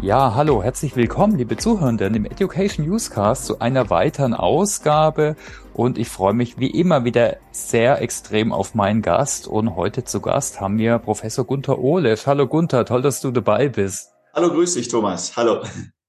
Ja, 0.00 0.36
hallo, 0.36 0.62
herzlich 0.62 0.94
willkommen, 0.94 1.36
liebe 1.36 1.56
Zuhörenden, 1.56 2.14
im 2.14 2.24
Education 2.24 2.86
Newscast 2.86 3.46
zu 3.46 3.58
einer 3.58 3.90
weiteren 3.90 4.32
Ausgabe. 4.32 5.34
Und 5.74 5.98
ich 5.98 6.08
freue 6.08 6.34
mich 6.34 6.56
wie 6.60 6.70
immer 6.70 7.04
wieder 7.04 7.38
sehr 7.50 8.00
extrem 8.00 8.52
auf 8.52 8.76
meinen 8.76 9.02
Gast. 9.02 9.48
Und 9.48 9.74
heute 9.74 10.04
zu 10.04 10.20
Gast 10.20 10.60
haben 10.60 10.78
wir 10.78 11.00
Professor 11.00 11.44
Gunther 11.44 11.80
Ohlesch. 11.80 12.28
Hallo 12.28 12.46
Gunther, 12.46 12.84
toll, 12.84 13.02
dass 13.02 13.20
du 13.20 13.32
dabei 13.32 13.68
bist. 13.68 14.12
Hallo, 14.34 14.50
grüß 14.50 14.74
dich, 14.74 14.86
Thomas. 14.86 15.36
Hallo. 15.36 15.64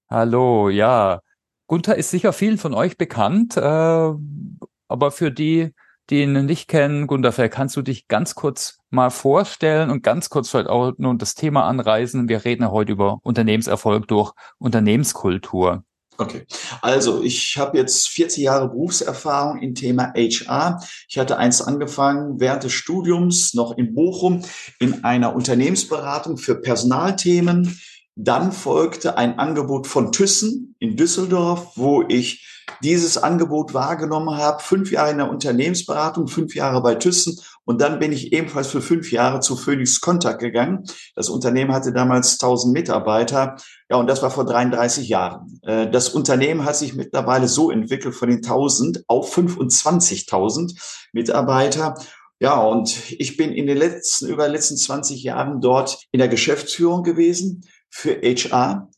Hallo, 0.08 0.68
ja. 0.68 1.20
Gunther 1.66 1.96
ist 1.96 2.10
sicher 2.10 2.32
vielen 2.32 2.58
von 2.58 2.74
euch 2.74 2.96
bekannt, 2.96 3.56
äh, 3.56 3.60
aber 3.60 5.10
für 5.10 5.32
die, 5.32 5.74
die 6.10 6.22
ihn 6.22 6.44
nicht 6.46 6.68
kennen, 6.68 7.08
vielleicht 7.08 7.54
kannst 7.54 7.76
du 7.76 7.82
dich 7.82 8.08
ganz 8.08 8.34
kurz 8.34 8.78
mal 8.90 9.10
vorstellen 9.10 9.90
und 9.90 10.02
ganz 10.02 10.28
kurz 10.28 10.50
vielleicht 10.50 10.68
auch 10.68 10.92
nun 10.98 11.18
das 11.18 11.34
Thema 11.34 11.64
anreisen. 11.66 12.28
Wir 12.28 12.44
reden 12.44 12.64
ja 12.64 12.70
heute 12.70 12.92
über 12.92 13.20
Unternehmenserfolg 13.22 14.08
durch 14.08 14.32
Unternehmenskultur. 14.58 15.84
Okay, 16.18 16.44
also 16.82 17.22
ich 17.22 17.56
habe 17.56 17.78
jetzt 17.78 18.08
40 18.10 18.42
Jahre 18.42 18.68
Berufserfahrung 18.68 19.62
im 19.62 19.74
Thema 19.74 20.12
HR. 20.14 20.78
Ich 21.08 21.16
hatte 21.16 21.38
eins 21.38 21.62
angefangen 21.62 22.38
während 22.38 22.64
des 22.64 22.72
Studiums 22.72 23.54
noch 23.54 23.78
in 23.78 23.94
Bochum 23.94 24.42
in 24.80 25.02
einer 25.02 25.34
Unternehmensberatung 25.34 26.36
für 26.36 26.56
Personalthemen. 26.56 27.80
Dann 28.16 28.52
folgte 28.52 29.16
ein 29.16 29.38
Angebot 29.38 29.86
von 29.86 30.12
Thyssen 30.12 30.74
in 30.78 30.96
Düsseldorf, 30.96 31.72
wo 31.76 32.04
ich 32.06 32.49
dieses 32.82 33.18
Angebot 33.18 33.74
wahrgenommen 33.74 34.36
habe. 34.36 34.62
Fünf 34.62 34.90
Jahre 34.90 35.10
in 35.10 35.18
der 35.18 35.30
Unternehmensberatung, 35.30 36.28
fünf 36.28 36.54
Jahre 36.54 36.82
bei 36.82 36.94
Thyssen. 36.94 37.38
Und 37.64 37.80
dann 37.80 37.98
bin 37.98 38.12
ich 38.12 38.32
ebenfalls 38.32 38.68
für 38.68 38.80
fünf 38.80 39.12
Jahre 39.12 39.40
zu 39.40 39.56
Phoenix 39.56 40.00
Contact 40.00 40.40
gegangen. 40.40 40.84
Das 41.14 41.28
Unternehmen 41.28 41.72
hatte 41.72 41.92
damals 41.92 42.32
1000 42.32 42.72
Mitarbeiter. 42.72 43.56
Ja, 43.88 43.96
und 43.96 44.08
das 44.08 44.22
war 44.22 44.30
vor 44.30 44.44
33 44.44 45.08
Jahren. 45.08 45.60
Äh, 45.62 45.90
das 45.90 46.08
Unternehmen 46.08 46.64
hat 46.64 46.76
sich 46.76 46.94
mittlerweile 46.94 47.48
so 47.48 47.70
entwickelt 47.70 48.14
von 48.14 48.28
den 48.28 48.38
1000 48.38 49.04
auf 49.06 49.36
25.000 49.36 50.78
Mitarbeiter. 51.12 51.94
Ja, 52.40 52.58
und 52.60 52.96
ich 53.20 53.36
bin 53.36 53.52
in 53.52 53.66
den 53.66 53.76
letzten, 53.76 54.26
über 54.28 54.44
den 54.44 54.52
letzten 54.52 54.76
20 54.76 55.22
Jahren 55.22 55.60
dort 55.60 56.06
in 56.10 56.18
der 56.18 56.28
Geschäftsführung 56.28 57.02
gewesen 57.02 57.66
für 57.90 58.14
HR, 58.22 58.88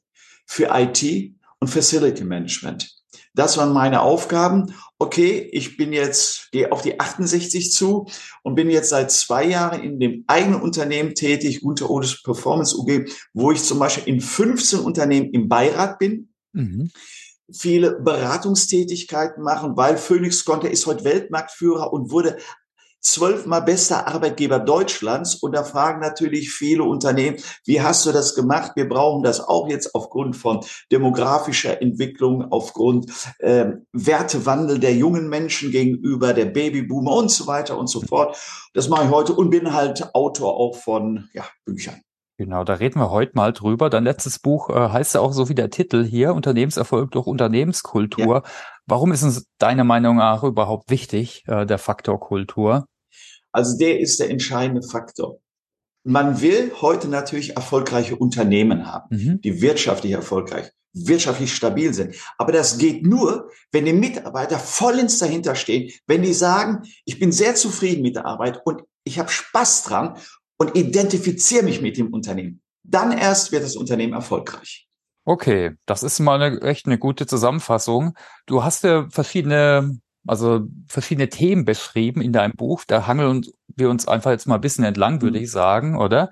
für 0.46 0.70
IT 0.72 1.34
und 1.58 1.68
Facility 1.68 2.24
Management. 2.24 3.01
Das 3.34 3.56
waren 3.56 3.72
meine 3.72 4.02
Aufgaben. 4.02 4.74
Okay, 4.98 5.48
ich 5.52 5.76
bin 5.76 5.92
jetzt, 5.92 6.52
gehe 6.52 6.70
auf 6.70 6.82
die 6.82 7.00
68 7.00 7.72
zu 7.72 8.06
und 8.42 8.54
bin 8.54 8.70
jetzt 8.70 8.90
seit 8.90 9.10
zwei 9.10 9.44
Jahren 9.44 9.82
in 9.82 9.98
dem 9.98 10.24
eigenen 10.26 10.60
Unternehmen 10.60 11.14
tätig, 11.14 11.62
Gunter 11.62 11.90
Odes 11.90 12.22
Performance 12.22 12.76
UG, 12.76 13.10
wo 13.32 13.50
ich 13.50 13.62
zum 13.62 13.78
Beispiel 13.78 14.12
in 14.12 14.20
15 14.20 14.80
Unternehmen 14.80 15.30
im 15.32 15.48
Beirat 15.48 15.98
bin. 15.98 16.32
Mhm 16.52 16.90
viele 17.54 18.00
Beratungstätigkeiten 18.00 19.42
machen, 19.42 19.76
weil 19.76 19.96
Phoenix 19.96 20.44
Conter 20.44 20.70
ist 20.70 20.86
heute 20.86 21.04
Weltmarktführer 21.04 21.92
und 21.92 22.10
wurde 22.10 22.38
zwölfmal 23.02 23.62
bester 23.62 24.06
Arbeitgeber 24.06 24.58
Deutschlands. 24.58 25.34
Und 25.34 25.54
da 25.54 25.64
fragen 25.64 26.00
natürlich 26.00 26.50
viele 26.50 26.84
Unternehmen, 26.84 27.36
wie 27.64 27.82
hast 27.82 28.06
du 28.06 28.12
das 28.12 28.34
gemacht? 28.34 28.72
Wir 28.76 28.88
brauchen 28.88 29.22
das 29.22 29.40
auch 29.40 29.68
jetzt 29.68 29.94
aufgrund 29.94 30.36
von 30.36 30.60
demografischer 30.90 31.82
Entwicklung, 31.82 32.50
aufgrund 32.50 33.12
äh, 33.38 33.72
Wertewandel 33.92 34.78
der 34.78 34.94
jungen 34.94 35.28
Menschen 35.28 35.70
gegenüber 35.70 36.32
der 36.32 36.46
Babyboomer 36.46 37.14
und 37.16 37.30
so 37.30 37.46
weiter 37.46 37.76
und 37.76 37.88
so 37.88 38.00
fort. 38.00 38.38
Das 38.72 38.88
mache 38.88 39.04
ich 39.04 39.10
heute 39.10 39.34
und 39.34 39.50
bin 39.50 39.72
halt 39.72 40.14
Autor 40.14 40.56
auch 40.56 40.76
von 40.76 41.28
ja, 41.34 41.44
Büchern. 41.64 42.00
Genau, 42.38 42.64
da 42.64 42.74
reden 42.74 42.98
wir 42.98 43.10
heute 43.10 43.32
mal 43.34 43.52
drüber. 43.52 43.90
Dein 43.90 44.04
letztes 44.04 44.38
Buch 44.38 44.70
äh, 44.70 44.88
heißt 44.88 45.14
ja 45.14 45.20
auch 45.20 45.32
so 45.32 45.48
wie 45.48 45.54
der 45.54 45.70
Titel 45.70 46.04
hier, 46.04 46.34
Unternehmenserfolg 46.34 47.10
durch 47.10 47.26
Unternehmenskultur. 47.26 48.36
Ja. 48.36 48.42
Warum 48.86 49.12
ist 49.12 49.22
es 49.22 49.46
deiner 49.58 49.84
Meinung 49.84 50.16
nach 50.16 50.42
überhaupt 50.42 50.90
wichtig, 50.90 51.44
äh, 51.46 51.66
der 51.66 51.78
Faktor 51.78 52.18
Kultur? 52.18 52.86
Also 53.52 53.76
der 53.76 54.00
ist 54.00 54.18
der 54.18 54.30
entscheidende 54.30 54.82
Faktor. 54.82 55.38
Man 56.04 56.40
will 56.40 56.72
heute 56.80 57.06
natürlich 57.08 57.54
erfolgreiche 57.54 58.16
Unternehmen 58.16 58.86
haben, 58.86 59.16
mhm. 59.16 59.40
die 59.40 59.60
wirtschaftlich 59.60 60.12
erfolgreich, 60.12 60.70
wirtschaftlich 60.92 61.54
stabil 61.54 61.94
sind. 61.94 62.16
Aber 62.38 62.50
das 62.50 62.78
geht 62.78 63.06
nur, 63.06 63.50
wenn 63.70 63.84
die 63.84 63.92
Mitarbeiter 63.92 64.58
vollends 64.58 65.18
dahinter 65.18 65.54
stehen, 65.54 65.92
wenn 66.06 66.22
die 66.22 66.34
sagen, 66.34 66.82
ich 67.04 67.20
bin 67.20 67.30
sehr 67.30 67.54
zufrieden 67.54 68.02
mit 68.02 68.16
der 68.16 68.26
Arbeit 68.26 68.60
und 68.64 68.82
ich 69.04 69.18
habe 69.18 69.30
Spaß 69.30 69.84
dran 69.84 70.16
und 70.58 70.76
identifiziere 70.76 71.62
mich 71.62 71.80
mit 71.80 71.96
dem 71.96 72.12
Unternehmen. 72.12 72.62
Dann 72.82 73.16
erst 73.16 73.52
wird 73.52 73.62
das 73.62 73.76
Unternehmen 73.76 74.12
erfolgreich. 74.12 74.88
Okay, 75.24 75.76
das 75.86 76.02
ist 76.02 76.18
mal 76.18 76.42
eine, 76.42 76.60
echt 76.62 76.86
eine 76.86 76.98
gute 76.98 77.26
Zusammenfassung. 77.26 78.14
Du 78.46 78.64
hast 78.64 78.82
ja 78.82 79.08
verschiedene 79.08 80.00
also 80.26 80.66
verschiedene 80.88 81.28
Themen 81.28 81.64
beschrieben 81.64 82.20
in 82.20 82.32
deinem 82.32 82.54
Buch. 82.54 82.84
Da 82.86 83.06
hangeln 83.06 83.44
wir 83.74 83.90
uns 83.90 84.06
einfach 84.06 84.30
jetzt 84.30 84.46
mal 84.46 84.56
ein 84.56 84.60
bisschen 84.60 84.84
entlang, 84.84 85.22
würde 85.22 85.38
mhm. 85.38 85.44
ich 85.44 85.50
sagen, 85.50 85.96
oder? 85.96 86.30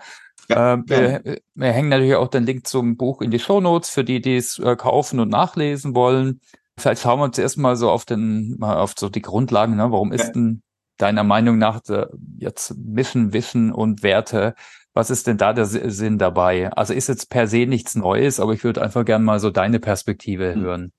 Ja, 0.48 0.74
äh, 0.74 0.82
wir, 0.86 1.38
wir, 1.54 1.72
hängen 1.72 1.88
natürlich 1.88 2.14
auch 2.14 2.28
den 2.28 2.44
Link 2.44 2.66
zum 2.66 2.96
Buch 2.96 3.22
in 3.22 3.30
die 3.30 3.38
Show 3.38 3.60
Notes 3.60 3.90
für 3.90 4.04
die, 4.04 4.20
die 4.20 4.36
es 4.36 4.58
äh, 4.58 4.76
kaufen 4.76 5.20
und 5.20 5.28
nachlesen 5.28 5.94
wollen. 5.94 6.40
Vielleicht 6.76 7.02
schauen 7.02 7.20
wir 7.20 7.24
uns 7.24 7.38
erstmal 7.38 7.76
so 7.76 7.90
auf 7.90 8.04
den, 8.04 8.56
mal 8.58 8.78
auf 8.78 8.94
so 8.98 9.08
die 9.08 9.22
Grundlagen. 9.22 9.76
Ne? 9.76 9.92
Warum 9.92 10.12
ist 10.12 10.32
denn 10.32 10.62
deiner 10.96 11.24
Meinung 11.24 11.58
nach 11.58 11.80
äh, 11.88 12.06
jetzt 12.38 12.76
Mission, 12.76 13.32
Wissen 13.32 13.72
und 13.72 14.02
Werte? 14.02 14.54
Was 14.92 15.10
ist 15.10 15.26
denn 15.26 15.38
da 15.38 15.52
der 15.52 15.66
Sinn 15.66 16.18
dabei? 16.18 16.72
Also 16.72 16.94
ist 16.94 17.08
jetzt 17.08 17.30
per 17.30 17.46
se 17.46 17.66
nichts 17.66 17.94
Neues, 17.94 18.40
aber 18.40 18.54
ich 18.54 18.64
würde 18.64 18.82
einfach 18.82 19.04
gerne 19.04 19.24
mal 19.24 19.38
so 19.38 19.50
deine 19.50 19.78
Perspektive 19.78 20.56
mhm. 20.56 20.60
hören. 20.60 20.92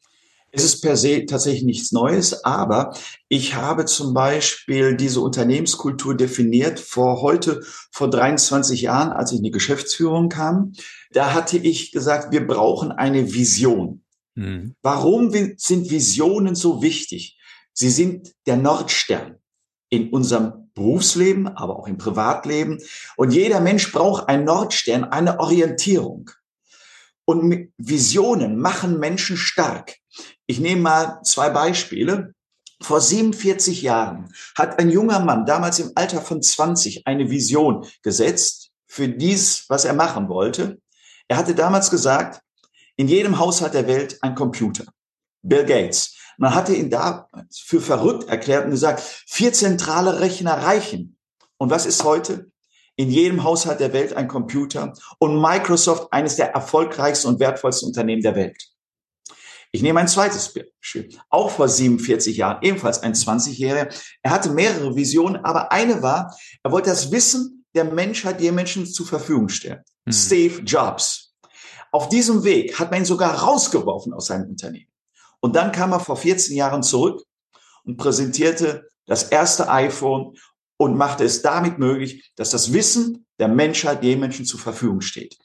Es 0.52 0.66
ist 0.66 0.82
per 0.82 0.98
se 0.98 1.26
tatsächlich 1.26 1.64
nichts 1.64 1.92
Neues, 1.94 2.44
aber 2.44 2.96
ich 3.30 3.56
habe 3.56 3.86
zum 3.86 4.14
Beispiel 4.14 4.96
diese 4.98 5.22
Unternehmenskultur 5.22 6.16
definiert 6.16 6.80
vor 6.80 7.22
heute, 7.22 7.62
vor 7.92 8.10
23 8.10 8.82
Jahren, 8.82 9.12
als 9.12 9.32
ich 9.32 9.38
in 9.38 9.44
die 9.44 9.52
Geschäftsführung 9.52 10.28
kam. 10.28 10.74
Da 11.12 11.34
hatte 11.34 11.58
ich 11.58 11.92
gesagt, 11.92 12.32
wir 12.34 12.46
brauchen 12.46 12.92
eine 12.92 13.34
Vision. 13.34 14.04
Mhm. 14.36 14.76
Warum 14.82 15.32
sind 15.32 15.90
Visionen 15.90 16.56
so 16.56 16.82
wichtig? 16.82 17.38
Sie 17.72 17.90
sind 17.90 18.34
der 18.46 18.58
Nordstern 18.58 19.38
in 19.90 20.10
unserem 20.10 20.70
Berufsleben, 20.74 21.48
aber 21.48 21.78
auch 21.78 21.88
im 21.88 21.98
Privatleben. 21.98 22.80
Und 23.16 23.32
jeder 23.32 23.62
Mensch 23.62 23.92
braucht 23.92 24.28
einen 24.28 24.46
Nordstern, 24.46 25.06
eine 25.06 25.40
Orientierung. 25.40 26.30
Und 27.26 27.72
Visionen 27.78 28.60
machen 28.60 29.00
Menschen 29.00 29.38
stark. 29.38 30.01
Ich 30.46 30.60
nehme 30.60 30.82
mal 30.82 31.22
zwei 31.24 31.50
Beispiele. 31.50 32.34
Vor 32.82 33.00
47 33.00 33.84
Jahren 33.84 34.34
hat 34.56 34.80
ein 34.80 34.90
junger 34.90 35.20
Mann, 35.20 35.46
damals 35.46 35.80
im 35.80 35.92
Alter 35.96 36.22
von 36.22 36.42
20, 36.42 37.06
eine 37.06 37.30
Vision 37.30 37.86
gesetzt 38.02 38.72
für 38.88 39.08
dies, 39.08 39.66
was 39.70 39.86
er 39.86 39.94
machen 39.94 40.30
wollte. 40.30 40.82
Er 41.28 41.38
hatte 41.38 41.56
damals 41.56 41.92
gesagt, 41.92 42.42
in 42.98 43.08
jedem 43.08 43.40
Haushalt 43.40 43.74
der 43.74 43.88
Welt 43.88 44.18
ein 44.22 44.36
Computer. 44.36 44.86
Bill 45.44 45.66
Gates. 45.66 46.16
Man 46.38 46.56
hatte 46.56 46.74
ihn 46.74 46.90
da 46.90 47.30
für 47.52 47.82
verrückt 47.82 48.28
erklärt 48.28 48.66
und 48.66 48.72
gesagt, 48.72 49.02
vier 49.02 49.54
zentrale 49.54 50.20
Rechner 50.20 50.54
reichen. 50.54 51.18
Und 51.58 51.70
was 51.70 51.86
ist 51.86 52.04
heute? 52.04 52.52
In 52.96 53.10
jedem 53.10 53.44
Haushalt 53.44 53.80
der 53.80 53.94
Welt 53.94 54.14
ein 54.14 54.28
Computer 54.28 54.94
und 55.20 55.40
Microsoft 55.40 56.12
eines 56.12 56.36
der 56.36 56.52
erfolgreichsten 56.52 57.28
und 57.28 57.40
wertvollsten 57.40 57.88
Unternehmen 57.88 58.22
der 58.22 58.36
Welt. 58.36 58.72
Ich 59.72 59.82
nehme 59.82 60.02
ein 60.02 60.08
zweites 60.08 60.54
Beispiel. 60.54 61.18
Auch 61.30 61.50
vor 61.50 61.70
47 61.70 62.36
Jahren, 62.36 62.62
ebenfalls 62.62 63.02
ein 63.04 63.14
20-Jähriger. 63.14 63.94
Er 64.22 64.32
hatte 64.32 64.52
mehrere 64.52 64.96
Visionen, 64.96 65.38
aber 65.46 65.72
eine 65.72 66.02
war, 66.02 66.36
er 66.62 66.72
wollte 66.72 66.90
das 66.90 67.12
Wissen 67.12 67.66
der 67.74 67.86
Menschheit, 67.86 68.42
die 68.42 68.52
Menschen 68.52 68.86
zur 68.86 69.08
Verfügung 69.08 69.48
stellen. 69.48 69.82
Mhm. 70.06 70.12
Steve 70.12 70.62
Jobs. 70.64 71.34
Auf 71.92 72.10
diesem 72.10 72.44
Weg 72.44 72.80
hat 72.80 72.92
man 72.92 73.02
ihn 73.02 73.06
sogar 73.06 73.34
rausgeworfen 73.34 74.14
aus 74.14 74.28
seinem 74.28 74.50
Unternehmen. 74.50 74.92
Und 75.40 75.56
dann 75.56 75.72
kam 75.72 75.92
er 75.92 76.00
vor 76.00 76.18
14 76.18 76.56
Jahren 76.56 76.84
zurück 76.84 77.24
und 77.84 77.98
präsentierte 77.98 78.90
das 79.06 79.24
erste 79.24 79.70
iPhone 79.70 80.36
und 80.78 80.98
machte 80.98 81.24
es 81.24 81.42
damit 81.42 81.80
möglich, 81.80 82.32
dass 82.36 82.52
das 82.52 82.74
Wissen 82.74 83.26
der 83.40 83.48
Menschheit 83.48 84.04
jedem 84.04 84.22
Menschen 84.22 84.46
zur 84.46 84.60
Verfügung 84.60 85.02
steht. 85.02 85.38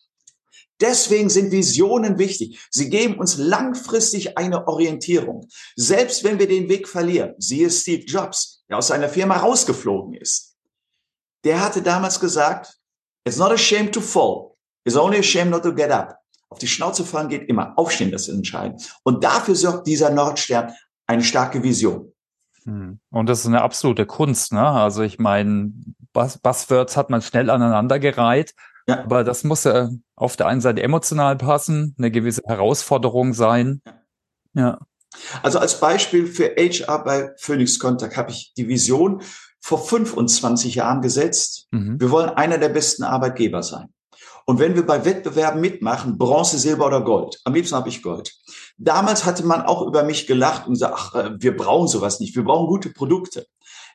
Deswegen 0.81 1.31
sind 1.31 1.53
Visionen 1.53 2.19
wichtig. 2.19 2.67
Sie 2.71 2.91
geben 2.91 3.19
uns 3.19 3.39
langfristig 3.39 4.37
eine 4.37 4.67
Orientierung. 4.69 5.49
Selbst 5.75 6.23
wenn 6.23 6.39
wir 6.39 6.49
den 6.49 6.69
Weg 6.69 6.89
verlieren, 6.89 7.35
siehe 7.39 7.71
Steve 7.71 8.05
Jobs, 8.05 8.65
der 8.69 8.79
aus 8.79 8.89
seiner 8.89 9.09
Firma 9.09 9.37
rausgeflogen 9.37 10.15
ist. 10.15 10.57
Der 11.45 11.63
hatte 11.63 11.81
damals 11.81 12.21
gesagt, 12.21 12.79
it's 13.27 13.39
not 13.39 13.53
a 13.53 13.59
shame 13.59 13.91
to 13.91 14.01
fall. 14.01 14.57
It's 14.85 14.97
only 14.97 15.19
a 15.19 15.23
shame 15.23 15.51
not 15.51 15.63
to 15.63 15.75
get 15.75 15.91
up. 15.91 16.19
Auf 16.49 16.59
die 16.59 16.69
Schnauze 16.69 17.05
fallen 17.05 17.29
geht 17.29 17.49
immer. 17.49 17.73
Aufstehen, 17.77 18.13
das 18.13 18.29
ist 18.29 18.35
entscheidend. 18.35 18.95
Und 19.03 19.25
dafür 19.25 19.55
sorgt 19.55 19.87
dieser 19.87 20.11
Nordstern 20.11 20.73
eine 21.07 21.25
starke 21.25 21.63
Vision. 21.63 22.13
Hm. 22.65 23.01
Und 23.11 23.29
das 23.29 23.41
ist 23.41 23.47
eine 23.47 23.63
absolute 23.63 24.07
Kunst, 24.07 24.53
ne? 24.53 24.67
Also 24.67 25.03
ich 25.03 25.19
meine, 25.19 25.73
Buzzwords 26.13 26.97
hat 26.97 27.11
man 27.11 27.23
schnell 27.23 27.51
aneinandergereiht 27.51 28.55
Ja. 28.89 29.01
Aber 29.01 29.25
das 29.25 29.45
muss 29.45 29.65
ja 29.65 29.91
auf 30.15 30.37
der 30.37 30.47
einen 30.47 30.61
Seite 30.61 30.83
emotional 30.83 31.37
passen, 31.37 31.95
eine 31.99 32.11
gewisse 32.11 32.43
Herausforderung 32.47 33.35
sein. 33.35 33.83
Ja. 33.85 33.99
ja. 34.55 34.79
Also 35.43 35.59
als 35.59 35.81
Beispiel 35.81 36.27
für 36.27 36.55
HR 36.57 37.05
bei 37.05 37.33
Phoenix 37.39 37.79
Contact 37.79 38.17
habe 38.17 38.31
ich 38.31 38.53
die 38.57 38.69
Vision 38.69 39.23
vor 39.61 39.85
25 39.85 40.77
Jahren 40.77 41.03
gesetzt. 41.03 41.67
Mhm. 41.73 42.01
Wir 42.01 42.11
wollen 42.11 42.31
einer 42.31 42.59
der 42.59 42.69
besten 42.69 43.03
Arbeitgeber 43.03 43.63
sein. 43.63 43.89
Und 44.49 44.61
wenn 44.61 44.77
wir 44.77 44.87
bei 44.87 45.05
Wettbewerben 45.05 45.61
mitmachen, 45.61 46.19
Bronze, 46.19 46.59
Silber 46.59 46.87
oder 46.87 47.03
Gold, 47.03 47.41
am 47.45 47.55
liebsten 47.55 47.75
habe 47.75 47.89
ich 47.89 48.01
Gold. 48.01 48.33
Damals 48.79 49.25
hatte 49.25 49.45
man 49.45 49.63
auch 49.63 49.83
über 49.83 50.05
mich 50.05 50.29
gelacht 50.29 50.69
und 50.69 50.75
gesagt, 50.75 50.95
ach, 50.97 51.15
äh, 51.17 51.31
wir 51.37 51.57
brauchen 51.57 51.89
sowas 51.89 52.21
nicht, 52.21 52.37
wir 52.37 52.45
brauchen 52.45 52.69
gute 52.69 52.91
Produkte. 52.91 53.47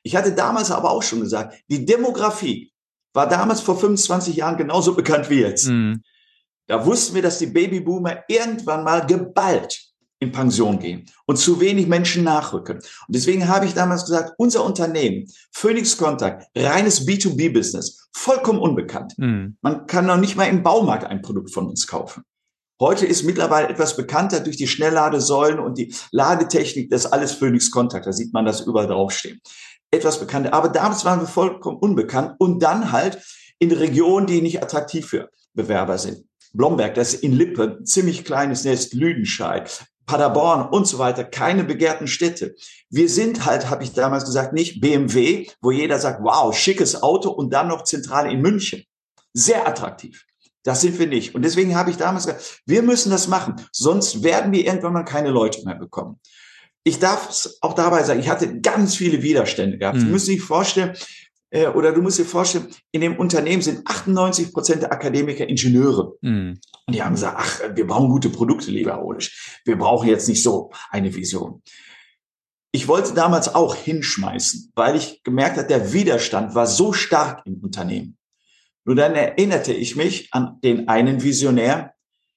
Ich 0.03 0.15
hatte 0.17 0.33
damals 0.33 0.71
aber 0.71 0.91
auch 0.91 1.03
schon 1.03 1.21
gesagt, 1.21 1.55
die 1.69 1.85
Demografie 1.85 2.73
war 3.13 3.27
damals 3.27 3.61
vor 3.61 3.77
25 3.77 4.35
Jahren 4.35 4.57
genauso 4.57 4.93
bekannt 4.95 5.29
wie 5.29 5.41
jetzt. 5.41 5.67
Mhm. 5.67 6.01
Da 6.67 6.85
wussten 6.85 7.15
wir, 7.15 7.21
dass 7.21 7.39
die 7.39 7.47
Babyboomer 7.47 8.23
irgendwann 8.27 8.83
mal 8.83 9.05
geballt 9.05 9.91
in 10.19 10.31
Pension 10.31 10.79
gehen 10.79 11.05
und 11.25 11.37
zu 11.37 11.59
wenig 11.59 11.87
Menschen 11.87 12.23
nachrücken. 12.23 12.77
Und 12.77 12.85
deswegen 13.09 13.47
habe 13.47 13.65
ich 13.65 13.73
damals 13.73 14.05
gesagt, 14.05 14.33
unser 14.37 14.63
Unternehmen, 14.63 15.25
Phoenix 15.51 15.97
Contact, 15.97 16.47
reines 16.55 17.05
B2B-Business, 17.05 18.07
vollkommen 18.13 18.59
unbekannt. 18.59 19.13
Mhm. 19.17 19.57
Man 19.61 19.87
kann 19.87 20.05
noch 20.05 20.17
nicht 20.17 20.35
mal 20.35 20.45
im 20.45 20.63
Baumarkt 20.63 21.05
ein 21.05 21.21
Produkt 21.21 21.51
von 21.51 21.67
uns 21.67 21.87
kaufen. 21.87 22.23
Heute 22.81 23.06
ist 23.06 23.22
mittlerweile 23.22 23.69
etwas 23.69 23.95
bekannter 23.95 24.39
durch 24.39 24.57
die 24.57 24.68
Schnellladesäulen 24.68 25.60
und 25.60 25.78
die 25.78 25.94
Ladetechnik, 26.12 26.89
das 26.89 27.06
ist 27.06 27.12
alles 27.12 27.31
Phoenix 27.31 27.69
Contact, 27.69 28.07
da 28.07 28.12
sieht 28.12 28.33
man 28.33 28.44
das 28.44 28.62
überall 28.62 28.88
draufstehen. 28.88 29.39
Etwas 29.92 30.19
bekannter. 30.19 30.51
Aber 30.56 30.68
damals 30.68 31.06
waren 31.06 31.19
wir 31.19 31.28
vollkommen 31.28 31.78
unbekannt 31.78 32.33
und 32.39 32.63
dann 32.63 32.92
halt 32.92 33.22
in 33.60 33.72
Regionen, 33.72 34.25
die 34.25 34.42
nicht 34.42 34.63
attraktiv 34.63 35.06
für 35.06 35.30
Bewerber 35.54 36.00
sind. 36.00 36.25
Blomberg, 36.54 36.95
das 36.95 37.13
ist 37.13 37.24
in 37.24 37.33
Lippe, 37.33 37.83
ziemlich 37.83 38.25
kleines 38.25 38.63
Nest, 38.63 38.95
Lüdenscheid, 38.95 39.86
Paderborn 40.07 40.68
und 40.69 40.88
so 40.88 40.98
weiter, 40.98 41.24
keine 41.24 41.63
begehrten 41.63 42.07
Städte. 42.07 42.56
Wir 42.89 43.10
sind 43.10 43.45
halt, 43.45 43.69
habe 43.69 43.83
ich 43.83 43.94
damals 43.94 44.25
gesagt, 44.25 44.54
nicht 44.54 44.81
BMW, 44.81 45.48
wo 45.62 45.69
jeder 45.69 46.00
sagt, 46.00 46.24
wow, 46.24 46.57
schickes 46.57 47.04
Auto 47.04 47.30
und 47.30 47.54
dann 47.54 47.68
noch 47.68 47.83
zentral 47.83 48.31
in 48.31 48.42
München. 48.42 48.83
Sehr 49.33 49.68
attraktiv. 49.68 50.25
Das 50.63 50.81
sind 50.81 50.99
wir 50.99 51.07
nicht. 51.07 51.33
Und 51.33 51.43
deswegen 51.43 51.75
habe 51.75 51.89
ich 51.89 51.97
damals 51.97 52.27
gesagt, 52.27 52.61
wir 52.65 52.83
müssen 52.83 53.09
das 53.09 53.27
machen, 53.27 53.55
sonst 53.71 54.23
werden 54.23 54.51
wir 54.51 54.65
irgendwann 54.65 54.93
mal 54.93 55.03
keine 55.03 55.29
Leute 55.29 55.63
mehr 55.65 55.75
bekommen. 55.75 56.19
Ich 56.83 56.99
darf 56.99 57.29
es 57.29 57.57
auch 57.61 57.73
dabei 57.73 58.03
sagen, 58.03 58.19
ich 58.19 58.29
hatte 58.29 58.59
ganz 58.59 58.95
viele 58.95 59.21
Widerstände 59.21 59.77
gehabt. 59.77 59.97
Mhm. 59.97 60.01
Sie 60.01 60.07
müssen 60.07 60.25
sich 60.27 60.41
vorstellen, 60.41 60.95
äh, 61.51 61.67
oder 61.67 61.91
du 61.91 62.01
musst 62.01 62.17
dir 62.17 62.25
vorstellen, 62.25 62.67
in 62.91 63.01
dem 63.01 63.17
Unternehmen 63.17 63.61
sind 63.61 63.85
98 63.85 64.51
Prozent 64.51 64.81
der 64.81 64.91
Akademiker 64.91 65.47
Ingenieure. 65.47 66.15
Mhm. 66.21 66.59
Und 66.87 66.95
die 66.95 67.03
haben 67.03 67.13
gesagt, 67.13 67.37
ach, 67.39 67.61
wir 67.75 67.85
brauchen 67.85 68.09
gute 68.09 68.29
Produkte, 68.29 68.71
lieber 68.71 68.97
Holisch. 68.97 69.59
Wir 69.65 69.77
brauchen 69.77 70.07
jetzt 70.07 70.27
nicht 70.27 70.41
so 70.41 70.71
eine 70.89 71.13
Vision. 71.13 71.61
Ich 72.73 72.87
wollte 72.87 73.13
damals 73.13 73.53
auch 73.53 73.75
hinschmeißen, 73.75 74.71
weil 74.75 74.95
ich 74.95 75.21
gemerkt 75.23 75.57
habe, 75.57 75.67
der 75.67 75.91
Widerstand 75.91 76.55
war 76.55 76.67
so 76.67 76.93
stark 76.93 77.45
im 77.45 77.59
Unternehmen. 77.61 78.17
Nur 78.86 78.95
dann 78.95 79.16
erinnerte 79.16 79.74
ich 79.74 79.95
mich 79.95 80.30
an 80.31 80.60
den 80.63 80.88
einen 80.88 81.22
Visionär, 81.22 81.94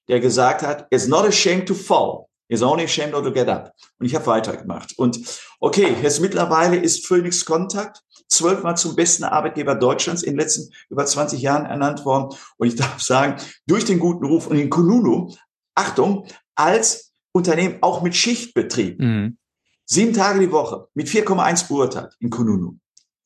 der 0.08 0.20
gesagt 0.20 0.62
hat, 0.62 0.86
it's 0.90 1.06
not 1.06 1.24
a 1.24 1.32
shame 1.32 1.64
to 1.64 1.74
fall. 1.74 2.26
It's 2.48 2.62
only 2.62 2.84
a 2.84 2.88
shame 2.88 3.10
not 3.10 3.24
to 3.24 3.32
get 3.32 3.48
up. 3.48 3.72
Und 3.98 4.06
ich 4.06 4.14
habe 4.14 4.26
weitergemacht. 4.26 4.98
Und 4.98 5.20
okay, 5.60 5.96
jetzt 6.02 6.20
mittlerweile 6.20 6.76
ist 6.76 7.06
Phoenix 7.06 7.44
Contact 7.44 8.02
zwölfmal 8.28 8.76
zum 8.76 8.96
besten 8.96 9.24
Arbeitgeber 9.24 9.74
Deutschlands 9.74 10.22
in 10.22 10.34
den 10.34 10.40
letzten 10.40 10.72
über 10.90 11.06
20 11.06 11.40
Jahren 11.40 11.64
ernannt 11.64 12.04
worden. 12.04 12.36
Und 12.58 12.68
ich 12.68 12.76
darf 12.76 13.00
sagen, 13.00 13.40
durch 13.66 13.84
den 13.84 13.98
guten 13.98 14.26
Ruf 14.26 14.46
und 14.46 14.56
den 14.56 14.70
Kununu, 14.70 15.34
Achtung, 15.74 16.26
als 16.54 17.12
Unternehmen 17.32 17.78
auch 17.80 18.02
mit 18.02 18.14
Schichtbetrieb. 18.14 19.00
Mhm. 19.00 19.38
Sieben 19.86 20.12
Tage 20.12 20.40
die 20.40 20.52
Woche 20.52 20.88
mit 20.94 21.08
4,1 21.08 21.68
beurteilt 21.68 22.14
in 22.20 22.30
Kununu. 22.30 22.76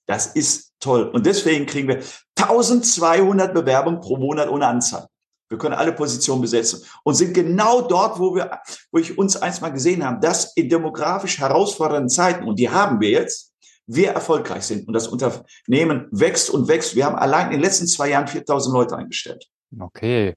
Das 0.08 0.26
ist 0.26 0.72
toll. 0.80 1.02
Und 1.12 1.26
deswegen 1.26 1.66
kriegen 1.66 1.86
wir 1.86 2.02
1200 2.36 3.52
Bewerbungen 3.52 4.00
pro 4.00 4.16
Monat 4.16 4.48
ohne 4.48 4.66
Anzahl. 4.66 5.06
Wir 5.50 5.58
können 5.58 5.74
alle 5.74 5.92
Positionen 5.92 6.40
besetzen 6.40 6.82
und 7.04 7.14
sind 7.14 7.34
genau 7.34 7.82
dort, 7.82 8.18
wo 8.18 8.34
wir, 8.34 8.60
wo 8.90 8.98
ich 8.98 9.16
uns 9.16 9.36
eins 9.36 9.60
mal 9.60 9.70
gesehen 9.70 10.04
haben, 10.04 10.20
dass 10.20 10.56
in 10.56 10.68
demografisch 10.68 11.38
herausfordernden 11.38 12.08
Zeiten, 12.08 12.44
und 12.44 12.58
die 12.58 12.70
haben 12.70 13.00
wir 13.00 13.10
jetzt, 13.10 13.52
wir 13.86 14.10
erfolgreich 14.10 14.64
sind 14.64 14.86
und 14.86 14.94
das 14.94 15.08
Unternehmen 15.08 16.08
wächst 16.10 16.50
und 16.50 16.68
wächst. 16.68 16.94
Wir 16.94 17.06
haben 17.06 17.16
allein 17.16 17.46
in 17.46 17.52
den 17.52 17.60
letzten 17.60 17.86
zwei 17.86 18.10
Jahren 18.10 18.28
4000 18.28 18.74
Leute 18.74 18.96
eingestellt. 18.96 19.46
Okay. 19.78 20.34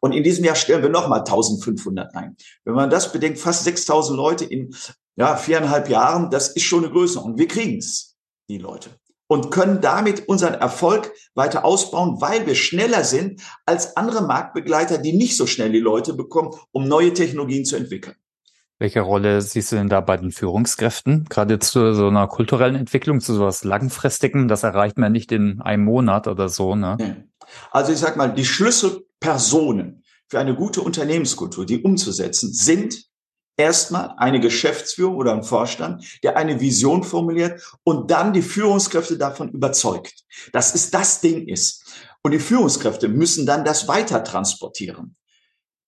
Und 0.00 0.12
in 0.12 0.22
diesem 0.22 0.44
Jahr 0.44 0.54
stellen 0.54 0.82
wir 0.82 0.88
nochmal 0.90 1.20
1500 1.20 2.14
ein. 2.14 2.36
Wenn 2.64 2.74
man 2.74 2.90
das 2.90 3.12
bedenkt, 3.12 3.38
fast 3.38 3.64
6000 3.64 4.16
Leute 4.16 4.44
in 4.44 4.74
ja, 5.16 5.36
viereinhalb 5.36 5.88
Jahren, 5.88 6.30
das 6.30 6.48
ist 6.48 6.64
schon 6.64 6.84
eine 6.84 6.92
Größe. 6.92 7.18
Und 7.20 7.38
wir 7.38 7.48
kriegen 7.48 7.78
es, 7.78 8.16
die 8.48 8.58
Leute. 8.58 8.90
Und 9.28 9.50
können 9.50 9.80
damit 9.80 10.28
unseren 10.28 10.54
Erfolg 10.54 11.12
weiter 11.34 11.64
ausbauen, 11.64 12.20
weil 12.20 12.46
wir 12.46 12.54
schneller 12.54 13.02
sind 13.02 13.42
als 13.64 13.96
andere 13.96 14.22
Marktbegleiter, 14.22 14.98
die 14.98 15.12
nicht 15.14 15.36
so 15.36 15.46
schnell 15.46 15.72
die 15.72 15.80
Leute 15.80 16.14
bekommen, 16.14 16.50
um 16.70 16.86
neue 16.86 17.12
Technologien 17.12 17.64
zu 17.64 17.74
entwickeln. 17.76 18.14
Welche 18.78 19.00
Rolle 19.00 19.40
siehst 19.40 19.72
du 19.72 19.76
denn 19.76 19.88
da 19.88 20.00
bei 20.00 20.18
den 20.18 20.30
Führungskräften? 20.30 21.24
Gerade 21.30 21.58
zu 21.58 21.94
so 21.94 22.08
einer 22.08 22.28
kulturellen 22.28 22.76
Entwicklung, 22.76 23.20
zu 23.20 23.34
sowas 23.34 23.64
Langfristigem, 23.64 24.48
das 24.48 24.64
erreicht 24.64 24.98
man 24.98 25.12
nicht 25.12 25.32
in 25.32 25.62
einem 25.62 25.84
Monat 25.84 26.28
oder 26.28 26.48
so, 26.48 26.74
ne? 26.74 27.26
Also 27.70 27.92
ich 27.92 27.98
sag 27.98 28.16
mal, 28.16 28.28
die 28.28 28.44
Schlüsselpersonen 28.44 30.04
für 30.28 30.38
eine 30.38 30.54
gute 30.54 30.82
Unternehmenskultur, 30.82 31.64
die 31.64 31.82
umzusetzen, 31.82 32.52
sind 32.52 33.06
erstmal 33.56 34.14
eine 34.18 34.40
Geschäftsführung 34.40 35.16
oder 35.16 35.32
ein 35.32 35.42
Vorstand, 35.42 36.04
der 36.22 36.36
eine 36.36 36.60
Vision 36.60 37.02
formuliert 37.02 37.62
und 37.84 38.10
dann 38.10 38.32
die 38.32 38.42
Führungskräfte 38.42 39.16
davon 39.16 39.50
überzeugt, 39.50 40.24
dass 40.52 40.74
es 40.74 40.90
das 40.90 41.20
Ding 41.20 41.48
ist. 41.48 41.84
Und 42.22 42.32
die 42.32 42.38
Führungskräfte 42.38 43.08
müssen 43.08 43.46
dann 43.46 43.64
das 43.64 43.88
weiter 43.88 44.24
transportieren. 44.24 45.16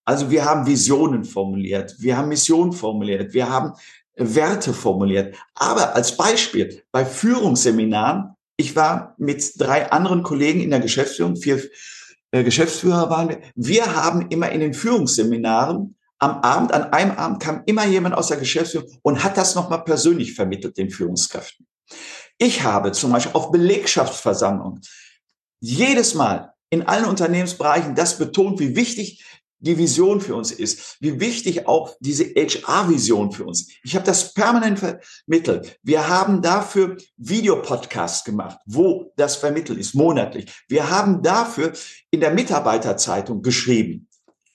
Also 0.05 0.31
wir 0.31 0.45
haben 0.45 0.67
Visionen 0.67 1.25
formuliert, 1.25 1.97
wir 1.99 2.17
haben 2.17 2.29
Missionen 2.29 2.73
formuliert, 2.73 3.35
wir 3.35 3.51
haben 3.51 3.73
Werte 4.17 4.73
formuliert. 4.73 5.37
Aber 5.55 5.95
als 5.95 6.17
Beispiel 6.17 6.83
bei 6.91 7.05
Führungsseminaren, 7.05 8.35
ich 8.57 8.75
war 8.75 9.15
mit 9.19 9.53
drei 9.59 9.91
anderen 9.93 10.23
Kollegen 10.23 10.61
in 10.61 10.71
der 10.71 10.81
Geschäftsführung, 10.81 11.37
vier 11.37 11.63
äh, 12.31 12.43
Geschäftsführer 12.43 13.11
waren 13.11 13.29
wir, 13.29 13.41
wir 13.55 13.95
haben 13.95 14.29
immer 14.31 14.51
in 14.51 14.61
den 14.61 14.75
Führungsseminaren 14.75 15.98
am 16.19 16.41
Abend, 16.41 16.73
an 16.73 16.93
einem 16.93 17.13
Abend 17.13 17.41
kam 17.41 17.63
immer 17.67 17.87
jemand 17.87 18.15
aus 18.15 18.29
der 18.29 18.39
Geschäftsführung 18.39 18.89
und 19.03 19.23
hat 19.23 19.37
das 19.37 19.55
nochmal 19.55 19.85
persönlich 19.85 20.35
vermittelt 20.35 20.77
den 20.77 20.91
Führungskräften. 20.91 21.67
Ich 22.39 22.63
habe 22.63 22.93
zum 22.93 23.13
Beispiel 23.13 23.35
auf 23.35 23.51
Belegschaftsversammlungen 23.51 24.81
jedes 25.61 26.15
Mal 26.15 26.53
in 26.71 26.87
allen 26.87 27.07
Unternehmensbereichen 27.07 27.95
das 27.95 28.19
betont, 28.19 28.61
wie 28.61 28.77
wichtig 28.77 29.25
die 29.61 29.77
Vision 29.77 30.21
für 30.21 30.37
uns 30.37 30.53
ist, 30.53 30.97
wie 31.01 31.19
wichtig 31.19 31.67
auch 31.67 31.97
diese 31.99 32.25
HR-Vision 32.27 33.33
für 33.33 33.45
uns. 33.45 33.69
Ich 33.83 33.97
habe 33.97 34.07
das 34.07 34.33
permanent 34.33 34.79
vermittelt. 34.79 35.79
Wir 35.83 36.09
haben 36.09 36.43
dafür 36.43 36.97
Videopodcasts 37.17 38.25
gemacht, 38.25 38.59
wo 38.67 39.13
das 39.17 39.35
vermittelt 39.35 39.79
ist, 39.79 39.95
monatlich. 39.95 40.47
Wir 40.69 40.91
haben 40.91 41.23
dafür 41.23 41.73
in 42.11 42.21
der 42.21 42.31
Mitarbeiterzeitung 42.33 43.43
geschrieben 43.43 44.08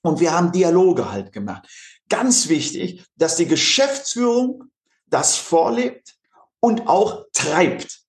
und 0.03 0.19
wir 0.19 0.33
haben 0.33 0.51
Dialoge 0.51 1.12
halt 1.12 1.31
gemacht. 1.31 1.67
Ganz 2.10 2.50
wichtig, 2.50 3.03
dass 3.15 3.38
die 3.38 3.48
Geschäftsführung 3.48 4.65
das 5.07 5.36
vorlebt 5.36 6.15
und 6.60 6.88
auch 6.88 7.25
treibt. 7.33 8.01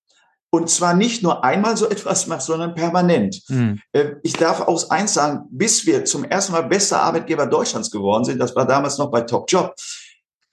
Und 0.50 0.70
zwar 0.70 0.94
nicht 0.94 1.22
nur 1.22 1.42
einmal 1.42 1.76
so 1.76 1.88
etwas 1.88 2.26
macht, 2.26 2.42
sondern 2.42 2.74
permanent. 2.74 3.42
Mhm. 3.48 3.80
Ich 4.22 4.34
darf 4.34 4.60
aus 4.60 4.90
eins 4.90 5.14
sagen, 5.14 5.46
bis 5.50 5.86
wir 5.86 6.04
zum 6.04 6.24
ersten 6.24 6.52
Mal 6.52 6.62
bester 6.62 7.02
Arbeitgeber 7.02 7.46
Deutschlands 7.46 7.90
geworden 7.90 8.24
sind, 8.24 8.38
das 8.38 8.54
war 8.54 8.66
damals 8.66 8.98
noch 8.98 9.10
bei 9.10 9.22
Top 9.22 9.50
Job, 9.50 9.74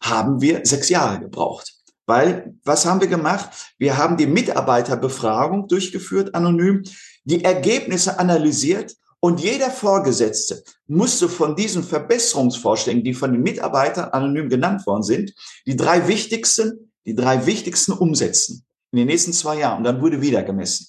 haben 0.01 0.41
wir 0.41 0.61
sechs 0.63 0.89
Jahre 0.89 1.19
gebraucht. 1.19 1.73
Weil, 2.07 2.55
was 2.63 2.85
haben 2.85 2.99
wir 2.99 3.07
gemacht? 3.07 3.49
Wir 3.77 3.97
haben 3.97 4.17
die 4.17 4.25
Mitarbeiterbefragung 4.25 5.67
durchgeführt, 5.67 6.33
anonym, 6.33 6.83
die 7.23 7.43
Ergebnisse 7.43 8.17
analysiert 8.17 8.95
und 9.21 9.39
jeder 9.39 9.69
Vorgesetzte 9.69 10.63
musste 10.87 11.29
von 11.29 11.55
diesen 11.55 11.83
Verbesserungsvorschlägen, 11.83 13.03
die 13.03 13.13
von 13.13 13.31
den 13.31 13.43
Mitarbeitern 13.43 14.09
anonym 14.09 14.49
genannt 14.49 14.85
worden 14.87 15.03
sind, 15.03 15.33
die 15.67 15.75
drei 15.75 16.07
wichtigsten, 16.07 16.91
die 17.05 17.13
drei 17.13 17.45
wichtigsten 17.45 17.91
umsetzen 17.93 18.65
in 18.91 18.97
den 18.97 19.07
nächsten 19.07 19.31
zwei 19.31 19.59
Jahren. 19.59 19.77
Und 19.77 19.83
dann 19.83 20.01
wurde 20.01 20.21
wieder 20.21 20.41
gemessen. 20.41 20.87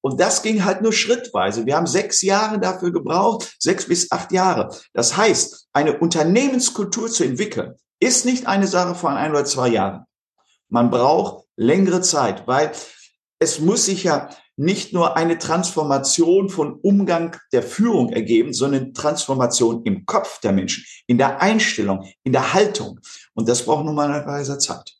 Und 0.00 0.20
das 0.20 0.42
ging 0.42 0.64
halt 0.64 0.82
nur 0.82 0.92
schrittweise. 0.92 1.66
Wir 1.66 1.76
haben 1.76 1.86
sechs 1.86 2.20
Jahre 2.22 2.58
dafür 2.58 2.92
gebraucht, 2.92 3.56
sechs 3.60 3.86
bis 3.86 4.10
acht 4.10 4.32
Jahre. 4.32 4.74
Das 4.92 5.16
heißt, 5.16 5.68
eine 5.72 5.98
Unternehmenskultur 5.98 7.10
zu 7.10 7.22
entwickeln, 7.22 7.74
ist 8.00 8.24
nicht 8.24 8.46
eine 8.48 8.66
Sache 8.66 8.96
von 8.96 9.14
ein 9.14 9.30
oder 9.30 9.44
zwei 9.44 9.68
Jahren. 9.68 10.04
Man 10.68 10.90
braucht 10.90 11.44
längere 11.54 12.00
Zeit, 12.00 12.46
weil 12.48 12.72
es 13.38 13.60
muss 13.60 13.86
sich 13.86 14.02
ja 14.02 14.30
nicht 14.56 14.92
nur 14.92 15.16
eine 15.16 15.38
Transformation 15.38 16.48
von 16.48 16.74
Umgang 16.80 17.36
der 17.52 17.62
Führung 17.62 18.10
ergeben, 18.10 18.52
sondern 18.52 18.94
Transformation 18.94 19.82
im 19.84 20.06
Kopf 20.06 20.40
der 20.40 20.52
Menschen, 20.52 20.84
in 21.06 21.18
der 21.18 21.42
Einstellung, 21.42 22.06
in 22.22 22.32
der 22.32 22.54
Haltung. 22.54 23.00
Und 23.34 23.48
das 23.48 23.64
braucht 23.64 23.84
nun 23.84 23.94
mal 23.94 24.10
eine 24.10 24.26
Weise 24.26 24.58
Zeit. 24.58 24.94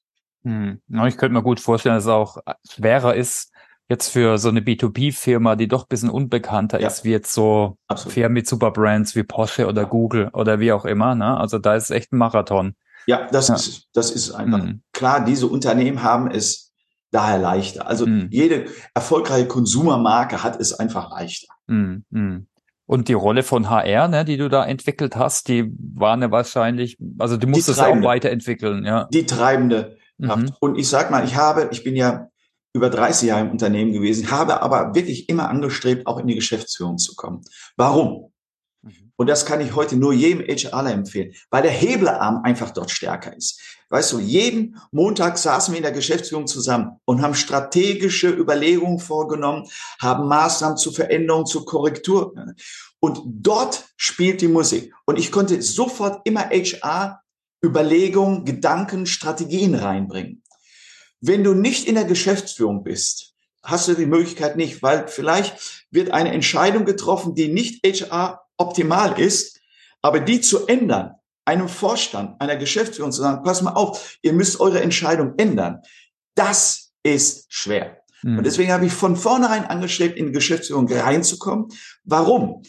Hm. 0.45 0.81
Ich 1.07 1.17
könnte 1.17 1.33
mir 1.33 1.43
gut 1.43 1.59
vorstellen, 1.59 1.97
dass 1.97 2.05
es 2.05 2.11
auch 2.11 2.39
schwerer 2.71 3.15
ist, 3.15 3.51
jetzt 3.89 4.09
für 4.09 4.39
so 4.39 4.49
eine 4.49 4.61
B2B-Firma, 4.61 5.57
die 5.57 5.69
doch 5.69 5.85
ein 5.85 5.89
bisschen 5.89 6.11
unbekannter 6.11 6.81
ja. 6.81 6.89
ist, 6.89 7.05
wie 7.05 7.11
jetzt 7.11 7.33
so 7.33 7.79
Absolut. 7.89 8.15
Firmen 8.15 8.35
mit 8.35 8.49
Superbrands 8.49 9.15
wie 9.15 9.23
Porsche 9.23 9.67
oder 9.67 9.87
Google 9.87 10.29
oder 10.33 10.61
wie 10.61 10.73
auch 10.73 10.85
immer. 10.85 11.15
Ne? 11.15 11.37
Also 11.37 11.59
da 11.59 11.77
ist 11.77 11.91
echt 11.91 12.13
ein 12.13 12.19
Marathon. 12.19 12.75
Ja, 13.07 13.29
das 13.31 13.49
ja. 13.49 13.55
ist 13.55 13.89
das 13.93 14.11
ist 14.11 14.33
einfach 14.33 14.65
mhm. 14.65 14.83
klar. 14.93 15.25
Diese 15.25 15.47
Unternehmen 15.47 16.03
haben 16.03 16.29
es 16.29 16.65
daher 17.16 17.38
leichter. 17.38 17.87
Also 17.87 18.06
mhm. 18.06 18.28
jede 18.30 18.66
erfolgreiche 18.94 19.49
Konsumermarke 19.49 20.42
hat 20.42 20.61
es 20.61 20.75
einfach 20.75 21.11
leichter. 21.11 21.49
Mhm. 21.66 22.46
Und 22.85 23.08
die 23.08 23.14
Rolle 23.14 23.42
von 23.42 23.68
HR, 23.68 24.08
ne, 24.08 24.25
die 24.25 24.37
du 24.37 24.49
da 24.49 24.64
entwickelt 24.64 25.16
hast, 25.16 25.49
die 25.49 25.73
war 25.94 26.12
eine 26.12 26.30
wahrscheinlich, 26.30 26.99
also 27.18 27.37
du 27.37 27.49
musstest 27.49 27.80
auch 27.80 28.02
weiterentwickeln, 28.02 28.85
ja. 28.85 29.08
Die 29.12 29.26
treibende 29.26 29.96
Kraft. 30.23 30.42
Mhm. 30.42 30.56
Und 30.61 30.78
ich 30.78 30.88
sag 30.88 31.11
mal, 31.11 31.25
ich 31.25 31.37
habe, 31.37 31.68
ich 31.73 31.82
bin 31.82 31.96
ja 31.96 32.28
über 32.75 32.90
30 32.90 33.28
Jahre 33.28 33.46
im 33.46 33.50
Unternehmen 33.50 33.92
gewesen, 33.92 34.30
habe 34.30 34.62
aber 34.62 34.94
wirklich 34.94 35.28
immer 35.28 35.49
angestrebt, 35.49 36.06
auch 36.06 36.18
in 36.18 36.26
die 36.26 36.35
Geschäftsführung 36.35 36.99
zu 36.99 37.16
kommen. 37.16 37.40
Warum? 37.76 38.32
Mhm. 38.82 39.12
Und 39.16 39.28
das 39.28 39.46
kann 39.46 39.61
ich 39.61 39.75
heute 39.75 39.96
nur 39.96 40.12
jedem 40.12 40.42
HRler 40.46 40.92
empfehlen, 40.92 41.32
weil 41.50 41.62
der 41.62 41.73
Hebelarm 41.73 42.42
einfach 42.44 42.70
dort 42.70 42.90
stärker 42.90 43.35
ist. 43.35 43.61
Weißt 43.88 44.12
du, 44.12 44.19
jeden 44.19 44.81
Montag 44.90 45.38
saßen 45.38 45.73
wir 45.73 45.78
in 45.78 45.85
der 45.85 45.93
Geschäftsführung 45.93 46.49
zusammen 46.49 46.99
und 47.05 47.23
haben 47.23 47.35
strategische 47.35 48.31
Überlegungen 48.31 48.99
vorgenommen, 48.99 49.69
haben 50.00 50.26
Maßnahmen 50.26 50.76
zur 50.76 50.93
Veränderung, 50.93 51.47
zur 51.47 51.64
Korrektur. 51.64 52.35
Und 52.99 53.21
dort 53.25 53.85
spielt 53.97 54.40
die 54.40 54.49
Musik. 54.49 54.93
Und 55.05 55.19
ich 55.19 55.31
konnte 55.31 55.62
sofort 55.62 56.21
immer 56.25 56.50
HR 56.50 57.23
Überlegungen, 57.64 58.45
Gedanken, 58.45 59.07
Strategien 59.07 59.75
reinbringen. 59.75 60.43
Wenn 61.21 61.45
du 61.45 61.55
nicht 61.55 61.87
in 61.87 61.95
der 61.95 62.05
Geschäftsführung 62.05 62.83
bist, 62.83 63.35
hast 63.62 63.88
du 63.88 63.95
die 63.95 64.07
Möglichkeit 64.07 64.57
nicht, 64.57 64.83
weil 64.83 65.09
vielleicht 65.09 65.87
wird 65.90 66.11
eine 66.11 66.33
Entscheidung 66.33 66.85
getroffen, 66.85 67.35
die 67.35 67.49
nicht 67.49 67.85
HR 67.85 68.47
optimal 68.57 69.19
ist, 69.19 69.61
aber 70.02 70.21
die 70.21 70.40
zu 70.40 70.66
ändern, 70.66 71.14
einem 71.47 71.69
Vorstand, 71.69 72.41
einer 72.41 72.57
Geschäftsführung 72.57 73.12
zu 73.12 73.23
sagen, 73.23 73.43
pass 73.43 73.62
mal 73.62 73.73
auf, 73.73 74.19
ihr 74.23 74.33
müsst 74.33 74.61
eure 74.61 74.81
Entscheidung 74.81 75.35
ändern. 75.38 75.81
Das 76.35 76.93
ist 77.03 77.47
schwer. 77.49 78.03
Mhm. 78.23 78.38
Und 78.38 78.45
deswegen 78.45 78.73
habe 78.73 78.87
ich 78.87 78.93
von 78.93 79.17
vornherein 79.17 79.65
angestrebt, 79.65 80.19
in 80.19 80.26
die 80.26 80.33
Geschäftsführung 80.33 80.91
reinzukommen. 80.93 81.69
Warum? 82.05 82.62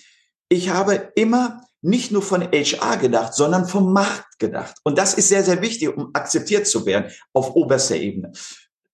Ich 0.48 0.69
habe 0.69 1.12
immer 1.15 1.62
nicht 1.81 2.12
nur 2.12 2.22
von 2.22 2.41
HR 2.41 2.98
gedacht, 2.98 3.34
sondern 3.34 3.67
vom 3.67 3.91
Markt 3.93 4.39
gedacht. 4.39 4.75
Und 4.84 4.98
das 4.98 5.13
ist 5.13 5.29
sehr, 5.29 5.43
sehr 5.43 5.62
wichtig, 5.62 5.96
um 5.96 6.10
akzeptiert 6.13 6.67
zu 6.67 6.86
werden 6.86 7.12
auf 7.34 7.55
oberster 7.55 7.96
Ebene. 7.96 8.31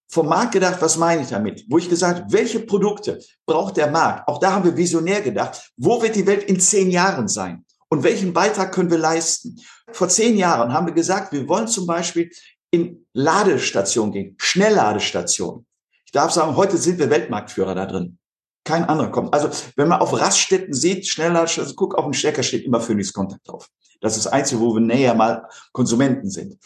Vom 0.07 0.27
Markt 0.27 0.51
gedacht, 0.51 0.77
was 0.79 0.97
meine 0.97 1.23
ich 1.23 1.29
damit? 1.29 1.65
Wo 1.69 1.77
ich 1.77 1.89
gesagt, 1.89 2.31
welche 2.31 2.59
Produkte 2.59 3.19
braucht 3.45 3.77
der 3.77 3.89
Markt? 3.89 4.27
Auch 4.27 4.39
da 4.39 4.53
haben 4.53 4.63
wir 4.63 4.77
visionär 4.77 5.21
gedacht. 5.21 5.71
Wo 5.75 6.01
wird 6.01 6.15
die 6.15 6.27
Welt 6.27 6.43
in 6.43 6.59
zehn 6.59 6.91
Jahren 6.91 7.27
sein? 7.27 7.65
Und 7.89 8.03
welchen 8.03 8.33
Beitrag 8.33 8.71
können 8.73 8.91
wir 8.91 8.97
leisten? 8.97 9.59
Vor 9.93 10.09
zehn 10.09 10.37
Jahren 10.37 10.73
haben 10.73 10.87
wir 10.87 10.93
gesagt, 10.93 11.31
wir 11.31 11.47
wollen 11.47 11.67
zum 11.67 11.85
Beispiel 11.85 12.31
in 12.71 13.05
Ladestationen 13.13 14.11
gehen, 14.11 14.35
Schnellladestationen. 14.39 15.65
Ich 16.05 16.11
darf 16.11 16.31
sagen, 16.31 16.55
heute 16.55 16.77
sind 16.77 16.97
wir 16.97 17.09
Weltmarktführer 17.09 17.75
da 17.75 17.85
drin. 17.85 18.17
Kein 18.63 18.85
anderer 18.85 19.11
kommt. 19.11 19.33
Also 19.33 19.49
wenn 19.75 19.87
man 19.87 19.99
auf 19.99 20.19
Raststätten 20.19 20.73
sieht, 20.73 21.07
schneller, 21.07 21.41
also 21.41 21.75
guck, 21.75 21.95
auf 21.95 22.05
dem 22.05 22.13
Stecker 22.13 22.43
steht 22.43 22.65
immer 22.65 22.79
Phoenix 22.79 23.13
Kontakt 23.13 23.47
drauf. 23.47 23.69
Das 24.01 24.17
ist 24.17 24.25
das 24.25 24.33
Einzige, 24.33 24.61
wo 24.61 24.73
wir 24.73 24.81
näher 24.81 25.13
mal 25.13 25.47
Konsumenten 25.71 26.29
sind. 26.29 26.57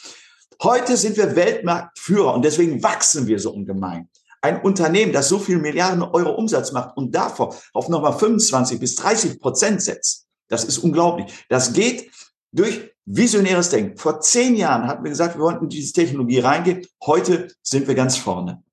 Heute 0.64 0.96
sind 0.96 1.18
wir 1.18 1.36
Weltmarktführer 1.36 2.34
und 2.34 2.46
deswegen 2.46 2.82
wachsen 2.82 3.28
wir 3.28 3.40
so 3.40 3.52
ungemein. 3.52 4.10
Ein 4.42 4.62
Unternehmen, 4.62 5.12
das 5.12 5.28
so 5.30 5.40
viel 5.40 5.58
Milliarden 5.58 6.04
Euro 6.04 6.32
Umsatz 6.32 6.72
macht 6.72 6.96
und 6.96 7.14
davor 7.14 7.56
auf 7.74 7.90
nochmal 7.90 8.18
25 8.18 8.80
bis 8.80 8.96
30 8.96 9.40
Prozent 9.40 9.82
setzt, 9.82 10.28
das 10.48 10.64
ist 10.64 10.78
unglaublich. 10.78 11.46
Das 11.50 11.74
geht 11.74 12.10
durch 12.58 12.92
visionäres 13.06 13.70
Denken. 13.70 13.98
Vor 13.98 14.20
zehn 14.20 14.56
Jahren 14.56 14.88
hatten 14.88 15.04
wir 15.04 15.12
gesagt, 15.12 15.36
wir 15.36 15.42
wollten 15.42 15.66
in 15.66 15.70
diese 15.70 15.94
Technologie 15.94 16.40
reingehen. 16.40 16.86
Heute 17.06 17.50
sind 17.62 17.88
wir 17.88 17.96
ganz 17.96 18.18
vorne. 18.18 18.64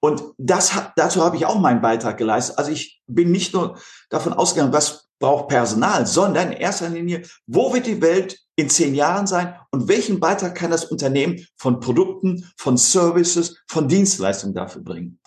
Und 0.00 0.22
das, 0.38 0.72
dazu 0.94 1.24
habe 1.24 1.36
ich 1.36 1.44
auch 1.44 1.58
meinen 1.58 1.80
Beitrag 1.80 2.18
geleistet. 2.18 2.58
Also 2.58 2.70
ich 2.70 3.02
bin 3.08 3.32
nicht 3.32 3.52
nur 3.52 3.78
davon 4.10 4.32
ausgegangen, 4.32 4.72
was 4.72 5.08
braucht 5.18 5.48
Personal, 5.48 6.06
sondern 6.06 6.52
in 6.52 6.58
erster 6.58 6.88
Linie, 6.88 7.22
wo 7.46 7.74
wird 7.74 7.86
die 7.86 8.00
Welt 8.00 8.38
in 8.54 8.70
zehn 8.70 8.94
Jahren 8.94 9.26
sein 9.26 9.54
und 9.72 9.88
welchen 9.88 10.20
Beitrag 10.20 10.54
kann 10.54 10.70
das 10.70 10.84
Unternehmen 10.84 11.44
von 11.56 11.80
Produkten, 11.80 12.48
von 12.56 12.76
Services, 12.76 13.56
von 13.66 13.88
Dienstleistungen 13.88 14.54
dafür 14.54 14.82
bringen. 14.82 15.18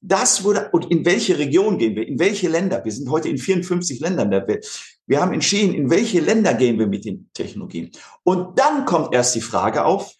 Das 0.00 0.42
wurde, 0.42 0.68
und 0.72 0.90
in 0.90 1.04
welche 1.04 1.38
Region 1.38 1.78
gehen 1.78 1.94
wir, 1.94 2.06
in 2.06 2.18
welche 2.18 2.48
Länder? 2.48 2.84
Wir 2.84 2.90
sind 2.90 3.08
heute 3.08 3.28
in 3.28 3.38
54 3.38 4.00
Ländern 4.00 4.32
der 4.32 4.48
Welt. 4.48 4.66
Wir 5.06 5.20
haben 5.20 5.32
entschieden, 5.32 5.74
in 5.74 5.90
welche 5.90 6.20
Länder 6.20 6.54
gehen 6.54 6.78
wir 6.78 6.86
mit 6.86 7.04
den 7.04 7.30
Technologien. 7.34 7.90
Und 8.22 8.58
dann 8.58 8.84
kommt 8.84 9.14
erst 9.14 9.34
die 9.34 9.40
Frage 9.40 9.84
auf, 9.84 10.14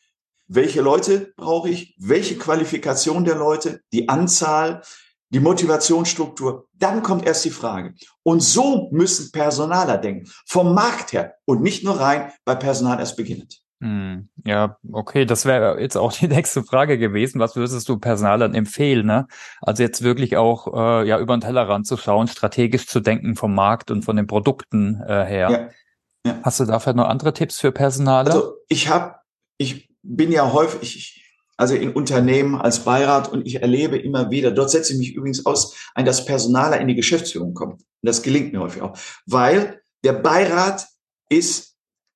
welche 0.48 0.82
Leute 0.82 1.32
brauche 1.36 1.70
ich, 1.70 1.94
welche 1.98 2.36
Qualifikation 2.36 3.24
der 3.24 3.36
Leute, 3.36 3.80
die 3.92 4.08
Anzahl, 4.08 4.82
die 5.30 5.40
Motivationsstruktur. 5.40 6.68
Dann 6.74 7.02
kommt 7.02 7.26
erst 7.26 7.44
die 7.44 7.50
Frage. 7.50 7.94
Und 8.22 8.40
so 8.40 8.90
müssen 8.92 9.32
Personaler 9.32 9.96
denken, 9.96 10.30
vom 10.46 10.74
Markt 10.74 11.12
her 11.12 11.36
und 11.46 11.62
nicht 11.62 11.84
nur 11.84 11.98
rein 11.98 12.32
bei 12.44 12.54
Personal 12.54 12.98
erst 12.98 13.16
beginnend. 13.16 13.61
Hm, 13.82 14.28
ja, 14.44 14.76
okay, 14.92 15.24
das 15.24 15.44
wäre 15.44 15.80
jetzt 15.80 15.96
auch 15.96 16.12
die 16.18 16.28
nächste 16.28 16.62
Frage 16.62 16.98
gewesen. 16.98 17.40
Was 17.40 17.56
würdest 17.56 17.88
du 17.88 17.98
Personalern 17.98 18.54
empfehlen? 18.54 19.04
Ne? 19.04 19.26
Also 19.60 19.82
jetzt 19.82 20.02
wirklich 20.02 20.36
auch 20.36 20.72
äh, 20.72 21.08
ja 21.08 21.18
über 21.18 21.36
den 21.36 21.40
Tellerrand 21.40 21.88
zu 21.88 21.96
schauen, 21.96 22.28
strategisch 22.28 22.86
zu 22.86 23.00
denken 23.00 23.34
vom 23.34 23.54
Markt 23.56 23.90
und 23.90 24.04
von 24.04 24.14
den 24.14 24.28
Produkten 24.28 25.02
äh, 25.04 25.24
her. 25.24 25.50
Ja, 25.50 26.30
ja. 26.30 26.38
Hast 26.44 26.60
du 26.60 26.64
dafür 26.64 26.92
noch 26.92 27.08
andere 27.08 27.32
Tipps 27.32 27.58
für 27.58 27.72
Personaler? 27.72 28.32
Also 28.32 28.54
ich 28.68 28.88
habe, 28.88 29.16
ich 29.58 29.90
bin 30.02 30.30
ja 30.30 30.52
häufig, 30.52 31.20
also 31.56 31.74
in 31.74 31.92
Unternehmen 31.92 32.54
als 32.54 32.84
Beirat 32.84 33.32
und 33.32 33.44
ich 33.44 33.62
erlebe 33.62 33.98
immer 33.98 34.30
wieder, 34.30 34.52
dort 34.52 34.70
setze 34.70 34.92
ich 34.92 34.98
mich 35.00 35.14
übrigens 35.16 35.44
aus, 35.44 35.90
ein, 35.96 36.04
dass 36.04 36.24
Personaler 36.24 36.80
in 36.80 36.86
die 36.86 36.94
Geschäftsführung 36.94 37.52
kommen. 37.52 37.72
Und 37.72 37.82
das 38.02 38.22
gelingt 38.22 38.52
mir 38.52 38.60
häufig 38.60 38.82
auch, 38.82 38.96
weil 39.26 39.82
der 40.04 40.12
Beirat 40.12 40.86
ist 41.28 41.71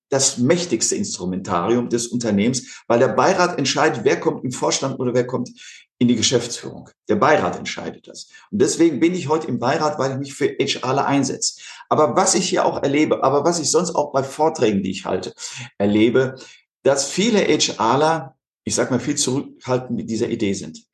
das 0.09 0.39
mächtigste 0.39 0.95
Instrumentarium 0.95 1.89
des 1.89 2.07
Unternehmens, 2.09 2.83
weil 2.87 2.99
der 2.99 3.09
Beirat 3.09 3.59
entscheidet, 3.59 4.05
wer 4.05 4.21
kommt 4.21 4.45
im 4.45 4.53
Vorstand 4.53 5.01
oder 5.01 5.15
wer 5.15 5.27
kommt 5.27 5.51
in 5.99 6.09
die 6.09 6.17
Geschäftsführung. 6.17 6.91
Der 7.09 7.17
Beirat 7.17 7.57
entscheidet 7.57 8.07
das. 8.07 8.29
Und 8.51 8.61
deswegen 8.61 9.01
bin 9.01 9.15
ich 9.15 9.29
heute 9.29 9.47
im 9.47 9.59
Beirat, 9.59 9.99
weil 9.99 10.13
ich 10.13 10.19
mich 10.19 10.35
für 10.35 10.49
HRler 10.49 11.07
einsetze. 11.07 11.61
Aber 11.89 12.17
was 12.17 12.35
ich 12.35 12.49
hier 12.49 12.67
auch 12.67 12.83
erlebe, 12.83 13.25
aber 13.25 13.45
was 13.45 13.59
ich 13.59 13.71
sonst 13.71 13.95
auch 13.95 14.13
bei 14.13 14.23
Vorträgen, 14.23 14.83
die 14.83 14.91
ich 14.91 15.07
halte, 15.07 15.33
erlebe, 15.79 16.37
dass 16.83 17.07
viele 17.07 17.41
HRler, 17.41 18.37
ich 18.65 18.75
sag 18.75 18.91
mal, 18.91 19.01
viel 19.01 19.17
zurückhaltend 19.17 19.97
mit 19.97 20.11
dieser 20.11 20.29
Idee 20.29 20.53
sind. 20.53 20.85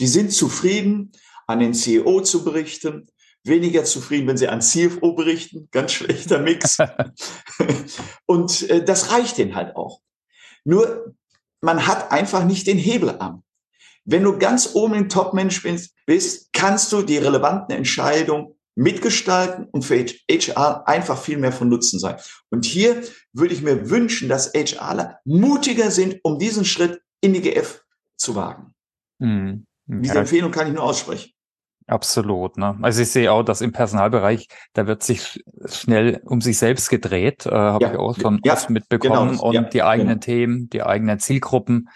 Die 0.00 0.06
sind 0.06 0.32
zufrieden, 0.32 1.12
an 1.46 1.58
den 1.58 1.74
CEO 1.74 2.20
zu 2.20 2.44
berichten, 2.44 3.08
weniger 3.44 3.84
zufrieden, 3.84 4.26
wenn 4.28 4.36
sie 4.36 4.48
an 4.48 4.60
CFO 4.60 5.14
berichten, 5.14 5.68
ganz 5.70 5.92
schlechter 5.92 6.38
Mix. 6.38 6.78
Und 8.26 8.68
äh, 8.70 8.84
das 8.84 9.12
reicht 9.12 9.38
denen 9.38 9.54
halt 9.54 9.76
auch. 9.76 10.00
Nur, 10.64 11.14
man 11.60 11.86
hat 11.86 12.12
einfach 12.12 12.44
nicht 12.44 12.66
den 12.66 12.78
Hebelarm. 12.78 13.42
Wenn 14.04 14.24
du 14.24 14.38
ganz 14.38 14.74
oben 14.74 14.94
im 14.94 15.08
Top-Management 15.08 15.90
bist, 16.06 16.52
kannst 16.52 16.92
du 16.92 17.02
die 17.02 17.18
relevanten 17.18 17.74
Entscheidungen 17.74 18.54
mitgestalten 18.74 19.66
und 19.66 19.84
für 19.84 20.04
HR 20.04 20.88
einfach 20.88 21.20
viel 21.20 21.36
mehr 21.36 21.52
von 21.52 21.68
Nutzen 21.68 21.98
sein. 21.98 22.16
Und 22.50 22.64
hier 22.64 23.02
würde 23.32 23.52
ich 23.54 23.62
mir 23.62 23.90
wünschen, 23.90 24.28
dass 24.28 24.52
HRler 24.54 25.18
mutiger 25.24 25.90
sind, 25.90 26.18
um 26.22 26.38
diesen 26.38 26.64
Schritt 26.64 27.02
in 27.20 27.34
die 27.34 27.42
GF 27.42 27.84
zu 28.16 28.34
wagen. 28.34 28.74
Mhm. 29.18 29.66
Diese. 29.86 30.18
Empfehlung 30.18 30.50
kann 30.50 30.68
ich 30.68 30.72
nur 30.72 30.84
aussprechen. 30.84 31.32
Absolut. 31.90 32.56
Ne? 32.56 32.78
Also 32.82 33.02
ich 33.02 33.10
sehe 33.10 33.32
auch, 33.32 33.42
dass 33.42 33.60
im 33.60 33.72
Personalbereich, 33.72 34.46
da 34.74 34.86
wird 34.86 35.02
sich 35.02 35.42
schnell 35.66 36.20
um 36.24 36.40
sich 36.40 36.56
selbst 36.56 36.88
gedreht, 36.88 37.46
äh, 37.46 37.50
habe 37.50 37.84
ja. 37.84 37.92
ich 37.92 37.98
auch 37.98 38.16
schon 38.16 38.40
ja. 38.44 38.52
oft 38.52 38.70
mitbekommen. 38.70 39.32
Genau. 39.32 39.42
und 39.42 39.54
ja. 39.54 39.62
die 39.62 39.82
eigenen 39.82 40.20
genau. 40.20 40.24
Themen, 40.24 40.70
die 40.70 40.84
eigenen 40.84 41.18
Zielgruppen. 41.18 41.88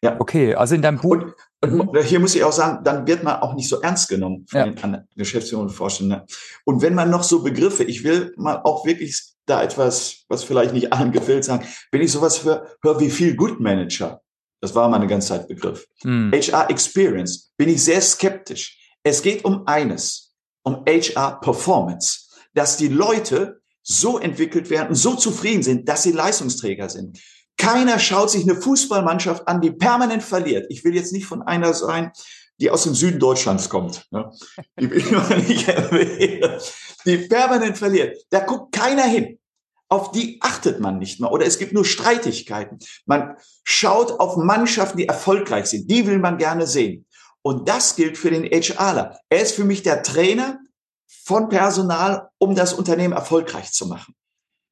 Ja. 0.00 0.16
Okay, 0.20 0.54
also 0.54 0.76
in 0.76 0.82
deinem 0.82 0.98
Buch. 0.98 1.16
Und 1.16 1.34
und 1.62 1.98
hier 2.04 2.20
muss 2.20 2.36
ich 2.36 2.44
auch 2.44 2.52
sagen, 2.52 2.84
dann 2.84 3.06
wird 3.08 3.24
man 3.24 3.40
auch 3.40 3.54
nicht 3.54 3.68
so 3.68 3.80
ernst 3.80 4.08
genommen 4.08 4.46
von 4.48 4.62
den 4.62 4.78
anderen 4.84 5.08
Geschäftsführern 5.16 5.66
und 5.66 5.72
Vorständen. 5.72 6.20
Und 6.64 6.82
wenn 6.82 6.94
man 6.94 7.10
noch 7.10 7.24
so 7.24 7.42
Begriffe, 7.42 7.82
ich 7.82 8.04
will 8.04 8.32
mal 8.36 8.60
auch 8.62 8.86
wirklich 8.86 9.34
da 9.46 9.62
etwas, 9.62 10.24
was 10.28 10.44
vielleicht 10.44 10.72
nicht 10.72 10.92
allen 10.92 11.10
gefällt, 11.10 11.44
sagen, 11.44 11.66
wenn 11.90 12.02
ich 12.02 12.12
sowas 12.12 12.44
höre, 12.44 12.66
hör 12.82 13.00
wie 13.00 13.10
viel 13.10 13.34
Good 13.34 13.58
Manager, 13.58 14.20
das 14.60 14.74
war 14.74 14.88
meine 14.88 15.06
ganze 15.06 15.28
Zeit 15.28 15.48
Begriff. 15.48 15.86
Hm. 16.02 16.30
HR 16.32 16.70
Experience, 16.70 17.52
bin 17.56 17.68
ich 17.68 17.82
sehr 17.82 18.00
skeptisch. 18.00 18.85
Es 19.06 19.22
geht 19.22 19.44
um 19.44 19.68
eines, 19.68 20.34
um 20.64 20.84
HR 20.84 21.40
Performance, 21.40 22.22
dass 22.54 22.76
die 22.76 22.88
Leute 22.88 23.60
so 23.80 24.18
entwickelt 24.18 24.68
werden, 24.68 24.96
so 24.96 25.14
zufrieden 25.14 25.62
sind, 25.62 25.88
dass 25.88 26.02
sie 26.02 26.10
Leistungsträger 26.10 26.88
sind. 26.88 27.20
Keiner 27.56 28.00
schaut 28.00 28.32
sich 28.32 28.42
eine 28.42 28.60
Fußballmannschaft 28.60 29.46
an, 29.46 29.60
die 29.60 29.70
permanent 29.70 30.24
verliert. 30.24 30.66
Ich 30.70 30.82
will 30.82 30.96
jetzt 30.96 31.12
nicht 31.12 31.26
von 31.26 31.42
einer 31.42 31.72
sein, 31.72 32.10
die 32.58 32.68
aus 32.68 32.82
dem 32.82 32.96
Süden 32.96 33.20
Deutschlands 33.20 33.68
kommt. 33.68 34.08
Ne? 34.10 34.28
Die. 34.80 36.42
Die 37.06 37.18
permanent 37.28 37.78
verliert. 37.78 38.18
Da 38.30 38.40
guckt 38.40 38.74
keiner 38.74 39.04
hin. 39.04 39.38
Auf 39.88 40.10
die 40.10 40.40
achtet 40.42 40.80
man 40.80 40.98
nicht 40.98 41.20
mehr. 41.20 41.30
Oder 41.30 41.46
es 41.46 41.58
gibt 41.58 41.72
nur 41.72 41.84
Streitigkeiten. 41.84 42.80
Man 43.04 43.36
schaut 43.62 44.18
auf 44.18 44.36
Mannschaften, 44.36 44.98
die 44.98 45.06
erfolgreich 45.06 45.66
sind. 45.66 45.88
Die 45.88 46.08
will 46.08 46.18
man 46.18 46.38
gerne 46.38 46.66
sehen. 46.66 47.06
Und 47.46 47.68
das 47.68 47.94
gilt 47.94 48.18
für 48.18 48.32
den 48.32 48.42
HRler. 48.42 49.20
Er 49.28 49.40
ist 49.40 49.54
für 49.54 49.62
mich 49.62 49.84
der 49.84 50.02
Trainer 50.02 50.58
von 51.06 51.48
Personal, 51.48 52.28
um 52.38 52.56
das 52.56 52.74
Unternehmen 52.74 53.14
erfolgreich 53.14 53.70
zu 53.70 53.86
machen. 53.86 54.16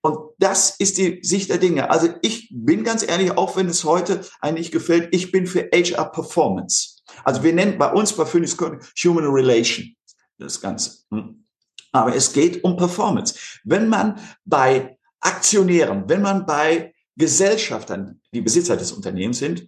Und 0.02 0.18
das 0.40 0.74
ist 0.80 0.98
die 0.98 1.20
Sicht 1.22 1.50
der 1.50 1.58
Dinge. 1.58 1.88
Also 1.88 2.08
ich 2.20 2.48
bin 2.50 2.82
ganz 2.82 3.06
ehrlich, 3.06 3.30
auch 3.38 3.56
wenn 3.56 3.68
es 3.68 3.84
heute 3.84 4.22
eigentlich 4.40 4.72
gefällt, 4.72 5.14
ich 5.14 5.30
bin 5.30 5.46
für 5.46 5.70
HR 5.72 6.06
Performance. 6.06 6.96
Also 7.22 7.44
wir 7.44 7.52
nennen 7.52 7.78
bei 7.78 7.92
uns 7.92 8.12
bei 8.12 8.26
Phoenix 8.26 8.56
Human 9.04 9.26
Relation 9.26 9.94
das 10.38 10.60
Ganze. 10.60 11.04
Hm. 11.12 11.46
Aber 11.92 12.16
es 12.16 12.32
geht 12.32 12.64
um 12.64 12.76
Performance. 12.76 13.36
Wenn 13.62 13.88
man 13.88 14.18
bei 14.44 14.98
Aktionären, 15.20 16.08
wenn 16.08 16.22
man 16.22 16.44
bei 16.44 16.92
Gesellschaftern, 17.14 18.20
die 18.32 18.40
Besitzer 18.40 18.76
des 18.76 18.90
Unternehmens 18.90 19.38
sind, 19.38 19.64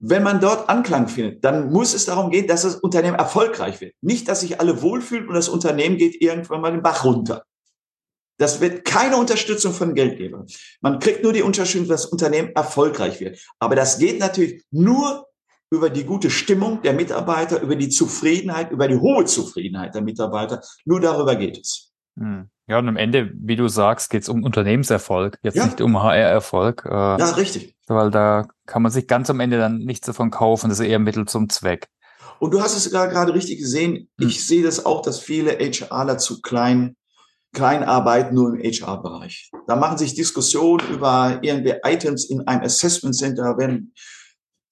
wenn 0.00 0.22
man 0.22 0.40
dort 0.40 0.68
Anklang 0.68 1.08
findet, 1.08 1.44
dann 1.44 1.72
muss 1.72 1.94
es 1.94 2.04
darum 2.04 2.30
gehen, 2.30 2.46
dass 2.46 2.62
das 2.62 2.76
Unternehmen 2.76 3.16
erfolgreich 3.16 3.80
wird. 3.80 3.94
Nicht, 4.00 4.28
dass 4.28 4.40
sich 4.40 4.60
alle 4.60 4.80
wohlfühlen 4.82 5.28
und 5.28 5.34
das 5.34 5.48
Unternehmen 5.48 5.96
geht 5.96 6.20
irgendwann 6.20 6.60
mal 6.60 6.70
den 6.70 6.82
Bach 6.82 7.04
runter. 7.04 7.44
Das 8.38 8.60
wird 8.60 8.84
keine 8.84 9.16
Unterstützung 9.16 9.72
von 9.72 9.94
Geldgebern. 9.94 10.46
Man 10.80 11.00
kriegt 11.00 11.24
nur 11.24 11.32
die 11.32 11.42
Unterstützung, 11.42 11.88
dass 11.88 12.02
das 12.02 12.12
Unternehmen 12.12 12.50
erfolgreich 12.54 13.18
wird. 13.18 13.40
Aber 13.58 13.74
das 13.74 13.98
geht 13.98 14.20
natürlich 14.20 14.62
nur 14.70 15.26
über 15.70 15.90
die 15.90 16.04
gute 16.04 16.30
Stimmung 16.30 16.80
der 16.82 16.92
Mitarbeiter, 16.92 17.60
über 17.60 17.74
die 17.74 17.88
Zufriedenheit, 17.88 18.70
über 18.70 18.86
die 18.86 18.96
hohe 18.96 19.24
Zufriedenheit 19.24 19.94
der 19.94 20.02
Mitarbeiter. 20.02 20.62
Nur 20.84 21.00
darüber 21.00 21.34
geht 21.34 21.58
es. 21.58 21.92
Hm. 22.18 22.48
Ja, 22.68 22.78
und 22.78 22.88
am 22.88 22.96
Ende, 22.96 23.32
wie 23.34 23.56
du 23.56 23.66
sagst, 23.66 24.10
geht 24.10 24.22
es 24.22 24.28
um 24.28 24.44
Unternehmenserfolg, 24.44 25.38
jetzt 25.42 25.56
ja. 25.56 25.64
nicht 25.64 25.80
um 25.80 26.02
HR-Erfolg. 26.02 26.84
Äh, 26.84 26.90
ja, 26.90 27.30
richtig. 27.30 27.74
Weil 27.86 28.10
da 28.10 28.46
kann 28.66 28.82
man 28.82 28.92
sich 28.92 29.06
ganz 29.06 29.30
am 29.30 29.40
Ende 29.40 29.56
dann 29.56 29.78
nichts 29.78 30.06
davon 30.06 30.30
kaufen. 30.30 30.68
Das 30.68 30.78
ist 30.78 30.86
eher 30.86 30.98
Mittel 30.98 31.24
zum 31.24 31.48
Zweck. 31.48 31.88
Und 32.40 32.52
du 32.52 32.60
hast 32.60 32.76
es 32.76 32.90
gerade 32.90 33.32
richtig 33.32 33.58
gesehen. 33.58 34.10
Hm. 34.20 34.28
Ich 34.28 34.46
sehe 34.46 34.62
das 34.62 34.84
auch, 34.84 35.00
dass 35.00 35.18
viele 35.18 35.52
HRler 35.52 36.18
zu 36.18 36.42
klein, 36.42 36.94
klein 37.54 37.82
arbeiten, 37.82 38.34
nur 38.34 38.54
im 38.54 38.60
HR-Bereich. 38.60 39.50
Da 39.66 39.74
machen 39.74 39.96
sich 39.96 40.14
Diskussionen 40.14 40.86
über 40.92 41.38
irgendwelche 41.40 41.80
Items 41.84 42.28
in 42.28 42.46
einem 42.46 42.64
Assessment 42.64 43.16
Center, 43.16 43.44
da 43.44 43.58
werden 43.58 43.94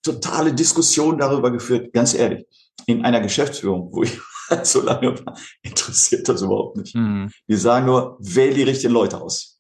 totale 0.03 0.53
Diskussionen 0.53 1.19
darüber 1.19 1.51
geführt. 1.51 1.95
Ganz 1.95 2.13
ehrlich, 2.13 2.45
in 2.87 3.07
einer 3.07 3.21
Geschäftsführung, 3.21 3.89
wo 3.91 4.03
ich 4.03 4.21
so 4.63 4.83
lange 4.83 5.15
interessiert 5.63 6.29
das 6.29 6.43
überhaupt 6.43 6.77
nicht. 6.77 6.95
Mhm. 6.95 7.31
Die 7.49 7.57
sagen 7.57 7.87
nur, 7.87 8.17
wähl 8.21 8.55
die 8.55 8.63
richtigen 8.63 8.93
Leute 8.93 9.21
aus. 9.21 9.59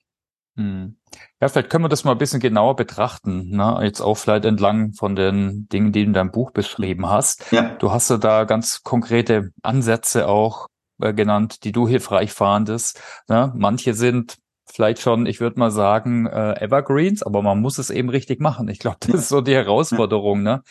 Mhm. 0.54 0.96
Ja, 1.40 1.48
vielleicht 1.48 1.70
können 1.70 1.84
wir 1.84 1.88
das 1.88 2.04
mal 2.04 2.12
ein 2.12 2.18
bisschen 2.18 2.40
genauer 2.40 2.76
betrachten. 2.76 3.50
Ne? 3.50 3.78
Jetzt 3.82 4.00
auch 4.00 4.16
vielleicht 4.16 4.44
entlang 4.44 4.92
von 4.94 5.16
den 5.16 5.68
Dingen, 5.68 5.92
die 5.92 6.00
du 6.00 6.06
in 6.06 6.12
deinem 6.14 6.32
Buch 6.32 6.50
beschrieben 6.50 7.08
hast. 7.08 7.50
Ja. 7.52 7.74
Du 7.78 7.92
hast 7.92 8.10
ja 8.10 8.16
da 8.16 8.44
ganz 8.44 8.82
konkrete 8.82 9.50
Ansätze 9.62 10.28
auch 10.28 10.68
äh, 11.00 11.12
genannt, 11.12 11.64
die 11.64 11.72
du 11.72 11.86
hilfreich 11.86 12.32
fandest. 12.32 13.00
Ne? 13.28 13.52
Manche 13.54 13.94
sind 13.94 14.36
vielleicht 14.64 15.00
schon, 15.00 15.26
ich 15.26 15.40
würde 15.40 15.58
mal 15.58 15.70
sagen, 15.70 16.26
äh, 16.26 16.60
Evergreens, 16.60 17.22
aber 17.22 17.42
man 17.42 17.60
muss 17.60 17.78
es 17.78 17.90
eben 17.90 18.08
richtig 18.08 18.40
machen. 18.40 18.68
Ich 18.68 18.78
glaube, 18.78 18.98
das 19.00 19.14
ist 19.14 19.28
so 19.28 19.40
die 19.40 19.54
Herausforderung. 19.54 20.42
Ne? 20.42 20.62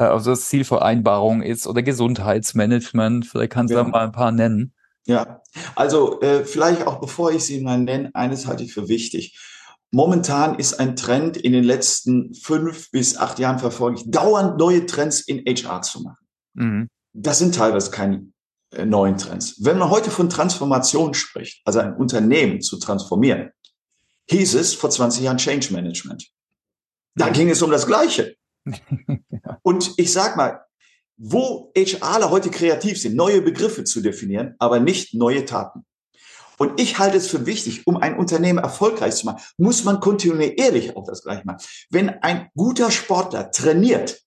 Äh, 0.00 0.04
also 0.04 0.30
das 0.30 0.48
Zielvereinbarung 0.48 1.42
ist 1.42 1.66
oder 1.66 1.82
Gesundheitsmanagement. 1.82 3.26
Vielleicht 3.26 3.52
kannst 3.52 3.72
du 3.72 3.76
ja. 3.76 3.84
da 3.84 3.88
mal 3.88 4.06
ein 4.06 4.12
paar 4.12 4.32
nennen. 4.32 4.72
Ja, 5.06 5.42
also 5.76 6.20
äh, 6.20 6.44
vielleicht 6.44 6.86
auch 6.86 7.00
bevor 7.00 7.32
ich 7.32 7.44
sie 7.44 7.60
mal 7.60 7.78
nenne, 7.78 8.10
eines 8.14 8.46
halte 8.46 8.64
ich 8.64 8.72
für 8.72 8.88
wichtig. 8.88 9.38
Momentan 9.92 10.58
ist 10.58 10.78
ein 10.78 10.94
Trend 10.94 11.36
in 11.36 11.52
den 11.52 11.64
letzten 11.64 12.34
fünf 12.34 12.90
bis 12.90 13.16
acht 13.16 13.38
Jahren 13.38 13.58
verfolge 13.58 14.00
ich, 14.00 14.10
dauernd 14.10 14.56
neue 14.56 14.86
Trends 14.86 15.20
in 15.20 15.42
HR 15.44 15.82
zu 15.82 16.02
machen. 16.02 16.26
Mhm. 16.54 16.88
Das 17.12 17.38
sind 17.38 17.54
teilweise 17.54 17.90
keine 17.90 18.30
äh, 18.70 18.86
neuen 18.86 19.16
Trends. 19.16 19.56
Wenn 19.64 19.78
man 19.78 19.90
heute 19.90 20.10
von 20.10 20.28
Transformation 20.28 21.14
spricht, 21.14 21.60
also 21.64 21.80
ein 21.80 21.96
Unternehmen 21.96 22.60
zu 22.60 22.78
transformieren, 22.78 23.50
hieß 24.28 24.54
es 24.54 24.74
vor 24.74 24.90
20 24.90 25.24
Jahren 25.24 25.38
Change 25.38 25.72
Management. 25.72 26.30
Da 27.16 27.30
ging 27.30 27.50
es 27.50 27.62
um 27.62 27.72
das 27.72 27.86
Gleiche. 27.86 28.36
Und 29.62 29.94
ich 29.96 30.12
sag 30.12 30.36
mal, 30.36 30.64
wo 31.16 31.70
HRler 31.76 32.30
heute 32.30 32.50
kreativ 32.50 33.00
sind, 33.00 33.14
neue 33.14 33.42
Begriffe 33.42 33.84
zu 33.84 34.00
definieren, 34.00 34.54
aber 34.58 34.80
nicht 34.80 35.14
neue 35.14 35.44
Taten. 35.44 35.84
Und 36.58 36.78
ich 36.78 36.98
halte 36.98 37.16
es 37.16 37.28
für 37.28 37.46
wichtig, 37.46 37.86
um 37.86 37.96
ein 37.96 38.18
Unternehmen 38.18 38.58
erfolgreich 38.58 39.16
zu 39.16 39.26
machen, 39.26 39.42
muss 39.56 39.84
man 39.84 40.00
kontinuierlich 40.00 40.96
auch 40.96 41.04
das 41.04 41.22
Gleiche 41.22 41.42
machen. 41.44 41.62
Wenn 41.88 42.10
ein 42.10 42.48
guter 42.54 42.90
Sportler 42.90 43.50
trainiert, 43.50 44.22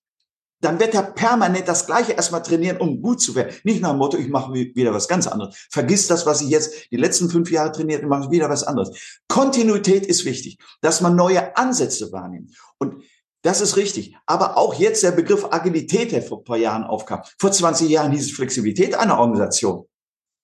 dann 0.60 0.80
wird 0.80 0.94
er 0.94 1.02
permanent 1.02 1.68
das 1.68 1.86
Gleiche 1.86 2.12
erstmal 2.12 2.42
trainieren, 2.42 2.78
um 2.78 3.02
gut 3.02 3.20
zu 3.20 3.34
werden. 3.34 3.54
Nicht 3.64 3.82
nach 3.82 3.90
dem 3.90 3.98
Motto, 3.98 4.16
ich 4.16 4.28
mache 4.28 4.52
wieder 4.52 4.94
was 4.94 5.08
ganz 5.08 5.26
anderes. 5.26 5.56
Vergiss 5.70 6.06
das, 6.06 6.26
was 6.26 6.40
ich 6.40 6.48
jetzt 6.48 6.90
die 6.90 6.96
letzten 6.96 7.28
fünf 7.28 7.50
Jahre 7.50 7.70
trainiert 7.70 8.02
und 8.02 8.08
mache 8.08 8.30
wieder 8.30 8.48
was 8.48 8.64
anderes. 8.64 9.20
Kontinuität 9.28 10.06
ist 10.06 10.24
wichtig, 10.24 10.58
dass 10.80 11.02
man 11.02 11.16
neue 11.16 11.56
Ansätze 11.56 12.10
wahrnimmt. 12.12 12.56
Und 12.78 13.04
das 13.44 13.60
ist 13.60 13.76
richtig. 13.76 14.16
Aber 14.24 14.56
auch 14.56 14.74
jetzt 14.74 15.02
der 15.02 15.10
Begriff 15.10 15.44
Agilität, 15.50 16.12
der 16.12 16.22
vor 16.22 16.38
ein 16.38 16.44
paar 16.44 16.56
Jahren 16.56 16.82
aufkam. 16.84 17.22
Vor 17.38 17.52
20 17.52 17.90
Jahren 17.90 18.10
hieß 18.10 18.26
es 18.26 18.32
Flexibilität 18.32 18.94
einer 18.94 19.18
Organisation. 19.18 19.86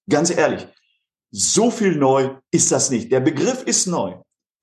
Ganz 0.09 0.31
ehrlich, 0.31 0.69
so 1.31 1.71
viel 1.71 1.97
neu 1.97 2.37
ist 2.51 2.71
das 2.71 2.91
nicht. 2.91 3.11
Der 3.11 3.21
Begriff 3.21 3.63
ist 3.63 3.87
neu. 3.87 4.17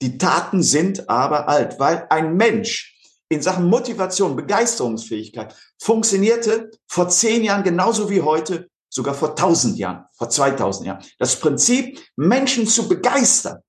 Die 0.04 0.19
Taten 0.19 0.62
sind 0.62 1.10
aber 1.10 1.47
alt, 1.47 1.80
weil 1.80 2.06
ein 2.12 2.36
Mensch 2.38 2.95
in 3.30 3.41
Sachen 3.41 3.65
Motivation, 3.65 4.36
Begeisterungsfähigkeit 4.36 5.56
funktionierte 5.82 6.69
vor 6.88 7.10
zehn 7.10 7.43
Jahren 7.43 7.63
genauso 7.63 8.08
wie 8.10 8.21
heute, 8.21 8.69
sogar 8.88 9.15
vor 9.15 9.36
tausend 9.36 9.80
Jahren, 9.80 10.06
vor 10.15 10.30
2000 10.30 10.86
Jahren. 10.86 11.04
Das 11.17 11.39
Prinzip, 11.39 12.00
Menschen 12.15 12.67
zu 12.67 12.88
begeistern, 12.88 13.62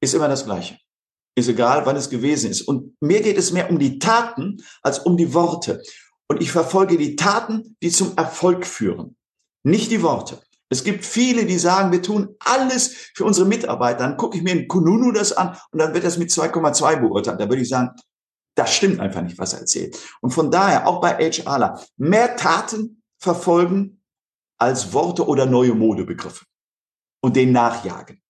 ist 0.00 0.14
immer 0.14 0.28
das 0.28 0.44
Gleiche 0.44 0.78
ist 1.34 1.48
egal, 1.48 1.84
wann 1.86 1.96
es 1.96 2.10
gewesen 2.10 2.50
ist. 2.50 2.62
Und 2.62 2.96
mir 3.00 3.20
geht 3.20 3.38
es 3.38 3.52
mehr 3.52 3.70
um 3.70 3.78
die 3.78 3.98
Taten 3.98 4.62
als 4.82 5.00
um 5.00 5.16
die 5.16 5.34
Worte. 5.34 5.82
Und 6.28 6.40
ich 6.40 6.50
verfolge 6.50 6.96
die 6.96 7.16
Taten, 7.16 7.76
die 7.82 7.90
zum 7.90 8.16
Erfolg 8.16 8.66
führen, 8.66 9.16
nicht 9.62 9.90
die 9.90 10.02
Worte. 10.02 10.40
Es 10.70 10.82
gibt 10.82 11.04
viele, 11.04 11.44
die 11.44 11.58
sagen, 11.58 11.92
wir 11.92 12.02
tun 12.02 12.34
alles 12.40 13.10
für 13.14 13.24
unsere 13.24 13.46
Mitarbeiter. 13.46 14.00
Dann 14.00 14.16
gucke 14.16 14.36
ich 14.36 14.42
mir 14.42 14.52
in 14.52 14.66
Kununu 14.66 15.12
das 15.12 15.32
an 15.32 15.56
und 15.70 15.78
dann 15.78 15.92
wird 15.94 16.04
das 16.04 16.18
mit 16.18 16.30
2,2 16.30 17.00
beurteilt. 17.00 17.40
Da 17.40 17.48
würde 17.48 17.62
ich 17.62 17.68
sagen, 17.68 17.90
das 18.56 18.74
stimmt 18.74 19.00
einfach 19.00 19.22
nicht, 19.22 19.38
was 19.38 19.52
er 19.52 19.60
erzählt. 19.60 19.98
Und 20.20 20.30
von 20.30 20.50
daher, 20.50 20.86
auch 20.86 21.00
bei 21.00 21.30
HRler, 21.30 21.80
mehr 21.96 22.36
Taten 22.36 23.02
verfolgen 23.18 24.02
als 24.58 24.92
Worte 24.92 25.26
oder 25.26 25.46
neue 25.46 25.74
Modebegriffe 25.74 26.44
und 27.20 27.36
den 27.36 27.52
nachjagen. 27.52 28.22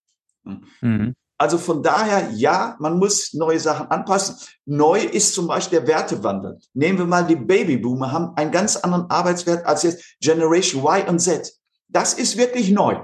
Mhm. 0.80 1.14
Also 1.36 1.58
von 1.58 1.82
daher, 1.82 2.30
ja, 2.32 2.76
man 2.78 2.98
muss 2.98 3.34
neue 3.34 3.58
Sachen 3.58 3.88
anpassen. 3.88 4.36
Neu 4.66 5.00
ist 5.00 5.34
zum 5.34 5.48
Beispiel 5.48 5.80
der 5.80 5.88
Wertewandel. 5.88 6.58
Nehmen 6.74 6.98
wir 6.98 7.06
mal 7.06 7.26
die 7.26 7.36
Babyboomer, 7.36 8.12
haben 8.12 8.36
einen 8.36 8.52
ganz 8.52 8.76
anderen 8.76 9.10
Arbeitswert 9.10 9.66
als 9.66 9.82
jetzt 9.82 10.16
Generation 10.20 10.82
Y 10.84 11.08
und 11.08 11.18
Z. 11.18 11.52
Das 11.88 12.14
ist 12.14 12.36
wirklich 12.36 12.70
neu. 12.70 12.98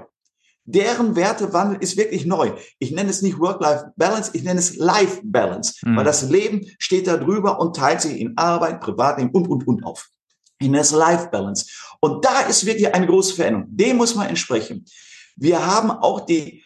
Deren 0.63 1.15
Wertewandel 1.15 1.81
ist 1.81 1.97
wirklich 1.97 2.25
neu. 2.25 2.53
Ich 2.79 2.91
nenne 2.91 3.09
es 3.09 3.21
nicht 3.21 3.39
Work-Life-Balance, 3.39 4.31
ich 4.33 4.43
nenne 4.43 4.59
es 4.59 4.77
Life-Balance, 4.77 5.79
mhm. 5.83 5.97
weil 5.97 6.05
das 6.05 6.29
Leben 6.29 6.65
steht 6.77 7.07
da 7.07 7.17
drüber 7.17 7.59
und 7.59 7.75
teilt 7.75 8.01
sich 8.01 8.19
in 8.19 8.37
Arbeit, 8.37 8.79
Privatleben 8.79 9.31
und, 9.31 9.47
und, 9.47 9.67
und 9.67 9.83
auf. 9.83 10.09
Ich 10.59 10.67
nenne 10.67 10.81
es 10.81 10.91
Life-Balance. 10.91 11.65
Und 11.99 12.23
da 12.23 12.41
ist 12.41 12.65
wirklich 12.65 12.93
eine 12.93 13.07
große 13.07 13.33
Veränderung. 13.33 13.67
Dem 13.69 13.97
muss 13.97 14.15
man 14.15 14.29
entsprechen. 14.29 14.85
Wir 15.35 15.65
haben 15.65 15.89
auch 15.89 16.21
die, 16.21 16.63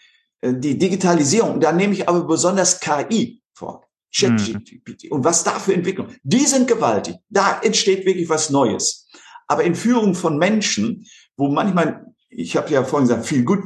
die 0.54 0.78
Digitalisierung, 0.78 1.60
da 1.60 1.72
nehme 1.72 1.94
ich 1.94 2.08
aber 2.08 2.26
besonders 2.26 2.80
KI 2.80 3.42
vor. 3.54 3.86
ChatGPT. 4.16 5.06
Mhm. 5.06 5.12
Und 5.12 5.24
was 5.24 5.44
da 5.44 5.52
für 5.60 5.74
Entwicklung. 5.74 6.08
Die 6.24 6.46
sind 6.46 6.68
gewaltig. 6.68 7.16
Da 7.30 7.60
entsteht 7.62 8.06
wirklich 8.06 8.30
was 8.30 8.50
Neues. 8.50 9.10
Aber 9.48 9.64
in 9.64 9.76
Führung 9.76 10.16
von 10.16 10.38
Menschen, 10.38 11.06
wo 11.38 11.50
manchmal, 11.50 12.06
ich 12.30 12.56
habe 12.56 12.72
ja 12.72 12.84
vorhin 12.84 13.08
gesagt, 13.08 13.26
viel 13.26 13.44
gut 13.44 13.60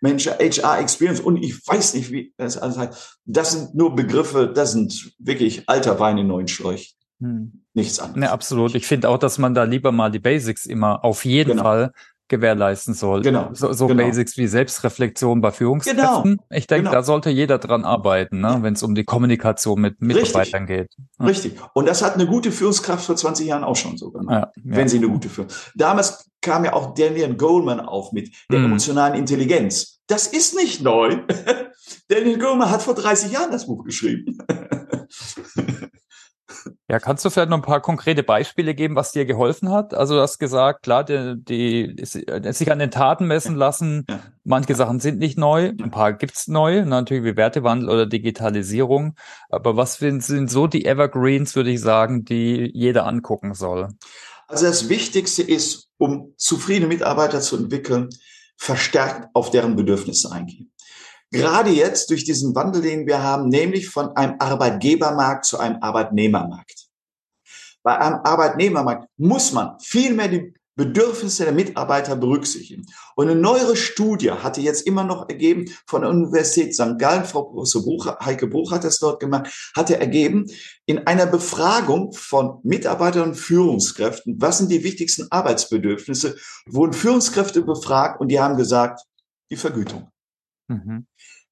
Menschen, 0.00 0.32
HR 0.32 0.80
Experience 0.80 1.20
und 1.20 1.42
ich 1.42 1.66
weiß 1.66 1.94
nicht, 1.94 2.10
wie 2.12 2.34
das 2.36 2.58
alles 2.58 2.76
heißt. 2.76 3.20
Das 3.24 3.52
sind 3.52 3.74
nur 3.74 3.94
Begriffe, 3.94 4.52
das 4.54 4.72
sind 4.72 5.14
wirklich 5.18 5.68
alter 5.68 5.98
Wein 5.98 6.18
in 6.18 6.26
neuen 6.26 6.48
Schläuchen. 6.48 6.94
Hm. 7.20 7.64
Nichts 7.72 7.98
anderes. 7.98 8.20
Ne, 8.20 8.30
absolut. 8.30 8.74
Ich 8.74 8.86
finde 8.86 9.08
auch, 9.08 9.18
dass 9.18 9.38
man 9.38 9.54
da 9.54 9.64
lieber 9.64 9.92
mal 9.92 10.10
die 10.10 10.18
Basics 10.18 10.66
immer 10.66 11.02
auf 11.04 11.24
jeden 11.24 11.52
genau. 11.52 11.62
Fall 11.62 11.92
gewährleisten 12.28 12.94
soll. 12.94 13.22
Genau. 13.22 13.50
So, 13.52 13.72
so 13.72 13.86
genau. 13.86 14.04
Basics 14.04 14.36
wie 14.36 14.46
Selbstreflexion 14.46 15.40
bei 15.40 15.50
Führungskräften. 15.52 16.22
Genau. 16.32 16.44
Ich 16.50 16.66
denke, 16.66 16.84
Genau. 16.84 16.92
da 16.92 17.02
sollte 17.02 17.30
jeder 17.30 17.58
dran 17.58 17.84
arbeiten, 17.84 18.40
ne? 18.40 18.58
Wenn 18.62 18.74
es 18.74 18.82
um 18.82 18.94
die 18.94 19.04
Kommunikation 19.04 19.80
mit 19.80 20.00
Mitarbeitern 20.00 20.66
geht. 20.66 20.92
Ja. 21.18 21.26
Richtig. 21.26 21.58
Und 21.74 21.88
das 21.88 22.02
hat 22.02 22.14
eine 22.14 22.26
gute 22.26 22.50
Führungskraft 22.52 23.04
vor 23.06 23.16
20 23.16 23.46
Jahren 23.46 23.64
auch 23.64 23.76
schon 23.76 23.96
so 23.96 24.10
gemacht. 24.10 24.52
Ja, 24.56 24.62
ja. 24.70 24.76
Wenn 24.76 24.88
sie 24.88 24.96
eine 24.98 25.08
gute 25.08 25.28
Führung. 25.28 25.50
Damals 25.74 26.28
kam 26.40 26.64
ja 26.64 26.72
auch 26.74 26.94
Daniel 26.94 27.34
Goleman 27.34 27.80
auf 27.80 28.12
mit 28.12 28.30
der 28.50 28.58
Mhm. 28.60 28.66
emotionalen 28.66 29.14
Intelligenz. 29.14 30.00
Das 30.06 30.26
ist 30.28 30.54
nicht 30.54 30.82
neu. 30.82 31.18
Daniel 32.08 32.38
Goleman 32.38 32.70
hat 32.70 32.82
vor 32.82 32.94
30 32.94 33.32
Jahren 33.32 33.50
das 33.50 33.66
Buch 33.66 33.84
geschrieben. 33.84 34.38
Ja, 36.88 37.00
kannst 37.00 37.24
du 37.24 37.30
vielleicht 37.30 37.48
noch 37.48 37.58
ein 37.58 37.62
paar 37.62 37.80
konkrete 37.80 38.22
Beispiele 38.22 38.72
geben, 38.72 38.94
was 38.94 39.10
dir 39.10 39.24
geholfen 39.24 39.70
hat? 39.70 39.92
Also 39.92 40.14
du 40.14 40.20
hast 40.20 40.38
gesagt, 40.38 40.84
klar, 40.84 41.02
die, 41.02 41.34
die 41.36 41.98
äh, 41.98 42.52
sich 42.52 42.70
an 42.70 42.78
den 42.78 42.92
Taten 42.92 43.26
messen 43.26 43.56
lassen. 43.56 44.04
Ja. 44.08 44.20
Manche 44.44 44.76
Sachen 44.76 45.00
sind 45.00 45.18
nicht 45.18 45.36
neu, 45.36 45.72
ein 45.82 45.90
paar 45.90 46.12
gibt's 46.12 46.46
neu, 46.46 46.84
natürlich 46.84 47.24
wie 47.24 47.36
Wertewandel 47.36 47.90
oder 47.90 48.06
Digitalisierung. 48.06 49.16
Aber 49.48 49.76
was 49.76 49.94
sind, 49.94 50.22
sind 50.22 50.48
so 50.48 50.68
die 50.68 50.84
Evergreens, 50.84 51.56
würde 51.56 51.70
ich 51.70 51.80
sagen, 51.80 52.24
die 52.24 52.70
jeder 52.72 53.04
angucken 53.04 53.54
soll? 53.54 53.88
Also 54.46 54.66
das 54.66 54.88
Wichtigste 54.88 55.42
ist, 55.42 55.88
um 55.98 56.34
zufriedene 56.36 56.86
Mitarbeiter 56.86 57.40
zu 57.40 57.56
entwickeln, 57.56 58.10
verstärkt 58.56 59.28
auf 59.34 59.50
deren 59.50 59.74
Bedürfnisse 59.74 60.30
eingehen. 60.30 60.70
Gerade 61.32 61.70
jetzt 61.70 62.10
durch 62.10 62.24
diesen 62.24 62.54
Wandel, 62.54 62.82
den 62.82 63.06
wir 63.06 63.22
haben, 63.22 63.48
nämlich 63.48 63.88
von 63.88 64.16
einem 64.16 64.36
Arbeitgebermarkt 64.38 65.44
zu 65.44 65.58
einem 65.58 65.78
Arbeitnehmermarkt. 65.82 66.86
Bei 67.82 67.98
einem 67.98 68.20
Arbeitnehmermarkt 68.24 69.08
muss 69.16 69.52
man 69.52 69.78
viel 69.80 70.14
mehr 70.14 70.28
die 70.28 70.54
Bedürfnisse 70.76 71.44
der 71.44 71.54
Mitarbeiter 71.54 72.16
berücksichtigen. 72.16 72.84
Und 73.16 73.28
eine 73.28 73.40
neuere 73.40 73.76
Studie 73.76 74.30
hatte 74.30 74.60
jetzt 74.60 74.86
immer 74.86 75.04
noch 75.04 75.28
ergeben 75.28 75.64
von 75.86 76.02
der 76.02 76.10
Universität 76.10 76.74
St. 76.74 76.98
Gallen, 76.98 77.24
Frau 77.24 77.44
Professor 77.44 77.82
Bruch, 77.82 78.06
Heike 78.20 78.46
Bruch 78.46 78.72
hat 78.72 78.84
das 78.84 78.98
dort 78.98 79.18
gemacht, 79.18 79.72
hatte 79.74 79.98
ergeben, 79.98 80.46
in 80.84 81.06
einer 81.06 81.26
Befragung 81.26 82.12
von 82.12 82.60
Mitarbeitern 82.62 83.30
und 83.30 83.34
Führungskräften, 83.36 84.36
was 84.38 84.58
sind 84.58 84.70
die 84.70 84.84
wichtigsten 84.84 85.26
Arbeitsbedürfnisse, 85.30 86.36
wurden 86.66 86.92
Führungskräfte 86.92 87.62
befragt 87.62 88.20
und 88.20 88.28
die 88.28 88.38
haben 88.38 88.58
gesagt, 88.58 89.00
die 89.50 89.56
Vergütung. 89.56 90.10
Mhm. 90.68 91.06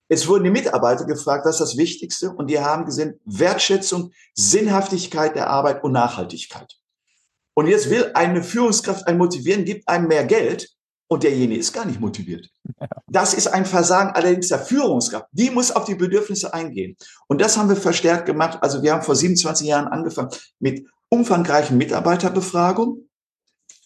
Es 0.08 0.28
wurden 0.28 0.44
die 0.44 0.50
Mitarbeiter 0.50 1.06
gefragt, 1.06 1.46
was 1.46 1.56
ist 1.56 1.60
das 1.60 1.76
Wichtigste? 1.76 2.30
Und 2.30 2.48
die 2.48 2.60
haben 2.60 2.84
gesehen, 2.84 3.20
Wertschätzung, 3.24 4.12
Sinnhaftigkeit 4.34 5.34
der 5.34 5.48
Arbeit 5.48 5.82
und 5.82 5.92
Nachhaltigkeit. 5.92 6.76
Und 7.54 7.68
jetzt 7.68 7.88
will 7.88 8.10
eine 8.14 8.42
Führungskraft 8.42 9.06
einen 9.06 9.18
motivieren, 9.18 9.64
gibt 9.64 9.88
einem 9.88 10.08
mehr 10.08 10.24
Geld 10.24 10.74
und 11.08 11.22
derjenige 11.22 11.60
ist 11.60 11.72
gar 11.72 11.84
nicht 11.84 12.00
motiviert. 12.00 12.48
Das 13.06 13.34
ist 13.34 13.46
ein 13.46 13.66
Versagen 13.66 14.10
allerdings 14.10 14.48
der 14.48 14.58
Führungskraft. 14.58 15.26
Die 15.32 15.50
muss 15.50 15.70
auf 15.70 15.84
die 15.84 15.94
Bedürfnisse 15.94 16.52
eingehen. 16.52 16.96
Und 17.28 17.40
das 17.40 17.56
haben 17.56 17.68
wir 17.68 17.76
verstärkt 17.76 18.26
gemacht. 18.26 18.58
Also 18.60 18.82
wir 18.82 18.92
haben 18.92 19.02
vor 19.02 19.14
27 19.14 19.68
Jahren 19.68 19.86
angefangen 19.86 20.30
mit 20.58 20.86
umfangreichen 21.08 21.78
Mitarbeiterbefragungen. 21.78 23.08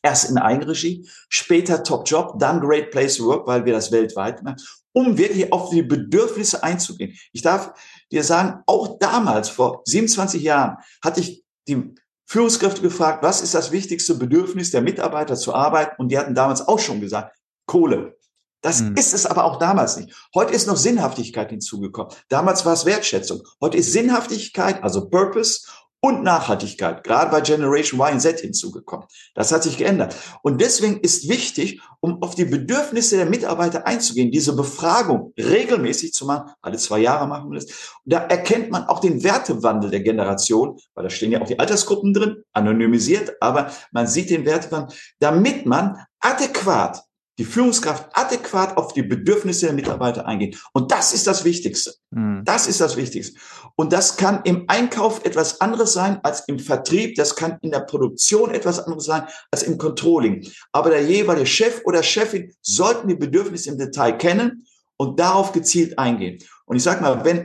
Erst 0.01 0.31
in 0.31 0.39
Eigenregie, 0.39 1.09
später 1.29 1.83
Top 1.83 2.09
Job, 2.09 2.39
dann 2.39 2.61
Great 2.61 2.93
Place 2.93 3.17
to 3.17 3.27
Work, 3.27 3.47
weil 3.49 3.65
wir 3.65 3.73
das 3.73 3.91
weltweit 3.91 4.43
machen, 4.45 4.57
um 4.99 5.17
wirklich 5.17 5.53
auf 5.53 5.71
die 5.71 5.83
Bedürfnisse 5.83 6.63
einzugehen. 6.65 7.17
Ich 7.33 7.43
darf 7.43 7.73
dir 8.11 8.25
sagen, 8.25 8.63
auch 8.67 8.99
damals, 8.99 9.49
vor 9.49 9.83
27 9.85 10.43
Jahren, 10.43 10.79
hatte 11.05 11.21
ich 11.21 11.45
die 11.69 11.95
Führungskräfte 12.27 12.83
gefragt, 12.83 13.23
was 13.23 13.41
ist 13.41 13.55
das 13.55 13.71
wichtigste 13.71 14.15
Bedürfnis 14.17 14.71
der 14.73 14.83
Mitarbeiter 14.83 15.37
zur 15.37 15.55
Arbeit? 15.55 15.99
Und 15.99 16.09
die 16.11 16.19
hatten 16.19 16.35
damals 16.35 16.67
auch 16.67 16.81
schon 16.81 17.01
gesagt, 17.01 17.37
Kohle. 17.67 18.17
Das 18.61 18.81
Mhm. 18.81 18.97
ist 18.97 19.15
es 19.15 19.25
aber 19.25 19.45
auch 19.45 19.61
damals 19.61 19.97
nicht. 19.99 20.13
Heute 20.35 20.53
ist 20.53 20.67
noch 20.67 20.77
Sinnhaftigkeit 20.77 21.51
hinzugekommen. 21.51 22.13
Damals 22.29 22.67
war 22.67 22.73
es 22.73 22.85
Wertschätzung. 22.85 23.43
Heute 23.61 23.77
ist 23.77 23.93
Sinnhaftigkeit, 23.93 24.83
also 24.83 25.09
Purpose 25.09 25.61
und 26.01 26.23
Nachhaltigkeit, 26.23 27.03
gerade 27.03 27.31
bei 27.31 27.41
Generation 27.41 28.01
Y 28.01 28.15
und 28.15 28.21
Z 28.21 28.41
hinzugekommen. 28.41 29.07
Das 29.35 29.51
hat 29.51 29.65
sich 29.65 29.77
geändert. 29.77 30.15
Und 30.43 30.61
deswegen 30.61 31.01
ist 31.01 31.29
wichtig, 31.29 31.81
um 32.01 32.23
auf 32.23 32.37
die 32.37 32.45
Bedürfnisse 32.45 33.17
der 33.17 33.27
Mitarbeiter 33.27 33.87
einzugehen, 33.87 34.31
diese 34.31 34.55
Befragung 34.55 35.33
regelmäßig 35.37 36.13
zu 36.13 36.27
machen. 36.27 36.53
Alle 36.63 36.79
zwei 36.79 37.01
Jahre 37.01 37.27
machen 37.27 37.51
wir 37.51 37.59
das. 37.59 37.67
Und 38.05 38.13
da 38.13 38.19
erkennt 38.19 38.71
man 38.71 38.85
auch 38.85 39.01
den 39.01 39.25
Wertewandel 39.25 39.91
der 39.91 40.01
Generation, 40.01 40.79
weil 40.95 41.05
da 41.05 41.11
stehen 41.11 41.33
ja 41.33 41.43
auch 41.43 41.47
die 41.47 41.59
Altersgruppen 41.59 42.15
drin, 42.15 42.45
anonymisiert, 42.53 43.33
aber 43.41 43.73
man 43.91 44.07
sieht 44.07 44.31
den 44.31 44.47
Wertewandel, 44.47 44.97
damit 45.19 45.67
man 45.67 45.99
adäquat 46.21 47.03
die 47.39 47.45
Führungskraft 47.45 48.09
adäquat 48.15 48.77
auf 48.77 48.93
die 48.93 49.03
Bedürfnisse 49.03 49.67
der 49.67 49.75
Mitarbeiter 49.75 50.27
eingeht. 50.27 50.61
Und 50.73 50.91
das 50.91 51.15
ist 51.15 51.27
das 51.27 51.45
Wichtigste. 51.45 51.95
Mhm. 52.11 52.43
Das 52.45 52.67
ist 52.67 52.81
das 52.81 52.97
Wichtigste. 52.97 53.39
Und 53.77 53.93
das 53.93 54.17
kann 54.17 54.41
im 54.43 54.65
Einkauf 54.67 55.25
etwas 55.25 55.61
anderes 55.61 55.93
sein 55.93 56.19
als 56.25 56.41
im 56.49 56.59
Vertrieb. 56.59 57.15
Das 57.15 57.37
kann 57.37 57.59
in 57.63 57.71
der 57.71 57.81
Produktion 57.81 58.51
etwas 58.51 58.81
anderes 58.81 59.05
sein 59.05 59.23
als 59.53 59.63
im 59.63 59.79
Controlling. 59.79 60.47
Aber 60.73 60.91
der 60.91 61.05
jeweilige 61.05 61.47
Chef 61.47 61.81
oder 61.85 62.03
Chefin 62.03 62.53
sollten 62.61 63.07
die 63.07 63.15
Bedürfnisse 63.15 63.71
im 63.71 63.79
Detail 63.79 64.13
kennen 64.13 64.67
und 64.97 65.21
darauf 65.21 65.53
gezielt 65.53 65.97
eingehen. 65.97 66.39
Und 66.67 66.77
ich 66.77 66.83
sage 66.83 67.03
mal, 67.03 67.25
wenn 67.25 67.45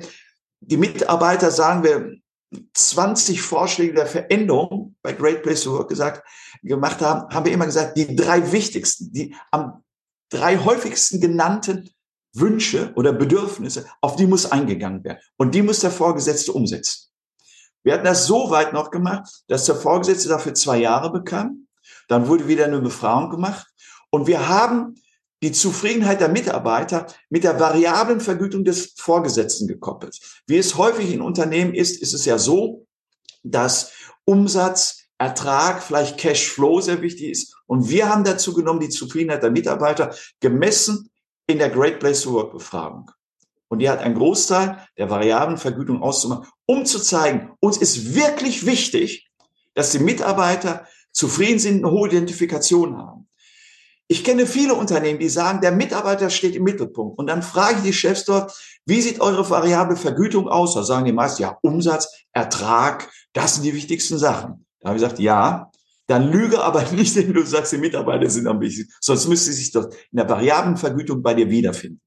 die 0.59 0.77
Mitarbeiter, 0.77 1.51
sagen 1.51 1.83
wir, 1.83 2.15
20 2.73 3.41
Vorschläge 3.41 3.93
der 3.93 4.05
Veränderung 4.05 4.95
bei 5.01 5.13
Great 5.13 5.43
Place 5.43 5.63
to 5.63 5.73
Work 5.73 5.89
gesagt, 5.89 6.23
gemacht 6.61 7.01
haben, 7.01 7.33
haben 7.33 7.45
wir 7.45 7.53
immer 7.53 7.65
gesagt, 7.65 7.97
die 7.97 8.15
drei 8.15 8.51
wichtigsten, 8.51 9.11
die 9.11 9.35
am 9.51 9.82
drei 10.33 10.57
häufigsten 10.57 11.21
genannten 11.21 11.89
Wünsche 12.33 12.91
oder 12.95 13.13
Bedürfnisse, 13.13 13.85
auf 14.01 14.15
die 14.15 14.25
muss 14.25 14.51
eingegangen 14.51 15.03
werden. 15.03 15.19
Und 15.37 15.53
die 15.53 15.61
muss 15.61 15.79
der 15.79 15.91
Vorgesetzte 15.91 16.51
umsetzen. 16.51 17.09
Wir 17.83 17.93
hatten 17.93 18.05
das 18.05 18.25
so 18.25 18.49
weit 18.49 18.73
noch 18.73 18.91
gemacht, 18.91 19.43
dass 19.47 19.65
der 19.65 19.75
Vorgesetzte 19.75 20.29
dafür 20.29 20.53
zwei 20.53 20.77
Jahre 20.77 21.11
bekam. 21.11 21.67
Dann 22.07 22.27
wurde 22.27 22.47
wieder 22.47 22.65
eine 22.65 22.79
Befragung 22.79 23.29
gemacht. 23.29 23.67
Und 24.09 24.27
wir 24.27 24.47
haben 24.47 24.95
die 25.43 25.51
Zufriedenheit 25.51 26.21
der 26.21 26.29
Mitarbeiter 26.29 27.07
mit 27.29 27.43
der 27.43 27.59
variablen 27.59 28.21
Vergütung 28.21 28.63
des 28.63 28.93
Vorgesetzten 28.95 29.67
gekoppelt. 29.67 30.17
Wie 30.47 30.57
es 30.57 30.77
häufig 30.77 31.11
in 31.11 31.21
Unternehmen 31.21 31.73
ist, 31.73 32.01
ist 32.01 32.13
es 32.13 32.25
ja 32.25 32.37
so, 32.37 32.87
dass 33.43 33.91
Umsatz, 34.23 35.02
Ertrag, 35.17 35.81
vielleicht 35.81 36.17
Cashflow 36.17 36.81
sehr 36.81 37.01
wichtig 37.01 37.29
ist. 37.29 37.55
Und 37.65 37.89
wir 37.89 38.09
haben 38.09 38.23
dazu 38.23 38.53
genommen, 38.53 38.79
die 38.79 38.89
Zufriedenheit 38.89 39.43
der 39.43 39.51
Mitarbeiter 39.51 40.13
gemessen 40.39 41.09
in 41.47 41.59
der 41.59 41.69
Great 41.69 41.99
Place 41.99 42.21
to 42.21 42.33
Work 42.33 42.51
Befragung. 42.51 43.09
Und 43.67 43.79
die 43.79 43.89
hat 43.89 43.99
einen 43.99 44.15
Großteil 44.15 44.87
der 44.97 45.09
variablen 45.09 45.57
Vergütung 45.57 46.01
auszumachen, 46.01 46.47
um 46.65 46.85
zu 46.85 46.99
zeigen, 46.99 47.51
uns 47.59 47.77
ist 47.77 48.15
wirklich 48.15 48.65
wichtig, 48.65 49.29
dass 49.73 49.91
die 49.91 49.99
Mitarbeiter 49.99 50.85
zufrieden 51.11 51.59
sind, 51.59 51.83
eine 51.83 51.91
hohe 51.91 52.07
Identifikation 52.07 52.97
haben. 52.97 53.27
Ich 54.07 54.23
kenne 54.23 54.45
viele 54.45 54.75
Unternehmen, 54.75 55.19
die 55.19 55.29
sagen, 55.29 55.61
der 55.61 55.71
Mitarbeiter 55.71 56.29
steht 56.29 56.55
im 56.55 56.63
Mittelpunkt. 56.63 57.17
Und 57.17 57.27
dann 57.27 57.41
frage 57.41 57.77
ich 57.77 57.83
die 57.83 57.93
Chefs 57.93 58.25
dort, 58.25 58.53
wie 58.85 59.01
sieht 59.01 59.21
eure 59.21 59.49
variable 59.49 59.95
Vergütung 59.95 60.49
aus? 60.49 60.75
Da 60.75 60.83
sagen 60.83 61.05
die 61.05 61.13
meisten, 61.13 61.41
ja, 61.41 61.57
Umsatz, 61.61 62.09
Ertrag, 62.31 63.09
das 63.31 63.55
sind 63.55 63.63
die 63.63 63.73
wichtigsten 63.73 64.17
Sachen. 64.17 64.65
Da 64.83 64.89
habe 64.89 64.97
ich 64.97 65.03
gesagt, 65.03 65.19
ja, 65.19 65.71
dann 66.07 66.29
lüge 66.29 66.61
aber 66.61 66.83
nicht, 66.91 67.15
wenn 67.15 67.33
du 67.33 67.43
sagst, 67.43 67.71
die 67.71 67.77
Mitarbeiter 67.77 68.29
sind 68.29 68.47
am 68.47 68.59
wichtigsten. 68.59 68.93
Sonst 68.99 69.27
müsste 69.27 69.53
sich 69.53 69.71
das 69.71 69.85
in 69.85 70.17
der 70.17 70.29
variablen 70.29 70.77
Vergütung 70.77 71.23
bei 71.23 71.33
dir 71.33 71.49
wiederfinden. 71.49 72.01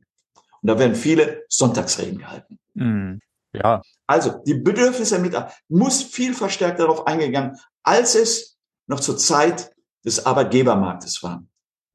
Und 0.62 0.68
da 0.68 0.78
werden 0.78 0.94
viele 0.94 1.44
Sonntagsreden 1.48 2.18
gehalten. 2.18 2.58
Mhm. 2.74 3.20
Ja. 3.52 3.80
Also, 4.06 4.42
die 4.46 4.54
Bedürfnisse 4.54 5.14
der 5.14 5.24
Mitarbeiter 5.24 5.54
muss 5.68 6.02
viel 6.02 6.34
verstärkt 6.34 6.78
darauf 6.78 7.06
eingegangen, 7.06 7.56
als 7.82 8.14
es 8.14 8.58
noch 8.86 9.00
zur 9.00 9.16
Zeit 9.16 9.72
des 10.04 10.26
Arbeitgebermarktes 10.26 11.22
war. 11.22 11.42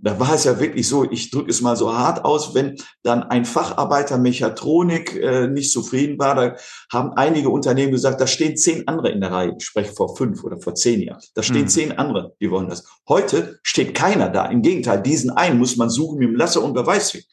Da 0.03 0.19
war 0.19 0.33
es 0.33 0.45
ja 0.45 0.59
wirklich 0.59 0.87
so, 0.87 1.09
ich 1.09 1.29
drücke 1.29 1.51
es 1.51 1.61
mal 1.61 1.75
so 1.75 1.95
hart 1.95 2.25
aus, 2.25 2.55
wenn 2.55 2.75
dann 3.03 3.23
ein 3.23 3.45
Facharbeiter 3.45 4.17
Mechatronik 4.17 5.15
äh, 5.15 5.47
nicht 5.47 5.71
zufrieden 5.71 6.17
war, 6.17 6.35
da 6.35 6.55
haben 6.91 7.13
einige 7.13 7.49
Unternehmen 7.49 7.91
gesagt, 7.91 8.19
da 8.19 8.25
stehen 8.27 8.57
zehn 8.57 8.87
andere 8.87 9.09
in 9.11 9.21
der 9.21 9.31
Reihe. 9.31 9.55
Ich 9.57 9.65
spreche 9.65 9.93
vor 9.93 10.15
fünf 10.17 10.43
oder 10.43 10.59
vor 10.59 10.73
zehn 10.75 11.01
Jahren. 11.01 11.21
Da 11.35 11.43
stehen 11.43 11.61
Hm. 11.61 11.67
zehn 11.69 11.91
andere, 11.97 12.35
die 12.41 12.49
wollen 12.49 12.67
das. 12.67 12.85
Heute 13.07 13.59
steht 13.63 13.93
keiner 13.93 14.29
da. 14.29 14.45
Im 14.47 14.61
Gegenteil, 14.61 15.01
diesen 15.01 15.29
einen 15.31 15.59
muss 15.59 15.77
man 15.77 15.89
suchen 15.89 16.17
mit 16.17 16.29
dem 16.29 16.35
Lasse 16.35 16.61
und 16.61 16.73
Beweisweg 16.73 17.25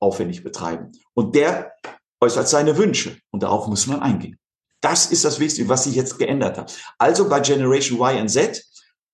aufwendig 0.00 0.42
betreiben. 0.42 0.92
Und 1.14 1.34
der 1.34 1.72
äußert 2.20 2.48
seine 2.48 2.76
Wünsche 2.78 3.16
und 3.30 3.42
darauf 3.42 3.66
muss 3.66 3.86
man 3.86 4.00
eingehen. 4.00 4.38
Das 4.80 5.06
ist 5.06 5.24
das 5.24 5.40
Wichtigste, 5.40 5.68
was 5.68 5.84
sich 5.84 5.94
jetzt 5.94 6.18
geändert 6.18 6.58
hat. 6.58 6.76
Also 6.98 7.28
bei 7.28 7.40
Generation 7.40 7.98
Y 7.98 8.20
und 8.22 8.28
Z, 8.28 8.62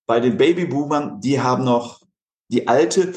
bei 0.05 0.19
den 0.19 0.37
Babyboomern, 0.37 1.21
die 1.21 1.39
haben 1.39 1.63
noch 1.63 2.00
die 2.51 2.67
alte 2.67 3.13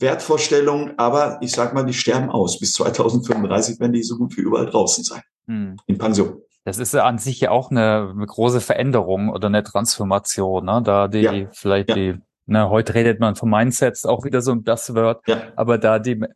Wertvorstellung, 0.00 0.92
aber 0.98 1.38
ich 1.40 1.52
sag 1.52 1.72
mal, 1.74 1.84
die 1.84 1.94
sterben 1.94 2.30
aus. 2.30 2.58
Bis 2.58 2.72
2035 2.74 3.80
werden 3.80 3.92
die 3.92 4.02
so 4.02 4.16
gut 4.16 4.36
wie 4.36 4.42
überall 4.42 4.66
draußen 4.66 5.04
sein, 5.04 5.22
Mhm. 5.46 5.76
in 5.86 5.98
Pension. 5.98 6.40
Das 6.64 6.78
ist 6.78 6.94
ja 6.94 7.04
an 7.04 7.18
sich 7.18 7.40
ja 7.40 7.50
auch 7.50 7.70
eine, 7.70 8.10
eine 8.14 8.26
große 8.26 8.60
Veränderung 8.60 9.28
oder 9.28 9.48
eine 9.48 9.62
Transformation, 9.62 10.64
ne? 10.64 10.80
Da 10.84 11.08
die 11.08 11.18
Ja. 11.20 11.32
vielleicht 11.52 11.90
Ja. 11.90 11.94
die 11.94 12.14
Na, 12.46 12.68
heute 12.68 12.92
redet 12.94 13.20
man 13.20 13.36
von 13.36 13.48
Mindsets 13.48 14.04
auch 14.04 14.22
wieder 14.24 14.42
so 14.42 14.52
ein 14.52 14.62
Buzzword, 14.64 15.26
ja. 15.26 15.44
aber 15.56 15.78
da 15.78 15.98
die 15.98 16.12
äh, 16.20 16.28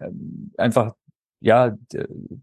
einfach 0.56 0.92
ja 1.40 1.76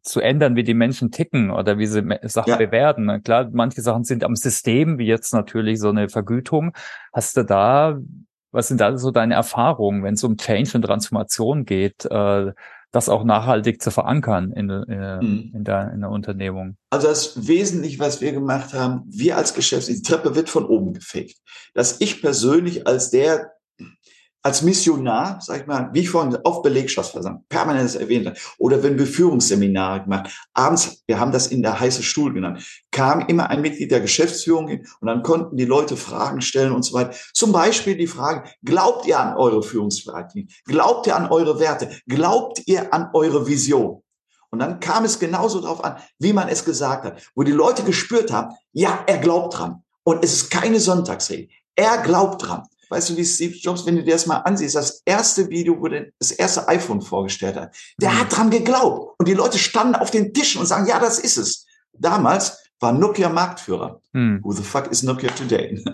zu 0.04 0.20
ändern, 0.22 0.56
wie 0.56 0.64
die 0.64 0.76
Menschen 0.76 1.10
ticken 1.12 1.50
oder 1.50 1.78
wie 1.80 1.88
sie 1.88 2.04
Sachen 2.24 2.52
ja. 2.52 2.58
bewerten. 2.58 3.22
Klar, 3.24 3.50
manche 3.52 3.82
Sachen 3.82 4.04
sind 4.04 4.24
am 4.24 4.36
System, 4.36 5.00
wie 5.00 5.08
jetzt 5.08 5.34
natürlich 5.34 5.80
so 5.80 5.90
eine 5.90 6.10
Vergütung. 6.10 6.74
Hast 7.12 7.38
du 7.38 7.44
da, 7.44 7.98
was 8.56 8.68
sind 8.70 8.82
da 8.82 8.98
so 8.98 9.12
deine 9.12 9.36
Erfahrungen, 9.36 10.04
wenn 10.04 10.16
es 10.16 10.24
um 10.24 10.38
Change 10.38 10.72
und 10.76 10.82
Transformation 10.84 11.66
geht, 11.66 12.06
äh, 12.06 12.54
das 12.92 13.10
auch 13.10 13.26
nachhaltig 13.26 13.82
zu 13.82 13.92
verankern 13.92 14.54
in, 14.54 14.70
in, 14.70 14.90
äh, 14.90 15.22
mhm. 15.22 15.52
in, 15.54 15.64
der, 15.66 15.92
in 15.94 16.00
der 16.00 16.10
Unternehmung? 16.10 16.78
Also 16.90 17.08
das 17.08 17.48
Wesentliche, 17.48 18.00
was 18.00 18.22
wir 18.22 18.32
gemacht 18.32 18.74
haben, 18.74 19.04
wir 19.08 19.36
als 19.38 19.54
Geschäftsführer, 19.54 19.98
die 19.98 20.02
Treppe 20.02 20.36
wird 20.36 20.50
von 20.50 20.66
oben 20.66 20.94
gefegt. 20.94 21.38
Dass 21.74 22.00
ich 22.00 22.22
persönlich 22.22 22.88
als 22.88 23.12
der 23.12 23.52
als 24.46 24.62
Missionar, 24.62 25.40
sag 25.42 25.62
ich 25.62 25.68
mal, 25.68 25.90
wie 25.92 26.02
ich 26.02 26.10
vorhin 26.12 26.38
auf 26.44 26.62
Belegschaftsversammlung 26.62 27.44
permanent 27.50 27.96
erwähnt 27.96 28.28
habe, 28.28 28.38
oder 28.60 28.84
wenn 28.84 29.00
wir 29.00 29.08
Führungsseminare 29.08 30.04
gemacht, 30.04 30.30
abends, 30.54 31.02
wir 31.08 31.20
haben 31.20 31.32
das 31.32 31.48
in 31.48 31.64
der 31.64 31.80
heiße 31.80 32.04
Stuhl 32.04 32.32
genannt, 32.32 32.64
kam 32.92 33.22
immer 33.22 33.50
ein 33.50 33.62
Mitglied 33.62 33.90
der 33.90 34.02
Geschäftsführung 34.02 34.68
hin 34.68 34.86
und 35.00 35.08
dann 35.08 35.24
konnten 35.24 35.58
die 35.58 35.66
Leute 35.66 35.98
Fragen 35.98 36.42
stellen 36.42 36.74
und 36.74 36.84
so 36.84 36.94
weiter. 36.94 37.16
Zum 37.34 37.52
Beispiel 37.52 37.98
die 37.98 38.06
Frage, 38.06 38.48
glaubt 38.64 39.08
ihr 39.08 39.20
an 39.20 39.36
eure 39.36 39.64
Führungsverantwortung? 39.64 40.48
Glaubt 40.66 41.08
ihr 41.08 41.16
an 41.16 41.26
eure 41.32 41.60
Werte? 41.60 41.90
Glaubt 42.08 42.62
ihr 42.68 42.94
an 42.94 43.10
eure 43.14 43.48
Vision? 43.48 44.04
Und 44.52 44.60
dann 44.60 44.80
kam 44.80 45.06
es 45.06 45.18
genauso 45.18 45.60
darauf 45.60 45.84
an, 45.84 45.96
wie 46.20 46.34
man 46.34 46.50
es 46.50 46.64
gesagt 46.64 47.04
hat, 47.04 47.32
wo 47.34 47.42
die 47.42 47.52
Leute 47.52 47.82
gespürt 47.82 48.32
haben, 48.32 48.54
ja, 48.74 49.00
er 49.08 49.18
glaubt 49.18 49.58
dran. 49.58 49.82
Und 50.04 50.24
es 50.24 50.34
ist 50.34 50.52
keine 50.52 50.80
Sonntagsrede. 50.80 51.48
Er 51.76 51.98
glaubt 52.04 52.46
dran. 52.46 52.62
Weißt 52.96 53.10
du, 53.10 53.18
wie 53.18 53.26
Steve 53.26 53.58
Jobs, 53.58 53.86
wenn 53.86 53.98
du 53.98 54.04
dir 54.04 54.14
das 54.14 54.26
mal 54.26 54.38
ansiehst, 54.38 54.74
das 54.74 55.02
erste 55.04 55.50
Video, 55.50 55.78
wo 55.82 55.90
der 55.90 56.12
das 56.18 56.32
erste 56.32 56.66
iPhone 56.70 57.02
vorgestellt 57.02 57.58
hat, 57.58 57.76
der 58.00 58.10
mhm. 58.10 58.20
hat 58.22 58.38
dran 58.38 58.50
geglaubt. 58.50 59.16
Und 59.20 59.28
die 59.28 59.34
Leute 59.34 59.60
standen 59.60 59.96
auf 59.96 60.12
den 60.12 60.34
Tischen 60.34 60.62
und 60.62 60.66
sagen, 60.66 60.88
ja, 60.88 60.98
das 60.98 61.20
ist 61.20 61.36
es. 61.36 61.66
Damals 61.92 62.58
war 62.80 62.94
Nokia 62.94 63.28
Marktführer. 63.28 64.00
Mhm. 64.14 64.40
Who 64.44 64.54
the 64.54 64.64
fuck 64.64 64.90
is 64.92 65.04
Nokia 65.04 65.30
today? 65.32 65.84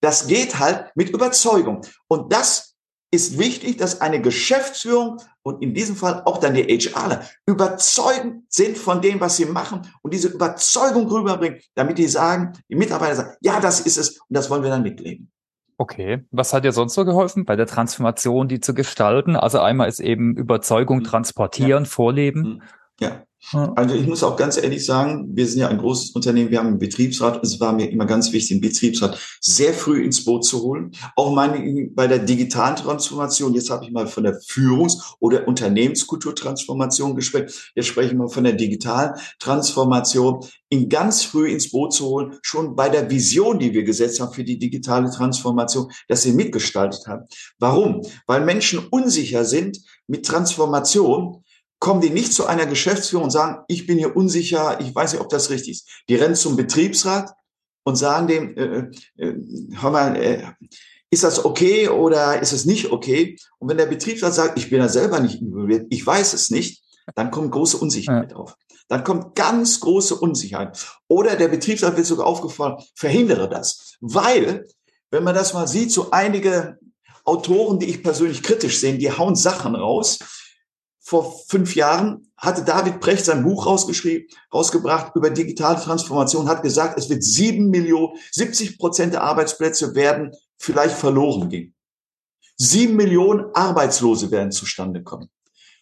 Das 0.00 0.26
geht 0.26 0.58
halt 0.58 0.90
mit 0.96 1.10
Überzeugung. 1.10 1.86
Und 2.08 2.32
das 2.32 2.74
ist 3.12 3.38
wichtig, 3.38 3.76
dass 3.76 4.00
eine 4.00 4.20
Geschäftsführung 4.20 5.22
und 5.42 5.62
in 5.62 5.74
diesem 5.74 5.94
Fall 5.94 6.22
auch 6.24 6.38
dann 6.38 6.54
die 6.54 6.64
HRler 6.64 7.24
überzeugend 7.46 8.44
sind 8.48 8.76
von 8.76 9.00
dem, 9.00 9.20
was 9.20 9.36
sie 9.36 9.46
machen 9.46 9.82
und 10.02 10.12
diese 10.12 10.26
Überzeugung 10.26 11.06
rüberbringen, 11.06 11.60
damit 11.76 11.98
die 11.98 12.08
sagen, 12.08 12.52
die 12.68 12.74
Mitarbeiter 12.74 13.14
sagen, 13.14 13.36
ja, 13.42 13.60
das 13.60 13.78
ist 13.80 13.96
es 13.96 14.18
und 14.18 14.36
das 14.36 14.50
wollen 14.50 14.64
wir 14.64 14.70
dann 14.70 14.82
mitleben. 14.82 15.30
Okay, 15.82 16.24
was 16.30 16.52
hat 16.52 16.62
dir 16.62 16.70
sonst 16.70 16.94
so 16.94 17.04
geholfen 17.04 17.44
bei 17.44 17.56
der 17.56 17.66
Transformation, 17.66 18.46
die 18.46 18.60
zu 18.60 18.72
gestalten? 18.72 19.34
Also 19.34 19.58
einmal 19.58 19.88
ist 19.88 19.98
eben 19.98 20.36
Überzeugung 20.36 20.98
mhm. 20.98 21.02
transportieren, 21.02 21.82
ja. 21.82 21.90
vorleben. 21.90 22.40
Mhm. 22.40 22.62
Ja. 23.00 23.24
Also 23.50 23.96
ich 23.96 24.06
muss 24.06 24.22
auch 24.22 24.36
ganz 24.36 24.56
ehrlich 24.56 24.86
sagen, 24.86 25.28
wir 25.34 25.46
sind 25.46 25.60
ja 25.60 25.68
ein 25.68 25.78
großes 25.78 26.10
Unternehmen, 26.10 26.50
wir 26.50 26.58
haben 26.58 26.68
einen 26.68 26.78
Betriebsrat. 26.78 27.42
Es 27.42 27.58
war 27.58 27.72
mir 27.72 27.90
immer 27.90 28.06
ganz 28.06 28.32
wichtig, 28.32 28.50
den 28.50 28.60
Betriebsrat 28.60 29.18
sehr 29.40 29.74
früh 29.74 30.02
ins 30.04 30.24
Boot 30.24 30.44
zu 30.44 30.62
holen. 30.62 30.92
Auch 31.16 31.34
meine, 31.34 31.88
bei 31.90 32.06
der 32.06 32.20
digitalen 32.20 32.76
Transformation, 32.76 33.52
jetzt 33.54 33.68
habe 33.68 33.84
ich 33.84 33.90
mal 33.90 34.06
von 34.06 34.22
der 34.22 34.40
Führungs- 34.40 35.16
oder 35.18 35.48
Unternehmenskulturtransformation 35.48 37.16
gesprochen. 37.16 37.46
Jetzt 37.74 37.88
spreche 37.88 38.12
ich 38.12 38.14
mal 38.16 38.28
von 38.28 38.44
der 38.44 38.52
digitalen 38.52 39.14
Transformation, 39.40 40.46
ihn 40.70 40.88
ganz 40.88 41.24
früh 41.24 41.50
ins 41.50 41.70
Boot 41.70 41.92
zu 41.92 42.06
holen, 42.06 42.38
schon 42.42 42.76
bei 42.76 42.88
der 42.88 43.10
Vision, 43.10 43.58
die 43.58 43.74
wir 43.74 43.82
gesetzt 43.82 44.20
haben 44.20 44.32
für 44.32 44.44
die 44.44 44.58
digitale 44.58 45.10
Transformation, 45.10 45.90
dass 46.08 46.22
sie 46.22 46.32
mitgestaltet 46.32 47.06
haben. 47.08 47.24
Warum? 47.58 48.02
Weil 48.26 48.44
Menschen 48.44 48.86
unsicher 48.90 49.44
sind 49.44 49.80
mit 50.06 50.24
Transformation 50.24 51.42
kommen 51.82 52.00
die 52.00 52.10
nicht 52.10 52.32
zu 52.32 52.46
einer 52.46 52.66
Geschäftsführung 52.66 53.24
und 53.24 53.30
sagen, 53.32 53.64
ich 53.66 53.88
bin 53.88 53.98
hier 53.98 54.14
unsicher, 54.14 54.80
ich 54.80 54.94
weiß 54.94 55.14
nicht, 55.14 55.20
ob 55.20 55.28
das 55.30 55.50
richtig 55.50 55.72
ist. 55.72 55.88
Die 56.08 56.14
rennen 56.14 56.36
zum 56.36 56.54
Betriebsrat 56.54 57.34
und 57.82 57.96
sagen 57.96 58.28
dem, 58.28 58.56
äh, 58.56 58.88
äh, 59.16 59.34
hör 59.80 59.90
mal, 59.90 60.14
äh, 60.14 60.44
ist 61.10 61.24
das 61.24 61.44
okay 61.44 61.88
oder 61.88 62.40
ist 62.40 62.52
es 62.52 62.66
nicht 62.66 62.92
okay? 62.92 63.36
Und 63.58 63.68
wenn 63.68 63.78
der 63.78 63.86
Betriebsrat 63.86 64.32
sagt, 64.32 64.58
ich 64.60 64.70
bin 64.70 64.78
da 64.78 64.88
selber 64.88 65.18
nicht 65.18 65.42
involviert, 65.42 65.88
ich 65.90 66.06
weiß 66.06 66.34
es 66.34 66.50
nicht, 66.50 66.84
dann 67.16 67.32
kommt 67.32 67.50
große 67.50 67.78
Unsicherheit 67.78 68.30
ja. 68.30 68.36
auf. 68.36 68.56
Dann 68.86 69.02
kommt 69.02 69.34
ganz 69.34 69.80
große 69.80 70.14
Unsicherheit. 70.14 70.86
Oder 71.08 71.34
der 71.34 71.48
Betriebsrat 71.48 71.96
wird 71.96 72.06
sogar 72.06 72.28
aufgefordert, 72.28 72.84
verhindere 72.94 73.48
das. 73.48 73.96
Weil, 74.00 74.68
wenn 75.10 75.24
man 75.24 75.34
das 75.34 75.52
mal 75.52 75.66
sieht, 75.66 75.90
so 75.90 76.12
einige 76.12 76.78
Autoren, 77.24 77.80
die 77.80 77.86
ich 77.86 78.04
persönlich 78.04 78.40
kritisch 78.40 78.78
sehe, 78.78 78.98
die 78.98 79.10
hauen 79.10 79.34
Sachen 79.34 79.74
raus, 79.74 80.20
vor 81.02 81.40
fünf 81.48 81.74
Jahren 81.74 82.32
hatte 82.36 82.62
David 82.64 83.00
Precht 83.00 83.24
sein 83.24 83.42
Buch 83.42 83.66
rausgeschrieben, 83.66 84.28
rausgebracht 84.54 85.14
über 85.16 85.30
digitale 85.30 85.80
Transformation, 85.80 86.48
hat 86.48 86.62
gesagt, 86.62 86.96
es 86.96 87.10
wird 87.10 87.24
sieben 87.24 87.70
Millionen, 87.70 88.16
70 88.30 88.78
Prozent 88.78 89.12
der 89.12 89.22
Arbeitsplätze 89.22 89.94
werden 89.96 90.32
vielleicht 90.58 90.94
verloren 90.94 91.48
gehen. 91.48 91.74
Sieben 92.56 92.94
Millionen 92.94 93.52
Arbeitslose 93.54 94.30
werden 94.30 94.52
zustande 94.52 95.02
kommen 95.02 95.28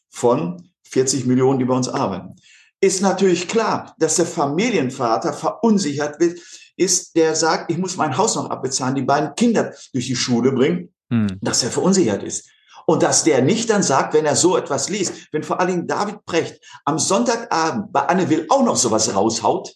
von 0.09 0.70
40 0.85 1.26
Millionen, 1.26 1.59
die 1.59 1.66
bei 1.66 1.74
uns 1.74 1.88
arbeiten. 1.88 2.35
Ist 2.80 3.02
natürlich 3.02 3.46
klar, 3.46 3.94
dass 3.98 4.16
der 4.16 4.26
Familienvater 4.26 5.35
verunsichert 5.35 6.18
wird, 6.18 6.40
ist, 6.76 7.14
der 7.14 7.37
sagt, 7.37 7.70
ich 7.70 7.76
muss 7.76 7.98
mein 7.98 8.16
Haus 8.16 8.37
noch 8.37 8.48
abbezahlen, 8.48 8.94
die 8.94 9.02
beiden 9.02 9.35
Kinder 9.35 9.74
durch 9.92 10.06
die 10.06 10.16
Schule 10.16 10.52
bringen, 10.52 10.94
hm. 11.11 11.38
dass 11.42 11.62
er 11.62 11.70
verunsichert 11.70 12.22
ist. 12.22 12.48
Und 12.86 13.02
dass 13.02 13.24
der 13.24 13.42
nicht 13.42 13.70
dann 13.70 13.82
sagt, 13.82 14.14
wenn 14.14 14.26
er 14.26 14.36
so 14.36 14.56
etwas 14.56 14.88
liest, 14.88 15.28
wenn 15.32 15.42
vor 15.42 15.60
allen 15.60 15.70
Dingen 15.70 15.86
David 15.86 16.24
Precht 16.24 16.60
am 16.84 16.98
Sonntagabend 16.98 17.92
bei 17.92 18.00
Anne 18.06 18.28
Will 18.28 18.46
auch 18.48 18.64
noch 18.64 18.76
sowas 18.76 19.14
raushaut, 19.14 19.74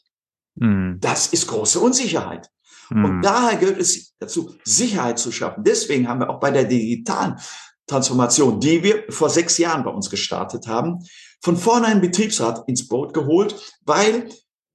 mm. 0.56 0.94
das 1.00 1.28
ist 1.28 1.46
große 1.46 1.78
Unsicherheit. 1.80 2.50
Und 2.90 3.22
daher 3.22 3.56
gilt 3.56 3.78
es 3.78 4.14
dazu, 4.18 4.54
Sicherheit 4.64 5.18
zu 5.18 5.32
schaffen. 5.32 5.64
Deswegen 5.64 6.08
haben 6.08 6.20
wir 6.20 6.30
auch 6.30 6.38
bei 6.38 6.50
der 6.50 6.64
digitalen 6.64 7.36
Transformation, 7.86 8.60
die 8.60 8.82
wir 8.82 9.04
vor 9.08 9.30
sechs 9.30 9.58
Jahren 9.58 9.84
bei 9.84 9.90
uns 9.90 10.10
gestartet 10.10 10.66
haben, 10.66 10.98
von 11.42 11.56
vorne 11.56 11.86
einen 11.86 12.00
Betriebsrat 12.00 12.66
ins 12.68 12.88
Boot 12.88 13.12
geholt, 13.12 13.54
weil 13.84 14.28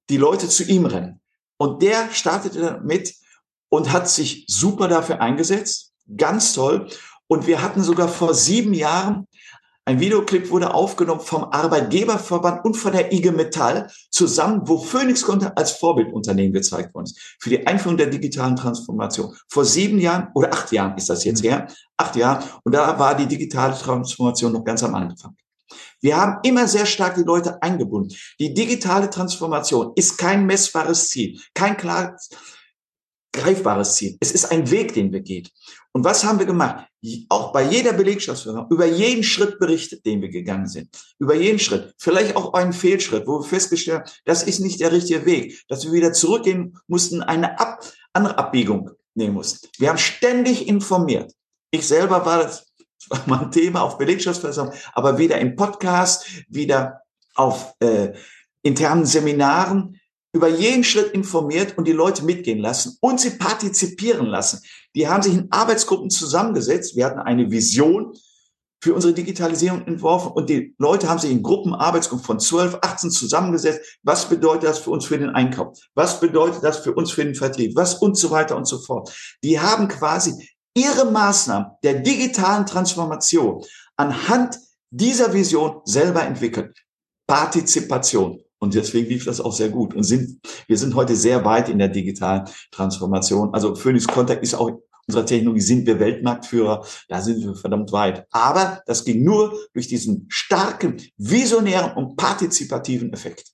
die 0.08 0.16
Leute 0.16 0.48
zu 0.48 0.64
ihm 0.64 0.86
rennen. 0.86 1.20
Und 1.56 1.82
der 1.82 2.10
startete 2.12 2.60
damit 2.60 3.14
und 3.68 3.92
hat 3.92 4.08
sich 4.08 4.44
super 4.48 4.88
dafür 4.88 5.20
eingesetzt. 5.20 5.92
Ganz 6.16 6.52
toll. 6.52 6.88
Und 7.30 7.46
wir 7.46 7.62
hatten 7.62 7.82
sogar 7.82 8.08
vor 8.08 8.34
sieben 8.34 8.74
Jahren 8.74 9.28
ein 9.84 10.00
Videoclip 10.00 10.50
wurde 10.50 10.74
aufgenommen 10.74 11.20
vom 11.20 11.44
Arbeitgeberverband 11.44 12.64
und 12.64 12.74
von 12.76 12.92
der 12.92 13.12
IG 13.12 13.30
Metall 13.30 13.90
zusammen, 14.10 14.62
wo 14.64 14.78
Phoenix 14.78 15.22
Content 15.22 15.56
als 15.56 15.72
Vorbildunternehmen 15.72 16.52
gezeigt 16.52 16.94
worden 16.94 17.06
ist 17.06 17.18
für 17.38 17.50
die 17.50 17.66
Einführung 17.66 17.96
der 17.96 18.08
digitalen 18.08 18.56
Transformation. 18.56 19.34
Vor 19.48 19.64
sieben 19.64 19.98
Jahren 19.98 20.28
oder 20.34 20.52
acht 20.52 20.70
Jahren 20.72 20.96
ist 20.96 21.08
das 21.08 21.24
jetzt 21.24 21.42
her, 21.42 21.68
acht 21.96 22.14
Jahren. 22.16 22.44
Und 22.64 22.74
da 22.74 22.98
war 22.98 23.16
die 23.16 23.26
digitale 23.26 23.74
Transformation 23.74 24.52
noch 24.52 24.64
ganz 24.64 24.82
am 24.82 24.94
Anfang. 24.94 25.36
Wir 26.00 26.16
haben 26.16 26.38
immer 26.42 26.66
sehr 26.68 26.86
stark 26.86 27.14
die 27.14 27.22
Leute 27.22 27.62
eingebunden. 27.62 28.14
Die 28.38 28.52
digitale 28.52 29.08
Transformation 29.08 29.92
ist 29.94 30.18
kein 30.18 30.46
messbares 30.46 31.08
Ziel, 31.08 31.40
kein 31.54 31.76
klares 31.76 32.28
greifbares 33.32 33.94
Ziel. 33.94 34.16
Es 34.20 34.32
ist 34.32 34.50
ein 34.50 34.70
Weg, 34.70 34.94
den 34.94 35.12
wir 35.12 35.20
gehen. 35.20 35.48
Und 35.92 36.04
was 36.04 36.24
haben 36.24 36.38
wir 36.38 36.46
gemacht? 36.46 36.86
Auch 37.28 37.52
bei 37.52 37.62
jeder 37.62 37.92
Belegschaftsführung 37.92 38.66
über 38.70 38.86
jeden 38.86 39.24
Schritt 39.24 39.58
berichtet, 39.58 40.06
den 40.06 40.22
wir 40.22 40.28
gegangen 40.28 40.66
sind. 40.66 40.88
Über 41.18 41.34
jeden 41.34 41.58
Schritt. 41.58 41.94
Vielleicht 41.98 42.36
auch 42.36 42.52
einen 42.54 42.72
Fehlschritt, 42.72 43.26
wo 43.26 43.40
wir 43.40 43.44
festgestellt 43.44 44.00
haben, 44.00 44.10
das 44.24 44.42
ist 44.44 44.60
nicht 44.60 44.80
der 44.80 44.92
richtige 44.92 45.24
Weg. 45.26 45.62
Dass 45.68 45.84
wir 45.84 45.92
wieder 45.92 46.12
zurückgehen 46.12 46.78
mussten, 46.86 47.22
eine 47.22 47.58
Ab 47.58 47.82
andere 48.12 48.38
Abbiegung 48.38 48.90
nehmen 49.14 49.34
mussten. 49.34 49.68
Wir 49.78 49.88
haben 49.88 49.98
ständig 49.98 50.68
informiert. 50.68 51.32
Ich 51.70 51.86
selber 51.86 52.24
war 52.24 52.42
das, 52.42 52.66
das 52.76 53.10
war 53.10 53.22
mal 53.26 53.44
ein 53.44 53.50
Thema 53.50 53.82
auf 53.82 53.98
Belegschaftsversammlung, 53.98 54.74
aber 54.92 55.18
wieder 55.18 55.38
im 55.38 55.56
Podcast, 55.56 56.26
wieder 56.48 57.02
auf 57.34 57.74
äh, 57.80 58.12
internen 58.62 59.06
Seminaren, 59.06 60.00
über 60.32 60.48
jeden 60.48 60.84
Schritt 60.84 61.12
informiert 61.12 61.76
und 61.76 61.88
die 61.88 61.92
Leute 61.92 62.24
mitgehen 62.24 62.60
lassen 62.60 62.96
und 63.00 63.20
sie 63.20 63.30
partizipieren 63.30 64.26
lassen. 64.26 64.60
Die 64.94 65.08
haben 65.08 65.22
sich 65.22 65.34
in 65.34 65.48
Arbeitsgruppen 65.50 66.10
zusammengesetzt. 66.10 66.96
Wir 66.96 67.06
hatten 67.06 67.20
eine 67.20 67.50
Vision 67.50 68.12
für 68.82 68.94
unsere 68.94 69.12
Digitalisierung 69.12 69.86
entworfen 69.86 70.32
und 70.32 70.48
die 70.48 70.74
Leute 70.78 71.08
haben 71.08 71.18
sich 71.18 71.30
in 71.30 71.42
Gruppen, 71.42 71.74
Arbeitsgruppen 71.74 72.24
von 72.24 72.40
12, 72.40 72.78
18 72.80 73.10
zusammengesetzt. 73.10 73.98
Was 74.02 74.28
bedeutet 74.28 74.64
das 74.64 74.78
für 74.78 74.90
uns 74.90 75.04
für 75.04 75.18
den 75.18 75.30
Einkauf? 75.30 75.78
Was 75.94 76.18
bedeutet 76.18 76.64
das 76.64 76.78
für 76.78 76.94
uns 76.94 77.10
für 77.10 77.24
den 77.24 77.34
Vertrieb? 77.34 77.76
Was 77.76 77.94
und 77.94 78.16
so 78.16 78.30
weiter 78.30 78.56
und 78.56 78.66
so 78.66 78.78
fort. 78.78 79.14
Die 79.44 79.60
haben 79.60 79.86
quasi 79.88 80.32
ihre 80.74 81.10
Maßnahmen 81.10 81.72
der 81.82 82.00
digitalen 82.00 82.64
Transformation 82.64 83.62
anhand 83.96 84.58
dieser 84.90 85.32
Vision 85.32 85.82
selber 85.84 86.22
entwickelt. 86.22 86.76
Partizipation. 87.26 88.42
Und 88.60 88.74
deswegen 88.74 89.08
lief 89.08 89.24
das 89.24 89.40
auch 89.40 89.52
sehr 89.52 89.70
gut 89.70 89.94
und 89.94 90.04
sind, 90.04 90.38
wir 90.68 90.76
sind 90.76 90.94
heute 90.94 91.16
sehr 91.16 91.44
weit 91.44 91.68
in 91.68 91.78
der 91.78 91.88
digitalen 91.88 92.44
Transformation. 92.70 93.52
Also 93.54 93.74
Phoenix 93.74 94.06
Contact 94.06 94.42
ist 94.42 94.54
auch 94.54 94.70
unserer 95.06 95.26
Technologie 95.26 95.60
sind 95.60 95.86
wir 95.86 95.98
Weltmarktführer, 95.98 96.84
da 97.08 97.20
sind 97.20 97.42
wir 97.42 97.54
verdammt 97.56 97.90
weit. 97.90 98.26
Aber 98.30 98.82
das 98.86 99.04
ging 99.04 99.24
nur 99.24 99.58
durch 99.72 99.88
diesen 99.88 100.26
starken, 100.28 101.02
visionären 101.16 101.94
und 101.94 102.16
partizipativen 102.16 103.12
Effekt. 103.12 103.50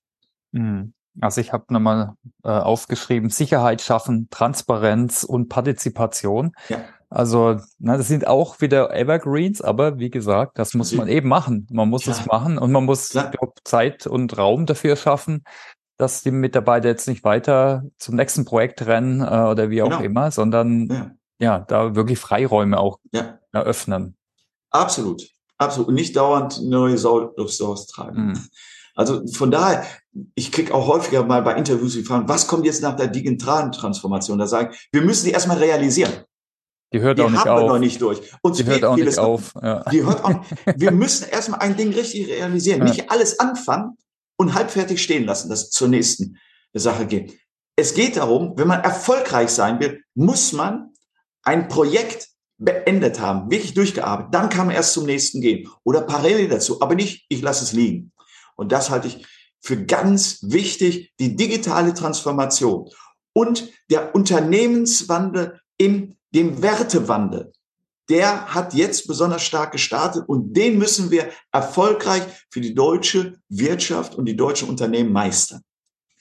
Mhm. 0.52 0.92
Also 1.20 1.40
ich 1.40 1.52
habe 1.52 1.64
nochmal 1.70 2.12
äh, 2.44 2.48
aufgeschrieben, 2.48 3.30
Sicherheit 3.30 3.80
schaffen, 3.80 4.28
Transparenz 4.30 5.24
und 5.24 5.48
Partizipation. 5.48 6.52
Ja. 6.68 6.84
Also 7.08 7.60
na, 7.78 7.96
das 7.96 8.08
sind 8.08 8.26
auch 8.26 8.60
wieder 8.60 8.92
Evergreens, 8.94 9.62
aber 9.62 9.98
wie 9.98 10.10
gesagt, 10.10 10.58
das 10.58 10.74
muss 10.74 10.92
man 10.92 11.06
eben 11.08 11.28
machen. 11.28 11.66
Man 11.70 11.88
muss 11.88 12.06
es 12.06 12.26
machen 12.26 12.58
und 12.58 12.72
man 12.72 12.84
muss 12.84 13.10
glaub, 13.10 13.54
Zeit 13.64 14.06
und 14.06 14.36
Raum 14.36 14.66
dafür 14.66 14.96
schaffen, 14.96 15.44
dass 15.98 16.22
die 16.22 16.32
Mitarbeiter 16.32 16.88
jetzt 16.88 17.06
nicht 17.06 17.22
weiter 17.22 17.84
zum 17.98 18.16
nächsten 18.16 18.44
Projekt 18.44 18.86
rennen 18.86 19.20
äh, 19.20 19.48
oder 19.48 19.70
wie 19.70 19.82
auch 19.82 19.90
genau. 19.90 20.02
immer, 20.02 20.30
sondern 20.30 20.88
ja. 20.88 21.10
ja. 21.38 21.58
da 21.60 21.94
wirklich 21.94 22.18
Freiräume 22.18 22.78
auch 22.78 22.98
ja. 23.12 23.38
eröffnen. 23.52 24.16
Absolut, 24.70 25.28
absolut. 25.58 25.88
Und 25.88 25.94
nicht 25.94 26.16
dauernd 26.16 26.60
neue 26.64 26.98
Sau 26.98 27.26
durchs 27.36 27.58
Dorf 27.58 27.86
tragen. 27.86 28.26
Mhm. 28.26 28.40
Also 28.96 29.26
von 29.28 29.50
daher, 29.50 29.84
ich 30.34 30.50
krieg 30.50 30.72
auch 30.72 30.88
häufiger 30.88 31.22
mal 31.22 31.42
bei 31.42 31.54
Interviews 31.54 31.92
die 31.92 32.02
Fragen, 32.02 32.28
was 32.28 32.46
kommt 32.46 32.64
jetzt 32.64 32.82
nach 32.82 32.96
der 32.96 33.08
digitalen 33.08 33.70
Transformation? 33.70 34.38
Da 34.38 34.46
sagen, 34.46 34.74
wir 34.90 35.02
müssen 35.02 35.26
die 35.26 35.32
erstmal 35.32 35.58
realisieren. 35.58 36.12
Die 36.92 37.01
hört 37.01 37.18
die 37.18 37.22
auch 37.22 37.31
nicht 37.31 37.44
haben 37.44 37.51
auf. 37.51 37.62
Wir 37.62 37.68
noch 37.68 37.79
nicht 37.79 38.01
durch. 38.01 38.20
Uns 38.42 38.59
die 38.59 38.64
hört 38.64 38.85
auch 38.85 38.96
nicht 38.96 39.18
auf. 39.18 39.53
Ja. 39.61 39.83
Die 39.90 40.05
hört 40.05 40.25
auch, 40.25 40.44
wir 40.77 40.90
müssen 40.92 41.29
erstmal 41.29 41.61
ein 41.61 41.77
Ding 41.77 41.92
richtig 41.92 42.29
realisieren. 42.29 42.81
Ja. 42.81 42.85
Nicht 42.85 43.11
alles 43.11 43.40
anfangen 43.40 43.96
und 44.37 44.55
halbfertig 44.55 45.03
stehen 45.03 45.25
lassen, 45.25 45.49
das 45.49 45.70
zur 45.70 45.88
nächsten 45.88 46.38
Sache 46.72 47.07
geht. 47.07 47.38
Es 47.77 47.94
geht 47.94 48.16
darum, 48.16 48.55
wenn 48.57 48.68
man 48.68 48.81
erfolgreich 48.83 49.51
sein 49.51 49.81
will, 49.81 50.03
muss 50.14 50.53
man 50.53 50.92
ein 51.42 51.68
Projekt 51.68 52.29
beendet 52.59 53.20
haben, 53.20 53.51
wirklich 53.51 53.75
durchgearbeitet. 53.75 54.35
Dann 54.35 54.49
kann 54.49 54.66
man 54.66 54.77
erst 54.77 54.94
zum 54.94 55.05
nächsten 55.05 55.40
gehen 55.40 55.68
oder 55.85 56.03
parallel 56.03 56.49
dazu, 56.49 56.81
aber 56.81 56.94
nicht, 56.94 57.27
ich 57.29 57.42
lasse 57.42 57.64
es 57.64 57.72
liegen. 57.72 58.12
Und 58.57 58.72
das 58.72 58.90
halte 58.90 59.09
ich 59.09 59.27
für 59.61 59.85
ganz 59.85 60.38
wichtig, 60.42 61.12
die 61.18 61.37
digitale 61.37 61.92
Transformation 61.92 62.88
und 63.35 63.70
der 63.90 64.14
Unternehmenswandel 64.14 65.61
in 65.77 66.15
dem 66.37 66.62
Wertewandel. 66.62 67.53
Der 68.09 68.55
hat 68.55 68.72
jetzt 68.75 69.09
besonders 69.09 69.42
stark 69.42 69.72
gestartet 69.72 70.29
und 70.29 70.53
den 70.53 70.79
müssen 70.79 71.11
wir 71.11 71.31
erfolgreich 71.51 72.22
für 72.51 72.61
die 72.61 72.75
deutsche 72.75 73.35
Wirtschaft 73.49 74.14
und 74.14 74.27
die 74.27 74.37
deutschen 74.37 74.68
Unternehmen 74.68 75.12
meistern. 75.12 75.62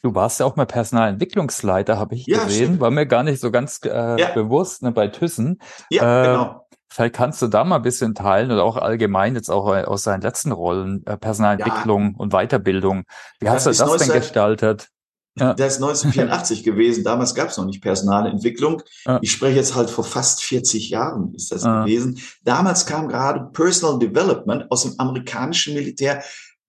Du 0.02 0.16
warst 0.16 0.40
ja 0.40 0.46
auch 0.46 0.56
mal 0.56 0.66
Personalentwicklungsleiter, 0.66 2.00
habe 2.00 2.16
ich 2.16 2.26
ja, 2.26 2.44
gesehen. 2.44 2.66
Stimmt. 2.66 2.80
War 2.80 2.92
mir 2.92 3.06
gar 3.06 3.24
nicht 3.24 3.40
so 3.40 3.52
ganz 3.52 3.82
äh, 3.84 4.20
ja. 4.20 4.32
bewusst 4.34 4.82
ne, 4.84 4.92
bei 4.92 5.08
Thyssen. 5.08 5.60
Ja, 5.90 6.22
äh, 6.22 6.28
genau. 6.28 6.68
Vielleicht 6.90 7.16
kannst 7.16 7.42
du 7.42 7.48
da 7.48 7.64
mal 7.64 7.78
ein 7.78 7.82
bisschen 7.82 8.16
teilen 8.16 8.52
oder 8.52 8.64
auch 8.64 8.78
allgemein 8.78 9.36
jetzt 9.36 9.50
auch 9.50 9.66
aus 9.66 10.04
seinen 10.04 10.22
letzten 10.22 10.52
Rollen, 10.52 11.06
äh, 11.06 11.18
Personalentwicklung 11.18 12.12
ja. 12.12 12.18
und 12.18 12.32
Weiterbildung. 12.34 13.04
Wie 13.40 13.50
hast 13.50 13.66
das 13.66 13.80
du 13.80 13.86
das 13.86 13.98
denn 13.98 14.14
gestaltet? 14.14 14.90
Ja. 15.38 15.54
Der 15.54 15.68
ist 15.68 15.76
1984 15.76 16.64
gewesen. 16.64 17.04
Damals 17.04 17.36
gab 17.36 17.50
es 17.50 17.58
noch 17.58 17.66
nicht 17.66 17.82
Personalentwicklung. 17.82 18.82
Ja. 19.06 19.20
Ich 19.22 19.32
spreche 19.32 19.58
jetzt 19.58 19.76
halt 19.76 19.90
vor 19.90 20.04
fast 20.04 20.44
40 20.44 20.90
Jahren 20.90 21.34
ist 21.36 21.52
das 21.52 21.64
ja. 21.64 21.84
gewesen. 21.84 22.20
Damals 22.44 22.86
kam 22.86 23.08
gerade 23.08 23.50
Personal 23.52 24.00
Development 24.00 24.72
aus 24.72 24.84
dem 24.84 24.94
amerikanischen 24.98 25.74
Militär 25.74 26.24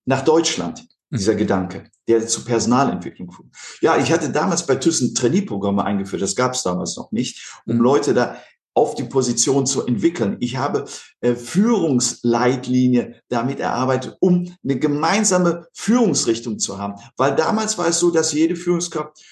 nach 0.05 0.23
Deutschland. 0.23 0.87
Mhm. 1.11 1.19
Dieser 1.19 1.37
Gedanke, 1.37 1.91
der 2.09 2.27
zu 2.27 2.45
Personalentwicklung 2.45 3.31
führt. 3.31 3.49
Ja, 3.81 3.97
ich 3.97 4.11
hatte 4.13 4.31
damals 4.31 4.67
bei 4.67 4.75
Thyssen 4.75 5.15
Trainee-Programme 5.15 5.85
eingeführt. 5.85 6.23
Das 6.23 6.35
gab 6.35 6.55
es 6.55 6.65
damals 6.65 6.97
noch 6.97 7.13
nicht, 7.13 7.61
um 7.67 7.77
mhm. 7.77 7.83
Leute 7.83 8.15
da 8.15 8.37
auf 8.77 8.95
die 8.95 9.05
Position 9.05 9.67
zu 9.67 9.87
entwickeln. 9.87 10.37
Ich 10.41 10.59
habe 10.59 10.85
äh, 11.23 11.35
Führungsleitlinie 11.35 13.23
damit 13.29 13.59
erarbeitet, 13.59 14.17
um 14.21 14.55
eine 14.63 14.79
gemeinsame 14.79 15.67
Führungsrichtung 15.73 16.59
zu 16.59 16.79
haben. 16.79 16.95
Weil 17.17 17.35
damals 17.35 17.79
war 17.79 17.89
es 17.89 17.99
so, 17.99 18.11
dass 18.11 18.33
jede 18.33 18.55
Führungskraft 18.55 19.25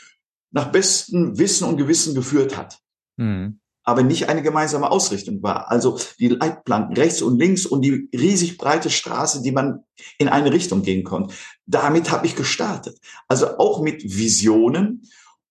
nach 0.50 0.72
bestem 0.72 1.36
Wissen 1.38 1.68
und 1.68 1.76
Gewissen 1.76 2.14
geführt 2.14 2.56
hat. 2.56 2.78
Mhm. 3.16 3.60
Aber 3.82 4.02
nicht 4.02 4.30
eine 4.30 4.42
gemeinsame 4.42 4.90
Ausrichtung 4.90 5.42
war. 5.42 5.70
Also 5.70 5.98
die 6.18 6.28
Leitplanken 6.28 6.96
rechts 6.96 7.20
und 7.20 7.38
links 7.38 7.66
und 7.66 7.82
die 7.82 8.08
riesig 8.14 8.56
breite 8.56 8.88
Straße, 8.88 9.42
die 9.42 9.52
man 9.52 9.84
in 10.16 10.30
eine 10.30 10.52
Richtung 10.54 10.80
gehen 10.80 11.04
konnte. 11.04 11.34
Damit 11.66 12.10
habe 12.10 12.26
ich 12.26 12.34
gestartet. 12.34 12.98
Also 13.28 13.58
auch 13.58 13.82
mit 13.82 14.02
Visionen 14.04 15.02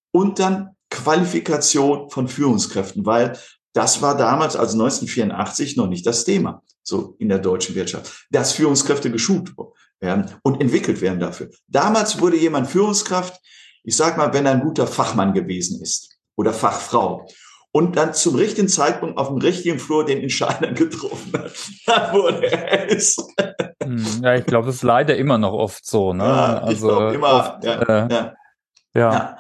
und 0.09 0.39
dann 0.39 0.71
Qualifikation 0.89 2.09
von 2.09 2.27
Führungskräften, 2.27 3.05
weil 3.05 3.37
das 3.73 4.01
war 4.01 4.15
damals, 4.15 4.55
also 4.55 4.81
1984, 4.81 5.77
noch 5.77 5.87
nicht 5.87 6.05
das 6.05 6.25
Thema, 6.25 6.61
so 6.83 7.15
in 7.19 7.29
der 7.29 7.39
deutschen 7.39 7.75
Wirtschaft, 7.75 8.27
dass 8.29 8.53
Führungskräfte 8.53 9.11
geschult 9.11 9.51
werden 9.99 10.29
und 10.43 10.61
entwickelt 10.61 11.01
werden 11.01 11.19
dafür. 11.19 11.49
Damals 11.67 12.19
wurde 12.21 12.37
jemand 12.37 12.67
Führungskraft, 12.67 13.39
ich 13.83 13.95
sag 13.95 14.17
mal, 14.17 14.33
wenn 14.33 14.45
er 14.45 14.53
ein 14.53 14.61
guter 14.61 14.87
Fachmann 14.87 15.33
gewesen 15.33 15.81
ist 15.81 16.17
oder 16.35 16.53
Fachfrau 16.53 17.27
und 17.71 17.97
dann 17.97 18.13
zum 18.13 18.35
richtigen 18.35 18.67
Zeitpunkt 18.67 19.17
auf 19.17 19.29
dem 19.29 19.37
richtigen 19.37 19.79
Flur 19.79 20.05
den 20.05 20.21
Entscheider 20.21 20.71
getroffen 20.73 21.33
hat, 21.33 21.51
dann 21.87 22.13
wurde 22.13 22.51
er 22.51 22.91
es. 22.91 23.17
Hm, 23.83 24.21
ja, 24.23 24.35
ich 24.35 24.45
glaube, 24.45 24.69
es 24.69 24.75
ist 24.75 24.83
leider 24.83 25.17
immer 25.17 25.37
noch 25.37 25.53
oft 25.53 25.85
so. 25.85 26.13
Ne? 26.13 26.23
Ja, 26.23 26.57
also 26.59 27.09
immer. 27.09 27.33
Oft, 27.33 27.63
ja, 27.63 27.81
äh, 27.81 28.13
ja. 28.13 28.33
ja. 28.93 29.37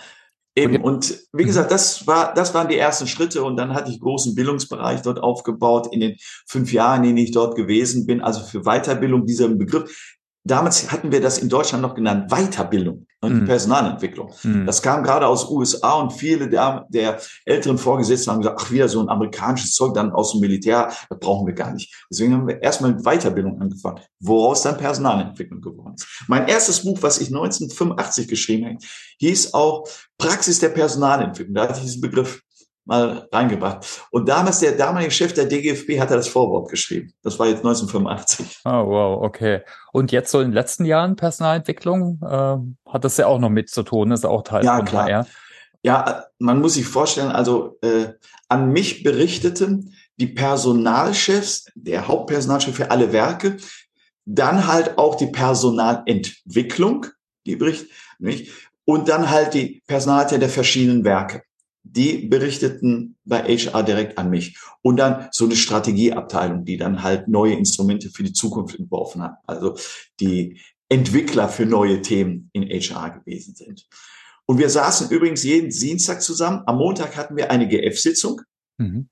Eben, 0.55 0.83
und 0.83 1.19
wie 1.33 1.45
gesagt, 1.45 1.71
das 1.71 2.05
war, 2.05 2.33
das 2.35 2.53
waren 2.53 2.67
die 2.67 2.77
ersten 2.77 3.07
Schritte 3.07 3.43
und 3.43 3.57
dann 3.57 3.73
hatte 3.73 3.89
ich 3.89 3.99
großen 3.99 4.35
Bildungsbereich 4.35 5.01
dort 5.01 5.19
aufgebaut 5.19 5.87
in 5.91 5.99
den 5.99 6.15
fünf 6.47 6.71
Jahren, 6.71 7.03
in 7.03 7.15
denen 7.15 7.25
ich 7.25 7.31
dort 7.31 7.55
gewesen 7.55 8.05
bin. 8.05 8.21
Also 8.21 8.43
für 8.43 8.61
Weiterbildung 8.61 9.25
dieser 9.25 9.49
Begriff. 9.49 10.15
Damals 10.43 10.91
hatten 10.91 11.11
wir 11.11 11.21
das 11.21 11.39
in 11.39 11.49
Deutschland 11.49 11.81
noch 11.81 11.95
genannt 11.95 12.29
Weiterbildung 12.29 13.07
und 13.23 13.41
mhm. 13.41 13.45
Personalentwicklung. 13.45 14.31
Mhm. 14.43 14.65
Das 14.65 14.81
kam 14.81 15.01
gerade 15.01 15.25
aus 15.25 15.49
USA 15.49 15.93
und 15.93 16.11
viele 16.11 16.49
der, 16.49 16.85
der 16.89 17.19
älteren 17.45 17.77
Vorgesetzten 17.77 18.31
haben 18.31 18.41
gesagt, 18.41 18.59
ach, 18.61 18.69
wieder 18.69 18.89
so 18.89 18.99
ein 18.99 19.07
amerikanisches 19.09 19.73
Zeug 19.73 19.93
dann 19.93 20.11
aus 20.11 20.31
dem 20.31 20.41
Militär, 20.41 20.91
das 21.09 21.19
brauchen 21.19 21.47
wir 21.47 21.53
gar 21.53 21.71
nicht. 21.73 21.93
Deswegen 22.11 22.33
haben 22.33 22.47
wir 22.47 22.61
erstmal 22.61 22.91
mit 22.91 23.03
Weiterbildung 23.03 23.61
angefangen, 23.61 24.01
woraus 24.19 24.61
dann 24.61 24.77
Personalentwicklung 24.77 25.61
geworden 25.61 25.93
ist. 25.95 26.05
Mein 26.27 26.47
erstes 26.47 26.83
Buch, 26.83 26.97
was 27.01 27.19
ich 27.19 27.29
1985 27.29 28.27
geschrieben 28.27 28.65
habe, 28.65 28.77
hieß 29.19 29.53
auch 29.53 29.87
Praxis 30.17 30.59
der 30.59 30.69
Personalentwicklung. 30.69 31.55
Da 31.55 31.63
hatte 31.63 31.79
ich 31.79 31.85
diesen 31.85 32.01
Begriff 32.01 32.42
mal 32.85 33.27
reingebracht. 33.31 34.05
Und 34.11 34.27
damals 34.27 34.59
der 34.59 34.73
damalige 34.73 35.11
Chef 35.11 35.33
der 35.33 35.45
DGFB 35.45 35.99
hat 35.99 36.11
er 36.11 36.17
das 36.17 36.27
Vorwort 36.27 36.69
geschrieben. 36.69 37.13
Das 37.21 37.39
war 37.39 37.47
jetzt 37.47 37.59
1985. 37.59 38.61
Oh, 38.65 38.69
wow, 38.69 39.23
okay. 39.23 39.61
Und 39.93 40.11
jetzt 40.11 40.31
so 40.31 40.39
in 40.39 40.49
den 40.49 40.53
letzten 40.53 40.85
Jahren 40.85 41.15
Personalentwicklung, 41.15 42.19
äh, 42.21 42.91
hat 42.91 43.03
das 43.03 43.17
ja 43.17 43.27
auch 43.27 43.39
noch 43.39 43.49
mit 43.49 43.69
zu 43.69 43.83
tun, 43.83 44.11
ist 44.11 44.25
auch 44.25 44.43
Teil 44.43 44.65
ja, 44.65 44.77
von 44.77 44.85
klar. 44.85 45.05
HR. 45.05 45.27
Ja, 45.81 46.25
man 46.39 46.59
muss 46.59 46.75
sich 46.75 46.85
vorstellen, 46.85 47.31
also 47.31 47.77
äh, 47.81 48.13
an 48.49 48.71
mich 48.71 49.03
berichteten 49.03 49.93
die 50.17 50.27
Personalchefs, 50.27 51.65
der 51.75 52.07
Hauptpersonalchef 52.07 52.75
für 52.75 52.91
alle 52.91 53.11
Werke, 53.11 53.57
dann 54.25 54.67
halt 54.67 54.97
auch 54.97 55.15
die 55.15 55.27
Personalentwicklung, 55.27 57.07
die 57.45 57.55
berichtet, 57.55 57.89
nicht? 58.19 58.51
und 58.85 59.09
dann 59.09 59.29
halt 59.29 59.53
die 59.53 59.81
Personalleiter 59.87 60.37
der 60.37 60.49
verschiedenen 60.49 61.03
Werke 61.03 61.43
die 61.83 62.27
berichteten 62.27 63.17
bei 63.25 63.43
HR 63.43 63.83
direkt 63.83 64.17
an 64.17 64.29
mich. 64.29 64.57
Und 64.81 64.97
dann 64.97 65.27
so 65.31 65.45
eine 65.45 65.55
Strategieabteilung, 65.55 66.65
die 66.65 66.77
dann 66.77 67.03
halt 67.03 67.27
neue 67.27 67.53
Instrumente 67.53 68.09
für 68.09 68.23
die 68.23 68.33
Zukunft 68.33 68.79
entworfen 68.79 69.21
hat. 69.21 69.35
Also 69.45 69.77
die 70.19 70.59
Entwickler 70.89 71.49
für 71.49 71.65
neue 71.65 72.01
Themen 72.01 72.49
in 72.53 72.63
HR 72.63 73.19
gewesen 73.19 73.55
sind. 73.55 73.87
Und 74.45 74.57
wir 74.57 74.69
saßen 74.69 75.09
übrigens 75.09 75.43
jeden 75.43 75.69
Dienstag 75.69 76.21
zusammen. 76.21 76.63
Am 76.65 76.77
Montag 76.77 77.15
hatten 77.15 77.35
wir 77.35 77.49
eine 77.49 77.67
GF-Sitzung, 77.67 78.41
mhm. 78.77 79.09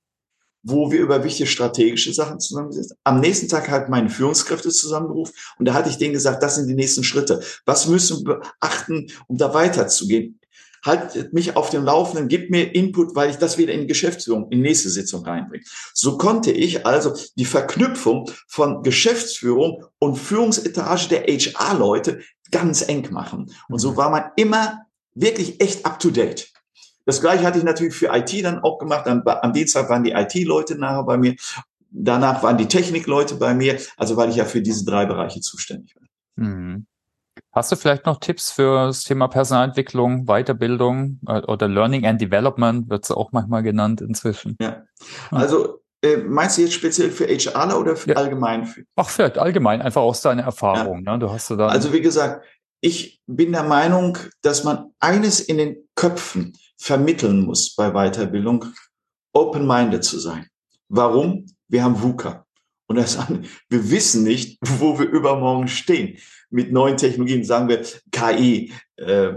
wo 0.61 0.91
wir 0.91 0.99
über 0.99 1.24
wichtige 1.24 1.47
strategische 1.47 2.13
Sachen 2.13 2.39
zusammensitzen. 2.39 2.97
Am 3.03 3.19
nächsten 3.19 3.47
Tag 3.47 3.69
hat 3.69 3.89
meine 3.89 4.09
Führungskräfte 4.09 4.69
zusammengerufen 4.69 5.34
und 5.57 5.65
da 5.65 5.74
hatte 5.74 5.89
ich 5.89 5.97
denen 5.97 6.13
gesagt, 6.13 6.43
das 6.43 6.55
sind 6.55 6.67
die 6.67 6.76
nächsten 6.76 7.03
Schritte. 7.03 7.41
Was 7.65 7.88
müssen 7.88 8.26
wir 8.26 8.41
beachten, 8.59 9.07
um 9.28 9.38
da 9.38 9.53
weiterzugehen? 9.53 10.40
Haltet 10.84 11.34
mich 11.34 11.55
auf 11.55 11.69
dem 11.69 11.84
Laufenden, 11.84 12.27
gebt 12.27 12.49
mir 12.49 12.73
Input, 12.73 13.15
weil 13.15 13.29
ich 13.29 13.38
das 13.38 13.57
wieder 13.57 13.73
in 13.73 13.82
die 13.82 13.88
Geschäftsführung, 13.88 14.45
in 14.45 14.59
die 14.59 14.69
nächste 14.69 14.89
Sitzung 14.89 15.23
reinbringe. 15.25 15.63
So 15.93 16.17
konnte 16.17 16.51
ich 16.51 16.86
also 16.86 17.13
die 17.36 17.45
Verknüpfung 17.45 18.29
von 18.47 18.84
Geschäftsführung 18.84 19.86
und 19.99 20.15
Führungsetage 20.15 21.07
der 21.09 21.23
HR-Leute 21.23 22.21
ganz 22.51 22.88
eng 22.88 23.07
machen. 23.11 23.51
Und 23.69 23.79
so 23.79 23.91
mhm. 23.91 23.97
war 23.97 24.09
man 24.09 24.23
immer 24.36 24.82
wirklich 25.13 25.61
echt 25.61 25.86
up 25.86 25.99
to 25.99 26.09
date. 26.09 26.51
Das 27.05 27.21
gleiche 27.21 27.43
hatte 27.43 27.57
ich 27.57 27.63
natürlich 27.63 27.95
für 27.95 28.09
IT 28.13 28.32
dann 28.43 28.59
auch 28.59 28.77
gemacht. 28.77 29.07
Dann, 29.07 29.23
am 29.25 29.53
Dienstag 29.53 29.89
waren 29.89 30.03
die 30.03 30.11
IT-Leute 30.11 30.75
nachher 30.75 31.03
bei 31.03 31.17
mir. 31.17 31.36
Danach 31.89 32.43
waren 32.43 32.57
die 32.57 32.67
Technikleute 32.67 33.36
bei 33.36 33.53
mir. 33.53 33.79
Also 33.97 34.17
weil 34.17 34.29
ich 34.29 34.36
ja 34.36 34.45
für 34.45 34.61
diese 34.61 34.86
drei 34.86 35.05
Bereiche 35.05 35.41
zuständig 35.41 35.95
war. 35.95 36.45
Mhm. 36.45 36.86
Hast 37.54 37.72
du 37.72 37.76
vielleicht 37.76 38.06
noch 38.06 38.20
Tipps 38.20 38.52
für 38.52 38.88
das 38.88 39.04
Thema 39.04 39.28
Personalentwicklung, 39.28 40.26
Weiterbildung 40.26 41.20
äh, 41.28 41.41
oder 41.41 41.68
Learning 41.68 42.06
and 42.06 42.22
Development 42.22 42.89
wird 42.89 43.04
es 43.04 43.12
auch 43.12 43.32
manchmal 43.34 43.62
genannt 43.62 43.99
inzwischen? 43.99 44.56
Ja, 44.62 44.84
also 45.32 45.82
äh, 46.02 46.18
meinst 46.18 46.58
du 46.58 46.62
jetzt 46.62 46.74
speziell 46.74 47.12
für 47.12 47.28
HR 47.28 47.78
oder 47.78 47.95
für 47.97 48.12
ja. 48.12 48.16
allgemein? 48.16 48.74
Ach, 48.95 49.10
für 49.10 49.39
allgemein, 49.39 49.82
einfach 49.82 50.02
aus 50.02 50.22
deiner 50.22 50.43
Erfahrung. 50.43 51.04
Ja. 51.06 51.14
Ne? 51.14 51.20
Du 51.20 51.30
hast 51.30 51.49
du 51.49 51.58
dann 51.58 51.70
also 51.70 51.91
wie 51.91 52.02
gesagt, 52.02 52.45
ich 52.80 53.22
bin 53.28 53.52
der 53.52 53.64
Meinung, 53.64 54.18
dass 54.41 54.64
man 54.64 54.93
eines 54.99 55.41
in 55.41 55.58
den 55.58 55.89
Köpfen 55.95 56.58
vermitteln 56.78 57.45
muss 57.45 57.76
bei 57.76 57.91
Weiterbildung, 57.91 58.66
open-minded 59.34 60.04
zu 60.04 60.20
sein. 60.20 60.47
Warum? 60.89 61.45
Wir 61.68 61.84
haben 61.84 62.02
VUCA. 62.02 62.45
Und 62.88 62.95
das, 62.95 63.18
wir 63.70 63.91
wissen 63.91 64.24
nicht, 64.24 64.58
wo 64.62 64.97
wir 64.97 65.08
übermorgen 65.08 65.68
stehen. 65.68 66.18
Mit 66.52 66.72
neuen 66.72 66.97
Technologien 66.97 67.43
sagen 67.43 67.70
wir 67.70 67.82
KI, 68.12 68.72
äh, 68.97 69.34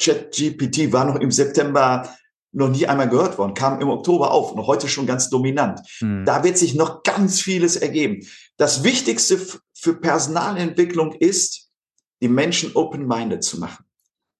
ChatGPT 0.00 0.92
war 0.92 1.04
noch 1.04 1.16
im 1.16 1.30
September 1.30 2.08
noch 2.52 2.68
nie 2.68 2.86
einmal 2.86 3.08
gehört 3.08 3.38
worden, 3.38 3.54
kam 3.54 3.80
im 3.80 3.88
Oktober 3.88 4.30
auf 4.30 4.52
und 4.52 4.66
heute 4.66 4.88
schon 4.88 5.06
ganz 5.06 5.30
dominant. 5.30 5.80
Hm. 5.98 6.24
Da 6.24 6.44
wird 6.44 6.58
sich 6.58 6.74
noch 6.74 7.02
ganz 7.02 7.40
vieles 7.40 7.76
ergeben. 7.76 8.26
Das 8.56 8.84
Wichtigste 8.84 9.38
für 9.72 9.94
Personalentwicklung 9.94 11.12
ist, 11.12 11.70
die 12.20 12.28
Menschen 12.28 12.72
open-minded 12.74 13.42
zu 13.42 13.58
machen, 13.58 13.84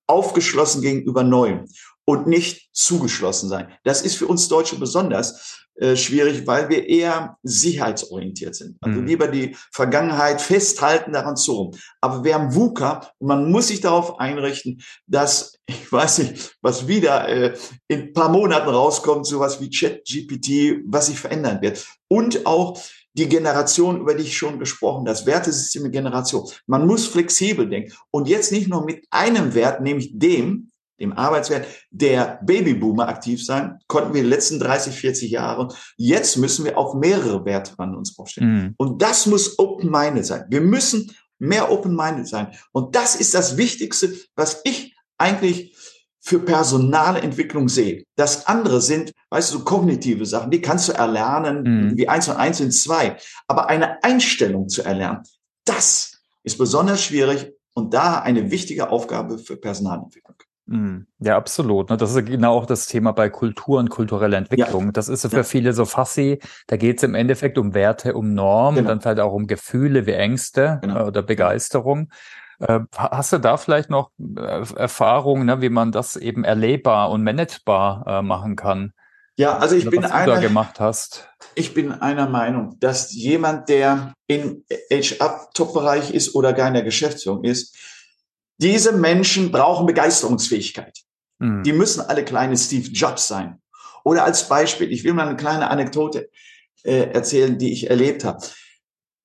aufgeschlossen 0.06 0.82
gegenüber 0.82 1.22
Neuem 1.22 1.66
und 2.04 2.26
nicht 2.26 2.70
zugeschlossen 2.72 3.48
sein. 3.48 3.72
Das 3.84 4.02
ist 4.02 4.16
für 4.16 4.26
uns 4.26 4.48
Deutsche 4.48 4.76
besonders 4.76 5.62
äh, 5.76 5.96
schwierig, 5.96 6.46
weil 6.46 6.68
wir 6.68 6.86
eher 6.86 7.38
sicherheitsorientiert 7.42 8.54
sind. 8.54 8.76
Also 8.82 9.00
mhm. 9.00 9.06
lieber 9.06 9.28
die 9.28 9.56
Vergangenheit 9.72 10.42
festhalten, 10.42 11.12
daran 11.12 11.36
zu 11.36 11.52
rum. 11.52 11.74
Aber 12.00 12.24
wir 12.24 12.34
haben 12.34 12.54
VUCA 12.54 13.10
und 13.18 13.28
man 13.28 13.50
muss 13.50 13.68
sich 13.68 13.80
darauf 13.80 14.20
einrichten, 14.20 14.82
dass, 15.06 15.58
ich 15.66 15.90
weiß 15.90 16.18
nicht, 16.18 16.56
was 16.60 16.88
wieder 16.88 17.28
äh, 17.28 17.56
in 17.88 18.00
ein 18.00 18.12
paar 18.12 18.28
Monaten 18.28 18.68
rauskommt, 18.68 19.26
sowas 19.26 19.60
wie 19.60 19.70
ChatGPT, 19.70 20.82
was 20.86 21.06
sich 21.06 21.18
verändern 21.18 21.62
wird. 21.62 21.86
Und 22.08 22.44
auch 22.44 22.78
die 23.14 23.28
Generation, 23.28 24.00
über 24.00 24.14
die 24.14 24.24
ich 24.24 24.36
schon 24.36 24.58
gesprochen, 24.58 25.04
das 25.04 25.26
Wertesystem 25.26 25.90
Generation. 25.90 26.48
Man 26.66 26.86
muss 26.86 27.06
flexibel 27.06 27.68
denken. 27.68 27.92
Und 28.10 28.28
jetzt 28.28 28.52
nicht 28.52 28.68
nur 28.68 28.84
mit 28.84 29.06
einem 29.10 29.54
Wert, 29.54 29.80
nämlich 29.80 30.18
dem, 30.18 30.71
dem 31.02 31.12
Arbeitswert 31.12 31.66
der 31.90 32.40
Babyboomer 32.42 33.08
aktiv 33.08 33.44
sein, 33.44 33.78
konnten 33.88 34.14
wir 34.14 34.22
die 34.22 34.28
letzten 34.28 34.58
30, 34.58 34.94
40 34.94 35.30
Jahre. 35.30 35.68
Jetzt 35.96 36.36
müssen 36.36 36.64
wir 36.64 36.78
auf 36.78 36.94
mehrere 36.94 37.44
Werte 37.44 37.74
an 37.78 37.94
uns 37.94 38.18
aufstellen. 38.18 38.54
Mhm. 38.54 38.74
Und 38.78 39.02
das 39.02 39.26
muss 39.26 39.58
open-minded 39.58 40.24
sein. 40.24 40.44
Wir 40.48 40.60
müssen 40.60 41.10
mehr 41.38 41.70
open-minded 41.70 42.26
sein. 42.26 42.52
Und 42.72 42.94
das 42.94 43.16
ist 43.16 43.34
das 43.34 43.56
Wichtigste, 43.56 44.14
was 44.36 44.60
ich 44.64 44.96
eigentlich 45.18 45.76
für 46.20 46.38
Personalentwicklung 46.38 47.68
sehe. 47.68 48.04
Das 48.14 48.46
andere 48.46 48.80
sind, 48.80 49.12
weißt 49.30 49.52
du, 49.52 49.58
so 49.58 49.64
kognitive 49.64 50.24
Sachen, 50.24 50.52
die 50.52 50.60
kannst 50.60 50.88
du 50.88 50.92
erlernen, 50.92 51.62
mhm. 51.62 51.96
wie 51.96 52.08
eins 52.08 52.28
und 52.28 52.36
eins 52.36 52.58
sind 52.58 52.72
zwei. 52.72 53.16
Aber 53.48 53.68
eine 53.68 54.02
Einstellung 54.04 54.68
zu 54.68 54.82
erlernen, 54.82 55.22
das 55.64 56.22
ist 56.44 56.58
besonders 56.58 57.02
schwierig 57.02 57.52
und 57.74 57.92
da 57.92 58.20
eine 58.20 58.50
wichtige 58.52 58.90
Aufgabe 58.90 59.38
für 59.38 59.56
Personalentwicklung. 59.56 60.36
Mhm. 60.72 61.06
Ja, 61.18 61.36
absolut. 61.36 61.90
Ne? 61.90 61.98
Das 61.98 62.14
ist 62.14 62.26
genau 62.26 62.56
auch 62.56 62.64
das 62.64 62.86
Thema 62.86 63.12
bei 63.12 63.28
Kultur 63.28 63.78
und 63.78 63.90
kultureller 63.90 64.38
Entwicklung. 64.38 64.86
Ja. 64.86 64.92
Das 64.92 65.10
ist 65.10 65.28
für 65.28 65.36
ja. 65.36 65.42
viele 65.42 65.74
so 65.74 65.84
fassi. 65.84 66.40
Da 66.66 66.78
geht 66.78 66.96
es 66.96 67.02
im 67.02 67.14
Endeffekt 67.14 67.58
um 67.58 67.74
Werte, 67.74 68.14
um 68.14 68.32
Normen, 68.32 68.76
genau. 68.76 68.88
dann 68.88 69.02
vielleicht 69.02 69.20
auch 69.20 69.34
um 69.34 69.46
Gefühle 69.46 70.06
wie 70.06 70.12
Ängste 70.12 70.78
genau. 70.80 71.00
Äh, 71.00 71.02
oder 71.08 71.22
Begeisterung. 71.22 72.10
Äh, 72.58 72.80
hast 72.96 73.34
du 73.34 73.38
da 73.38 73.58
vielleicht 73.58 73.90
noch 73.90 74.12
äh, 74.18 74.64
Erfahrungen, 74.76 75.44
ne, 75.44 75.60
wie 75.60 75.68
man 75.68 75.92
das 75.92 76.16
eben 76.16 76.42
erlebbar 76.42 77.10
und 77.10 77.22
managebar 77.22 78.22
machen 78.22 78.56
kann? 78.56 78.94
Ja, 79.36 79.58
also 79.58 79.76
ich 79.76 79.88
bin 79.88 80.04
einer, 80.04 80.40
gemacht 80.40 80.80
hast. 80.80 81.28
Ich 81.54 81.74
bin 81.74 81.92
einer 81.92 82.28
Meinung, 82.28 82.76
dass 82.80 83.12
jemand, 83.12 83.68
der 83.68 84.14
in 84.26 84.64
HR-Top-Bereich 84.90 86.14
ist 86.14 86.34
oder 86.34 86.52
gar 86.52 86.68
in 86.68 86.74
der 86.74 86.82
Geschäftsführung 86.82 87.44
ist, 87.44 87.76
diese 88.62 88.92
Menschen 88.92 89.50
brauchen 89.50 89.86
Begeisterungsfähigkeit. 89.86 90.98
Mhm. 91.38 91.62
Die 91.64 91.72
müssen 91.72 92.00
alle 92.00 92.24
kleine 92.24 92.56
Steve 92.56 92.88
Jobs 92.88 93.28
sein. 93.28 93.60
Oder 94.04 94.24
als 94.24 94.48
Beispiel, 94.48 94.90
ich 94.92 95.04
will 95.04 95.14
mal 95.14 95.28
eine 95.28 95.36
kleine 95.36 95.70
Anekdote 95.70 96.30
äh, 96.84 97.10
erzählen, 97.12 97.58
die 97.58 97.72
ich 97.72 97.90
erlebt 97.90 98.24
habe. 98.24 98.44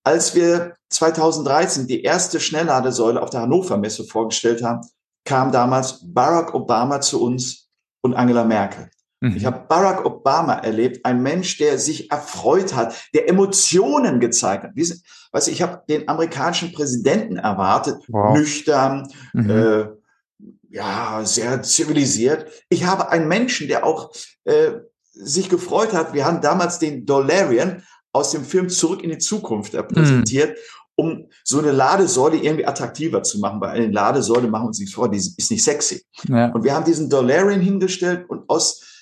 Als 0.04 0.36
wir 0.36 0.76
2013 0.90 1.88
die 1.88 2.04
erste 2.04 2.40
Schnellladesäule 2.40 3.22
auf 3.22 3.30
der 3.30 3.42
Hannover 3.42 3.78
Messe 3.78 4.06
vorgestellt 4.06 4.64
haben, 4.64 4.82
kam 5.26 5.52
damals 5.52 6.00
Barack 6.04 6.54
Obama 6.54 7.02
zu 7.02 7.22
uns 7.22 7.70
und 8.02 8.14
Angela 8.14 8.46
Merkel. 8.46 8.90
Mhm. 9.20 9.36
Ich 9.36 9.46
habe 9.46 9.66
Barack 9.68 10.06
Obama 10.06 10.56
erlebt, 10.56 11.06
ein 11.06 11.22
Mensch, 11.22 11.58
der 11.58 11.80
sich 11.80 12.12
erfreut 12.12 12.76
hat, 12.76 12.96
der 13.14 13.30
Emotionen 13.30 14.20
gezeigt 14.20 14.64
hat. 14.64 14.72
Diese, 14.76 15.00
weißt 15.32 15.48
du, 15.48 15.52
ich 15.52 15.62
habe 15.62 15.82
den 15.90 16.08
amerikanischen 16.08 16.72
Präsidenten 16.72 17.38
erwartet, 17.38 17.98
wow. 18.08 18.38
nüchtern, 18.38 19.08
mhm. 19.34 19.50
äh, 19.50 19.88
ja, 20.70 21.22
sehr 21.24 21.64
zivilisiert. 21.64 22.48
Ich 22.70 22.86
habe 22.86 23.10
einen 23.10 23.28
Menschen, 23.28 23.68
der 23.68 23.86
auch 23.86 24.12
äh, 24.44 24.74
sich 25.12 25.50
gefreut 25.50 25.94
hat. 25.94 26.14
Wir 26.14 26.26
haben 26.26 26.42
damals 26.42 26.78
den 26.78 27.06
Dolarian 27.06 27.84
aus 28.14 28.32
dem 28.32 28.44
Film 28.44 28.70
Zurück 28.70 29.04
in 29.04 29.10
die 29.10 29.18
Zukunft 29.18 29.74
präsentiert. 29.88 30.52
Mhm 30.52 30.62
um 31.00 31.28
so 31.44 31.60
eine 31.60 31.72
Ladesäule 31.72 32.38
irgendwie 32.38 32.66
attraktiver 32.66 33.22
zu 33.22 33.40
machen. 33.40 33.62
Weil 33.62 33.70
eine 33.70 33.92
Ladesäule, 33.92 34.48
machen 34.48 34.64
wir 34.64 34.68
uns 34.70 34.80
nichts 34.80 34.96
vor, 34.96 35.10
die 35.10 35.18
ist 35.18 35.52
nicht 35.52 35.64
sexy. 35.64 36.04
Ja. 36.28 36.50
Und 36.52 36.64
wir 36.64 36.74
haben 36.74 36.86
diesen 36.86 37.10
Dolarian 37.10 37.62
hingestellt 37.62 38.28
und 38.30 38.50
aus 38.50 38.97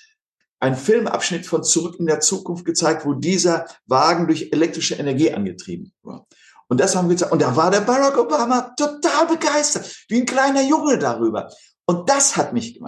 ein 0.60 0.76
Filmabschnitt 0.76 1.46
von 1.46 1.62
Zurück 1.64 1.96
in 1.98 2.06
der 2.06 2.20
Zukunft 2.20 2.64
gezeigt, 2.64 3.04
wo 3.04 3.12
dieser 3.12 3.66
Wagen 3.86 4.26
durch 4.26 4.50
elektrische 4.52 4.94
Energie 4.94 5.32
angetrieben 5.32 5.92
war. 6.02 6.26
Und 6.68 6.80
das 6.80 6.96
haben 6.96 7.08
wir 7.08 7.14
gezeigt. 7.14 7.32
Und 7.32 7.42
da 7.42 7.54
war 7.56 7.70
der 7.70 7.82
Barack 7.82 8.18
Obama 8.18 8.74
total 8.76 9.26
begeistert, 9.26 10.04
wie 10.08 10.20
ein 10.20 10.26
kleiner 10.26 10.62
Junge 10.62 10.98
darüber. 10.98 11.52
Und 11.84 12.08
das 12.08 12.36
hat 12.36 12.52
mich 12.52 12.80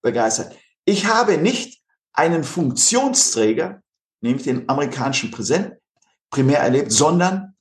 begeistert. 0.00 0.56
Ich 0.84 1.06
habe 1.06 1.36
nicht 1.38 1.82
einen 2.12 2.44
Funktionsträger, 2.44 3.82
nämlich 4.20 4.44
den 4.44 4.68
amerikanischen 4.68 5.30
Präsidenten, 5.30 5.76
primär 6.30 6.60
erlebt, 6.60 6.92
sondern 6.92 7.54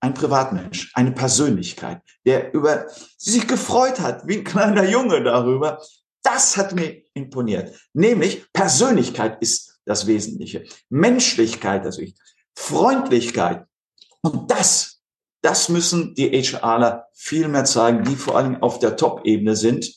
ein 0.00 0.14
Privatmensch, 0.14 0.92
eine 0.94 1.12
Persönlichkeit, 1.12 2.00
der 2.24 2.54
über 2.54 2.86
sich 3.18 3.46
gefreut 3.46 4.00
hat, 4.00 4.26
wie 4.26 4.38
ein 4.38 4.44
kleiner 4.44 4.84
Junge 4.84 5.22
darüber, 5.22 5.80
das 6.22 6.56
hat 6.56 6.74
mir 6.74 7.02
imponiert. 7.14 7.76
Nämlich 7.92 8.46
Persönlichkeit 8.52 9.42
ist 9.42 9.80
das 9.84 10.06
Wesentliche. 10.06 10.64
Menschlichkeit 10.88 11.84
das 11.84 11.98
Wichtige. 11.98 12.20
Freundlichkeit. 12.54 13.66
Und 14.22 14.50
das, 14.50 15.02
das 15.42 15.68
müssen 15.68 16.14
die 16.14 16.30
HRler 16.30 17.08
viel 17.14 17.48
mehr 17.48 17.64
zeigen, 17.64 18.04
die 18.04 18.16
vor 18.16 18.36
allem 18.36 18.62
auf 18.62 18.78
der 18.78 18.96
Top-Ebene 18.96 19.56
sind. 19.56 19.92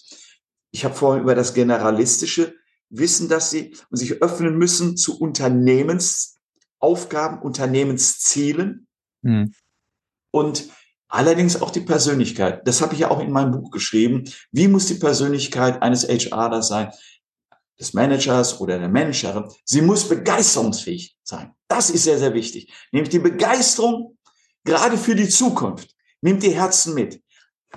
Ich 0.71 0.85
habe 0.85 0.95
vorhin 0.95 1.23
über 1.23 1.35
das 1.35 1.53
Generalistische 1.53 2.55
wissen, 2.89 3.27
dass 3.27 3.49
sie 3.49 3.75
sich 3.91 4.21
öffnen 4.21 4.57
müssen 4.57 4.95
zu 4.97 5.19
Unternehmensaufgaben, 5.19 7.41
Unternehmenszielen. 7.41 8.87
Mhm. 9.21 9.53
Und 10.31 10.69
Allerdings 11.13 11.61
auch 11.61 11.69
die 11.69 11.81
Persönlichkeit. 11.81 12.67
Das 12.67 12.81
habe 12.81 12.95
ich 12.95 13.01
ja 13.01 13.11
auch 13.11 13.19
in 13.19 13.31
meinem 13.31 13.51
Buch 13.51 13.69
geschrieben. 13.69 14.23
Wie 14.51 14.67
muss 14.67 14.87
die 14.87 14.95
Persönlichkeit 14.95 15.79
eines 15.83 16.07
HRers 16.07 16.69
sein? 16.69 16.91
Des 17.79 17.93
Managers 17.93 18.59
oder 18.59 18.79
der 18.79 18.89
Managerin. 18.89 19.47
Sie 19.63 19.83
muss 19.83 20.09
begeisterungsfähig 20.09 21.15
sein. 21.21 21.51
Das 21.67 21.91
ist 21.91 22.05
sehr, 22.05 22.17
sehr 22.17 22.33
wichtig. 22.33 22.73
Nämlich 22.91 23.09
die 23.11 23.19
Begeisterung 23.19 24.17
gerade 24.63 24.97
für 24.97 25.13
die 25.13 25.29
Zukunft. 25.29 25.91
Nimmt 26.21 26.41
die 26.41 26.55
Herzen 26.55 26.95
mit. 26.95 27.21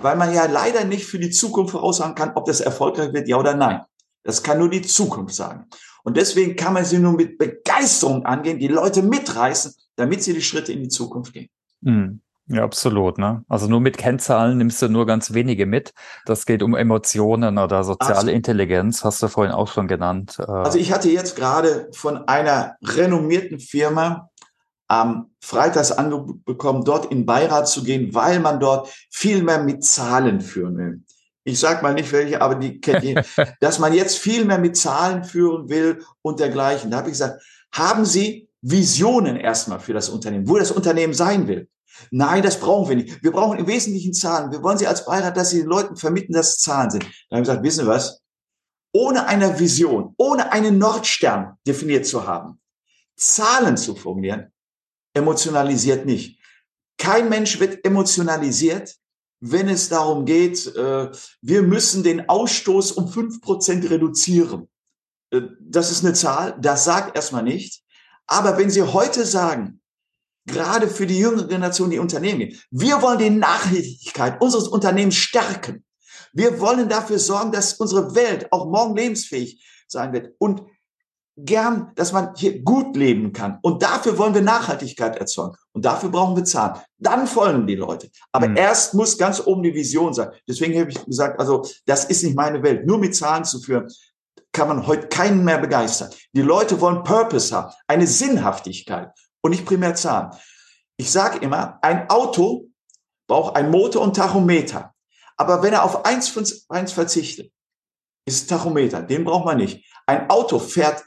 Weil 0.01 0.15
man 0.15 0.33
ja 0.33 0.47
leider 0.47 0.83
nicht 0.83 1.05
für 1.05 1.19
die 1.19 1.29
Zukunft 1.29 1.73
voraussagen 1.73 2.15
kann, 2.15 2.31
ob 2.33 2.45
das 2.45 2.59
erfolgreich 2.59 3.13
wird, 3.13 3.27
ja 3.27 3.37
oder 3.37 3.53
nein. 3.53 3.81
Das 4.23 4.41
kann 4.41 4.57
nur 4.57 4.71
die 4.71 4.81
Zukunft 4.81 5.35
sagen. 5.35 5.67
Und 6.03 6.17
deswegen 6.17 6.55
kann 6.55 6.73
man 6.73 6.85
sie 6.85 6.97
nur 6.97 7.13
mit 7.13 7.37
Begeisterung 7.37 8.25
angehen, 8.25 8.57
die 8.57 8.67
Leute 8.67 9.03
mitreißen, 9.03 9.75
damit 9.95 10.23
sie 10.23 10.33
die 10.33 10.41
Schritte 10.41 10.73
in 10.73 10.81
die 10.81 10.89
Zukunft 10.89 11.33
gehen. 11.33 11.49
Mhm. 11.81 12.21
Ja, 12.49 12.63
absolut. 12.63 13.17
Ne? 13.17 13.43
Also 13.49 13.67
nur 13.67 13.81
mit 13.81 13.97
Kennzahlen 13.97 14.57
nimmst 14.57 14.81
du 14.81 14.87
nur 14.87 15.05
ganz 15.05 15.33
wenige 15.33 15.65
mit. 15.65 15.93
Das 16.25 16.45
geht 16.45 16.63
um 16.63 16.75
Emotionen 16.75 17.57
oder 17.57 17.83
soziale 17.83 18.15
absolut. 18.15 18.35
Intelligenz, 18.35 19.03
hast 19.03 19.21
du 19.21 19.27
vorhin 19.27 19.53
auch 19.53 19.67
schon 19.67 19.87
genannt. 19.87 20.37
Äh. 20.39 20.49
Also 20.49 20.79
ich 20.79 20.93
hatte 20.93 21.09
jetzt 21.09 21.35
gerade 21.35 21.89
von 21.91 22.27
einer 22.27 22.77
renommierten 22.81 23.59
Firma 23.59 24.29
am 24.87 25.31
Freitags 25.41 25.91
Angebot 25.91 26.45
bekommen, 26.45 26.85
dort 26.85 27.11
in 27.11 27.25
Beirat 27.25 27.67
zu 27.67 27.83
gehen, 27.83 28.13
weil 28.13 28.39
man 28.39 28.61
dort 28.61 28.89
viel 29.09 29.43
mehr 29.43 29.61
mit 29.61 29.83
Zahlen 29.83 30.39
führen 30.39 30.77
will. 30.77 31.01
Ich 31.43 31.59
sag 31.59 31.83
mal 31.83 31.93
nicht 31.93 32.11
welche, 32.13 32.41
aber 32.41 32.55
die 32.55 32.79
kennt 32.79 33.03
ihr, 33.03 33.23
dass 33.59 33.79
man 33.79 33.93
jetzt 33.93 34.17
viel 34.17 34.45
mehr 34.45 34.57
mit 34.57 34.77
Zahlen 34.77 35.25
führen 35.25 35.69
will 35.69 36.03
und 36.21 36.39
dergleichen. 36.39 36.91
Da 36.91 36.97
habe 36.97 37.09
ich 37.09 37.13
gesagt, 37.13 37.41
haben 37.73 38.05
Sie 38.05 38.47
Visionen 38.61 39.35
erstmal 39.35 39.81
für 39.81 39.93
das 39.93 40.07
Unternehmen, 40.07 40.47
wo 40.47 40.57
das 40.57 40.71
Unternehmen 40.71 41.13
sein 41.13 41.47
will? 41.49 41.67
Nein, 42.11 42.43
das 42.43 42.59
brauchen 42.59 42.89
wir 42.89 42.95
nicht. 42.95 43.23
Wir 43.23 43.31
brauchen 43.31 43.59
im 43.59 43.67
Wesentlichen 43.67 44.13
Zahlen. 44.13 44.51
Wir 44.51 44.63
wollen 44.63 44.77
sie 44.77 44.87
als 44.87 45.05
Beirat, 45.05 45.37
dass 45.37 45.51
sie 45.51 45.59
den 45.59 45.67
Leuten 45.67 45.95
vermitteln, 45.95 46.33
dass 46.33 46.59
Zahlen 46.59 46.89
sind. 46.89 47.03
Dann 47.03 47.11
haben 47.11 47.39
wir 47.39 47.41
gesagt, 47.41 47.63
wissen 47.63 47.85
Sie 47.85 47.87
was? 47.87 48.21
Ohne 48.93 49.27
eine 49.27 49.59
Vision, 49.59 50.13
ohne 50.17 50.51
einen 50.51 50.77
Nordstern 50.77 51.57
definiert 51.67 52.05
zu 52.05 52.25
haben, 52.25 52.59
Zahlen 53.15 53.77
zu 53.77 53.95
formulieren, 53.95 54.51
emotionalisiert 55.13 56.05
nicht. 56.05 56.39
Kein 56.97 57.29
Mensch 57.29 57.59
wird 57.59 57.85
emotionalisiert, 57.85 58.95
wenn 59.39 59.69
es 59.69 59.89
darum 59.89 60.25
geht, 60.25 60.65
äh, 60.75 61.11
wir 61.41 61.61
müssen 61.61 62.03
den 62.03 62.27
Ausstoß 62.27 62.93
um 62.93 63.07
fünf 63.07 63.39
Prozent 63.41 63.87
reduzieren. 63.89 64.67
Äh, 65.31 65.41
das 65.59 65.91
ist 65.91 66.03
eine 66.03 66.13
Zahl, 66.13 66.57
das 66.59 66.85
sagt 66.85 67.15
erstmal 67.15 67.43
nicht. 67.43 67.83
Aber 68.25 68.57
wenn 68.57 68.69
Sie 68.69 68.81
heute 68.81 69.25
sagen, 69.25 69.79
gerade 70.47 70.87
für 70.87 71.05
die 71.05 71.19
jüngere 71.19 71.47
Generation, 71.47 71.89
die 71.89 71.99
Unternehmen, 71.99 72.57
wir 72.71 73.01
wollen 73.01 73.19
die 73.19 73.29
Nachhaltigkeit 73.29 74.41
unseres 74.41 74.67
Unternehmens 74.67 75.15
stärken. 75.15 75.83
Wir 76.33 76.59
wollen 76.59 76.89
dafür 76.89 77.19
sorgen, 77.19 77.51
dass 77.51 77.73
unsere 77.73 78.15
Welt 78.15 78.51
auch 78.51 78.65
morgen 78.65 78.95
lebensfähig 78.95 79.63
sein 79.87 80.13
wird. 80.13 80.33
Und 80.39 80.63
gern, 81.37 81.91
dass 81.95 82.11
man 82.11 82.33
hier 82.35 82.61
gut 82.63 82.95
leben 82.95 83.31
kann. 83.31 83.59
Und 83.61 83.83
dafür 83.83 84.17
wollen 84.17 84.33
wir 84.33 84.41
Nachhaltigkeit 84.41 85.17
erzeugen. 85.17 85.55
Und 85.71 85.85
dafür 85.85 86.09
brauchen 86.09 86.35
wir 86.35 86.43
Zahlen. 86.43 86.81
Dann 86.97 87.27
folgen 87.27 87.67
die 87.67 87.75
Leute. 87.75 88.09
Aber 88.31 88.47
mhm. 88.47 88.57
erst 88.57 88.95
muss 88.95 89.17
ganz 89.17 89.45
oben 89.45 89.61
die 89.63 89.73
Vision 89.73 90.13
sein. 90.13 90.29
Deswegen 90.47 90.79
habe 90.79 90.89
ich 90.89 91.05
gesagt, 91.05 91.39
also 91.39 91.63
das 91.85 92.05
ist 92.05 92.23
nicht 92.23 92.35
meine 92.35 92.63
Welt. 92.63 92.87
Nur 92.87 92.97
mit 92.97 93.15
Zahlen 93.15 93.45
zu 93.45 93.59
führen, 93.59 93.87
kann 94.51 94.67
man 94.67 94.87
heute 94.87 95.07
keinen 95.07 95.43
mehr 95.43 95.59
begeistern. 95.59 96.09
Die 96.33 96.41
Leute 96.41 96.81
wollen 96.81 97.03
Purpose 97.03 97.55
haben, 97.55 97.71
eine 97.85 98.07
Sinnhaftigkeit 98.07 99.11
und 99.47 99.51
nicht 99.51 99.65
primär 99.65 99.95
Zahlen. 99.95 100.31
Ich 100.97 101.11
sage 101.11 101.39
immer, 101.39 101.79
ein 101.81 102.09
Auto 102.09 102.67
braucht 103.27 103.55
ein 103.55 103.71
Motor 103.71 104.03
und 104.03 104.15
Tachometer. 104.15 104.93
Aber 105.37 105.61
wenn 105.63 105.73
er 105.73 105.83
auf 105.83 106.05
eins, 106.05 106.65
eins 106.69 106.91
verzichtet, 106.91 107.51
ist 108.25 108.49
Tachometer. 108.49 109.01
Den 109.01 109.23
braucht 109.23 109.45
man 109.45 109.57
nicht. 109.57 109.85
Ein 110.05 110.29
Auto 110.29 110.59
fährt 110.59 111.05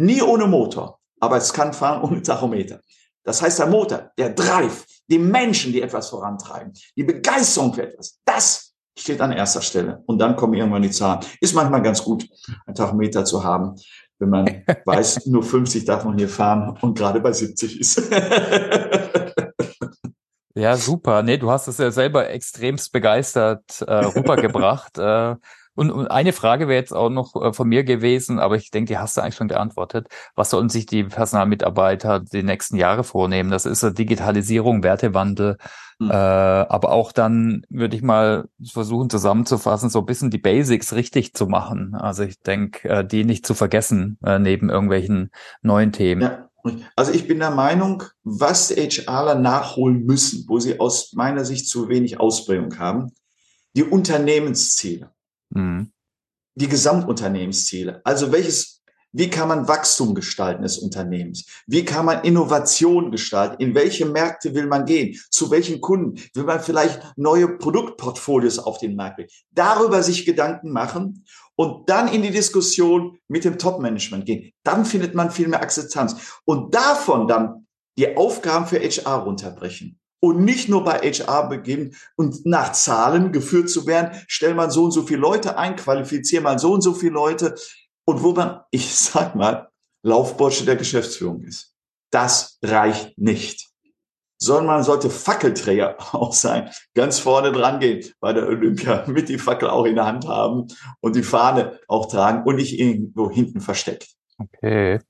Nie 0.00 0.22
ohne 0.22 0.46
Motor, 0.46 1.00
aber 1.18 1.38
es 1.38 1.52
kann 1.52 1.72
fahren 1.72 2.02
ohne 2.02 2.22
Tachometer. 2.22 2.80
Das 3.24 3.42
heißt, 3.42 3.58
der 3.58 3.66
Motor, 3.66 4.12
der 4.16 4.30
Drive, 4.30 4.86
die 5.08 5.18
Menschen, 5.18 5.72
die 5.72 5.82
etwas 5.82 6.08
vorantreiben, 6.10 6.72
die 6.96 7.02
Begeisterung 7.02 7.74
für 7.74 7.82
etwas, 7.82 8.20
das 8.24 8.74
steht 8.96 9.20
an 9.20 9.32
erster 9.32 9.60
Stelle. 9.60 10.02
Und 10.06 10.18
dann 10.18 10.36
kommen 10.36 10.54
irgendwann 10.54 10.82
die 10.82 10.90
Zahlen. 10.90 11.20
Ist 11.40 11.54
manchmal 11.54 11.82
ganz 11.82 12.02
gut, 12.02 12.28
ein 12.66 12.76
Tachometer 12.76 13.24
zu 13.24 13.42
haben, 13.42 13.74
wenn 14.18 14.30
man 14.30 14.64
weiß, 14.84 15.26
nur 15.26 15.42
50 15.42 15.84
darf 15.84 16.04
man 16.04 16.18
hier 16.18 16.28
fahren 16.28 16.76
und 16.80 16.96
gerade 16.96 17.20
bei 17.20 17.32
70 17.32 17.80
ist. 17.80 18.02
Ja, 20.58 20.76
super. 20.76 21.22
Nee, 21.22 21.38
du 21.38 21.52
hast 21.52 21.68
es 21.68 21.78
ja 21.78 21.92
selber 21.92 22.30
extremst 22.30 22.90
begeistert 22.90 23.80
äh, 23.82 23.94
rübergebracht. 23.94 24.98
äh, 24.98 25.36
und, 25.78 25.92
und 25.92 26.08
eine 26.08 26.32
Frage 26.32 26.66
wäre 26.66 26.80
jetzt 26.80 26.92
auch 26.92 27.08
noch 27.08 27.40
äh, 27.40 27.52
von 27.52 27.68
mir 27.68 27.84
gewesen, 27.84 28.40
aber 28.40 28.56
ich 28.56 28.72
denke, 28.72 28.92
die 28.92 28.98
hast 28.98 29.16
du 29.16 29.20
eigentlich 29.20 29.36
schon 29.36 29.46
geantwortet. 29.46 30.08
Was 30.34 30.50
sollen 30.50 30.68
sich 30.68 30.86
die 30.86 31.04
Personalmitarbeiter 31.04 32.18
die 32.18 32.42
nächsten 32.42 32.76
Jahre 32.76 33.04
vornehmen? 33.04 33.52
Das 33.52 33.64
ist 33.64 33.84
Digitalisierung, 33.96 34.82
Wertewandel, 34.82 35.56
mhm. 36.00 36.10
äh, 36.10 36.14
aber 36.14 36.90
auch 36.90 37.12
dann 37.12 37.64
würde 37.68 37.94
ich 37.94 38.02
mal 38.02 38.48
versuchen 38.60 39.08
zusammenzufassen, 39.08 39.88
so 39.88 40.00
ein 40.00 40.06
bisschen 40.06 40.30
die 40.30 40.38
Basics 40.38 40.94
richtig 40.94 41.34
zu 41.34 41.46
machen. 41.46 41.94
Also 41.94 42.24
ich 42.24 42.40
denke, 42.40 42.88
äh, 42.88 43.06
die 43.06 43.22
nicht 43.22 43.46
zu 43.46 43.54
vergessen 43.54 44.18
äh, 44.24 44.40
neben 44.40 44.70
irgendwelchen 44.70 45.30
neuen 45.62 45.92
Themen. 45.92 46.22
Ja. 46.22 46.48
Also 46.96 47.12
ich 47.12 47.28
bin 47.28 47.38
der 47.38 47.52
Meinung, 47.52 48.02
was 48.24 48.70
HRler 48.70 49.36
nachholen 49.36 50.04
müssen, 50.04 50.44
wo 50.48 50.58
sie 50.58 50.80
aus 50.80 51.12
meiner 51.14 51.44
Sicht 51.44 51.68
zu 51.68 51.88
wenig 51.88 52.18
Ausbildung 52.18 52.80
haben, 52.80 53.12
die 53.76 53.84
Unternehmensziele. 53.84 55.12
Mhm. 55.50 55.92
Die 56.54 56.68
Gesamtunternehmensziele. 56.68 58.00
Also 58.04 58.32
welches, 58.32 58.82
wie 59.12 59.30
kann 59.30 59.48
man 59.48 59.68
Wachstum 59.68 60.14
gestalten 60.14 60.62
des 60.62 60.78
Unternehmens? 60.78 61.46
Wie 61.66 61.84
kann 61.84 62.04
man 62.04 62.24
Innovation 62.24 63.10
gestalten? 63.10 63.62
In 63.62 63.74
welche 63.74 64.06
Märkte 64.06 64.54
will 64.54 64.66
man 64.66 64.84
gehen? 64.84 65.18
Zu 65.30 65.50
welchen 65.50 65.80
Kunden? 65.80 66.20
Will 66.34 66.44
man 66.44 66.60
vielleicht 66.60 67.00
neue 67.16 67.48
Produktportfolios 67.58 68.58
auf 68.58 68.78
den 68.78 68.96
Markt 68.96 69.16
bringen? 69.16 69.30
Darüber 69.52 70.02
sich 70.02 70.26
Gedanken 70.26 70.70
machen 70.72 71.24
und 71.54 71.88
dann 71.88 72.08
in 72.08 72.22
die 72.22 72.30
Diskussion 72.30 73.18
mit 73.28 73.44
dem 73.44 73.58
Top-Management 73.58 74.26
gehen. 74.26 74.52
Dann 74.62 74.84
findet 74.84 75.14
man 75.14 75.30
viel 75.30 75.48
mehr 75.48 75.62
Akzeptanz. 75.62 76.40
Und 76.44 76.74
davon 76.74 77.26
dann 77.28 77.66
die 77.96 78.16
Aufgaben 78.16 78.66
für 78.66 78.78
HR 78.78 79.24
runterbrechen 79.24 79.97
und 80.20 80.44
nicht 80.44 80.68
nur 80.68 80.84
bei 80.84 80.98
HR 80.98 81.48
beginnen 81.48 81.94
und 82.16 82.44
nach 82.44 82.72
Zahlen 82.72 83.32
geführt 83.32 83.70
zu 83.70 83.86
werden, 83.86 84.16
stell 84.26 84.54
mal 84.54 84.70
so 84.70 84.84
und 84.84 84.92
so 84.92 85.02
viele 85.02 85.20
Leute 85.20 85.58
ein, 85.58 85.76
qualifiziere 85.76 86.42
mal 86.42 86.58
so 86.58 86.72
und 86.72 86.82
so 86.82 86.94
viele 86.94 87.12
Leute 87.12 87.54
und 88.04 88.22
wo 88.22 88.32
man, 88.32 88.60
ich 88.70 88.94
sag 88.94 89.34
mal, 89.34 89.68
Laufbursche 90.02 90.64
der 90.64 90.76
Geschäftsführung 90.76 91.42
ist. 91.42 91.74
Das 92.10 92.58
reicht 92.62 93.18
nicht. 93.18 93.68
Sondern 94.40 94.66
man 94.66 94.84
sollte 94.84 95.10
Fackelträger 95.10 95.96
auch 96.14 96.32
sein, 96.32 96.70
ganz 96.94 97.18
vorne 97.18 97.52
dran 97.52 97.80
gehen 97.80 98.04
bei 98.20 98.32
der 98.32 98.46
Olympia, 98.46 99.04
mit 99.08 99.28
die 99.28 99.38
Fackel 99.38 99.68
auch 99.68 99.84
in 99.84 99.96
der 99.96 100.06
Hand 100.06 100.28
haben 100.28 100.68
und 101.00 101.16
die 101.16 101.24
Fahne 101.24 101.80
auch 101.88 102.06
tragen 102.06 102.44
und 102.44 102.56
nicht 102.56 102.78
irgendwo 102.78 103.30
hinten 103.30 103.60
versteckt. 103.60 104.08
Okay. 104.38 105.00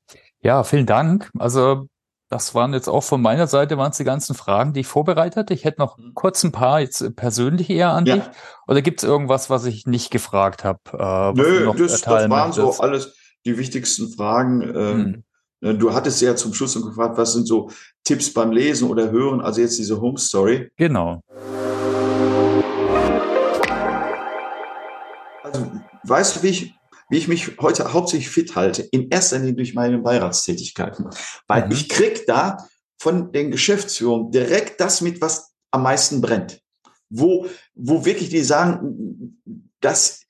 Ja, 0.41 0.65
vielen 0.65 0.87
Dank. 0.87 1.31
Also 1.39 1.89
das 2.29 2.55
waren 2.55 2.75
jetzt 2.75 2.89
auch 2.89 3.03
von 3.03 3.23
meiner 3.23 3.47
Seite 3.47 3.79
waren 3.79 3.91
es 3.91 3.97
die 3.97 4.05
ganzen 4.05 4.35
Fragen, 4.35 4.75
die 4.75 4.81
ich 4.81 4.87
vorbereitet 4.87 5.37
hatte. 5.37 5.55
Ich 5.55 5.65
hätte 5.65 5.81
noch 5.81 5.97
mhm. 5.97 6.13
kurz 6.15 6.43
ein 6.45 6.53
paar 6.53 6.81
jetzt 6.81 7.17
persönlich 7.17 7.71
eher 7.71 7.91
an 7.91 8.05
ja. 8.05 8.17
dich. 8.17 8.25
Oder 8.67 8.83
gibt 8.83 9.03
es 9.03 9.09
irgendwas, 9.09 9.49
was 9.49 9.65
ich 9.65 9.87
nicht 9.87 10.11
gefragt 10.11 10.63
habe? 10.63 10.81
Äh, 10.93 11.33
Nö, 11.33 11.73
das, 11.73 12.03
das 12.03 12.07
waren 12.07 12.29
möchtest? 12.29 12.77
so 12.77 12.83
alles 12.83 13.15
die 13.47 13.57
wichtigsten 13.57 14.11
Fragen. 14.11 14.63
Ähm, 14.63 15.25
hm. 15.63 15.79
Du 15.79 15.93
hattest 15.93 16.21
ja 16.21 16.37
zum 16.37 16.53
Schluss 16.53 16.75
gefragt, 16.75 17.17
was 17.17 17.33
sind 17.33 17.47
so 17.47 17.71
Tipps 18.05 18.33
beim 18.33 18.53
Lesen 18.53 18.91
oder 18.91 19.11
Hören? 19.11 19.41
Also 19.41 19.63
jetzt 19.63 19.79
diese 19.79 20.01
Home 20.01 20.19
Story. 20.19 20.71
Genau. 20.77 21.23
Also, 25.43 25.73
weißt 26.05 26.37
du, 26.37 26.43
wie 26.43 26.49
ich 26.49 26.78
wie 27.09 27.19
ich 27.19 27.29
mich 27.29 27.59
heute 27.61 27.93
hauptsächlich 27.93 28.29
fit 28.29 28.55
halte, 28.55 28.83
in 28.83 29.09
erster 29.09 29.39
Linie 29.39 29.55
durch 29.55 29.75
meine 29.75 29.99
Beiratstätigkeiten. 29.99 31.09
Weil 31.47 31.67
mhm. 31.67 31.73
ich 31.73 31.89
krieg 31.89 32.27
da 32.27 32.69
von 32.99 33.33
den 33.33 33.51
Geschäftsführungen 33.51 34.31
direkt 34.31 34.81
das 34.81 35.01
mit, 35.01 35.21
was 35.21 35.53
am 35.71 35.83
meisten 35.83 36.21
brennt. 36.21 36.61
Wo, 37.09 37.47
wo 37.75 38.05
wirklich 38.05 38.29
die 38.29 38.43
sagen, 38.43 39.41
das, 39.81 40.23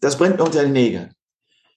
das 0.00 0.18
brennt 0.18 0.36
mir 0.36 0.44
unter 0.44 0.62
den 0.62 0.72
Nägeln. 0.72 1.14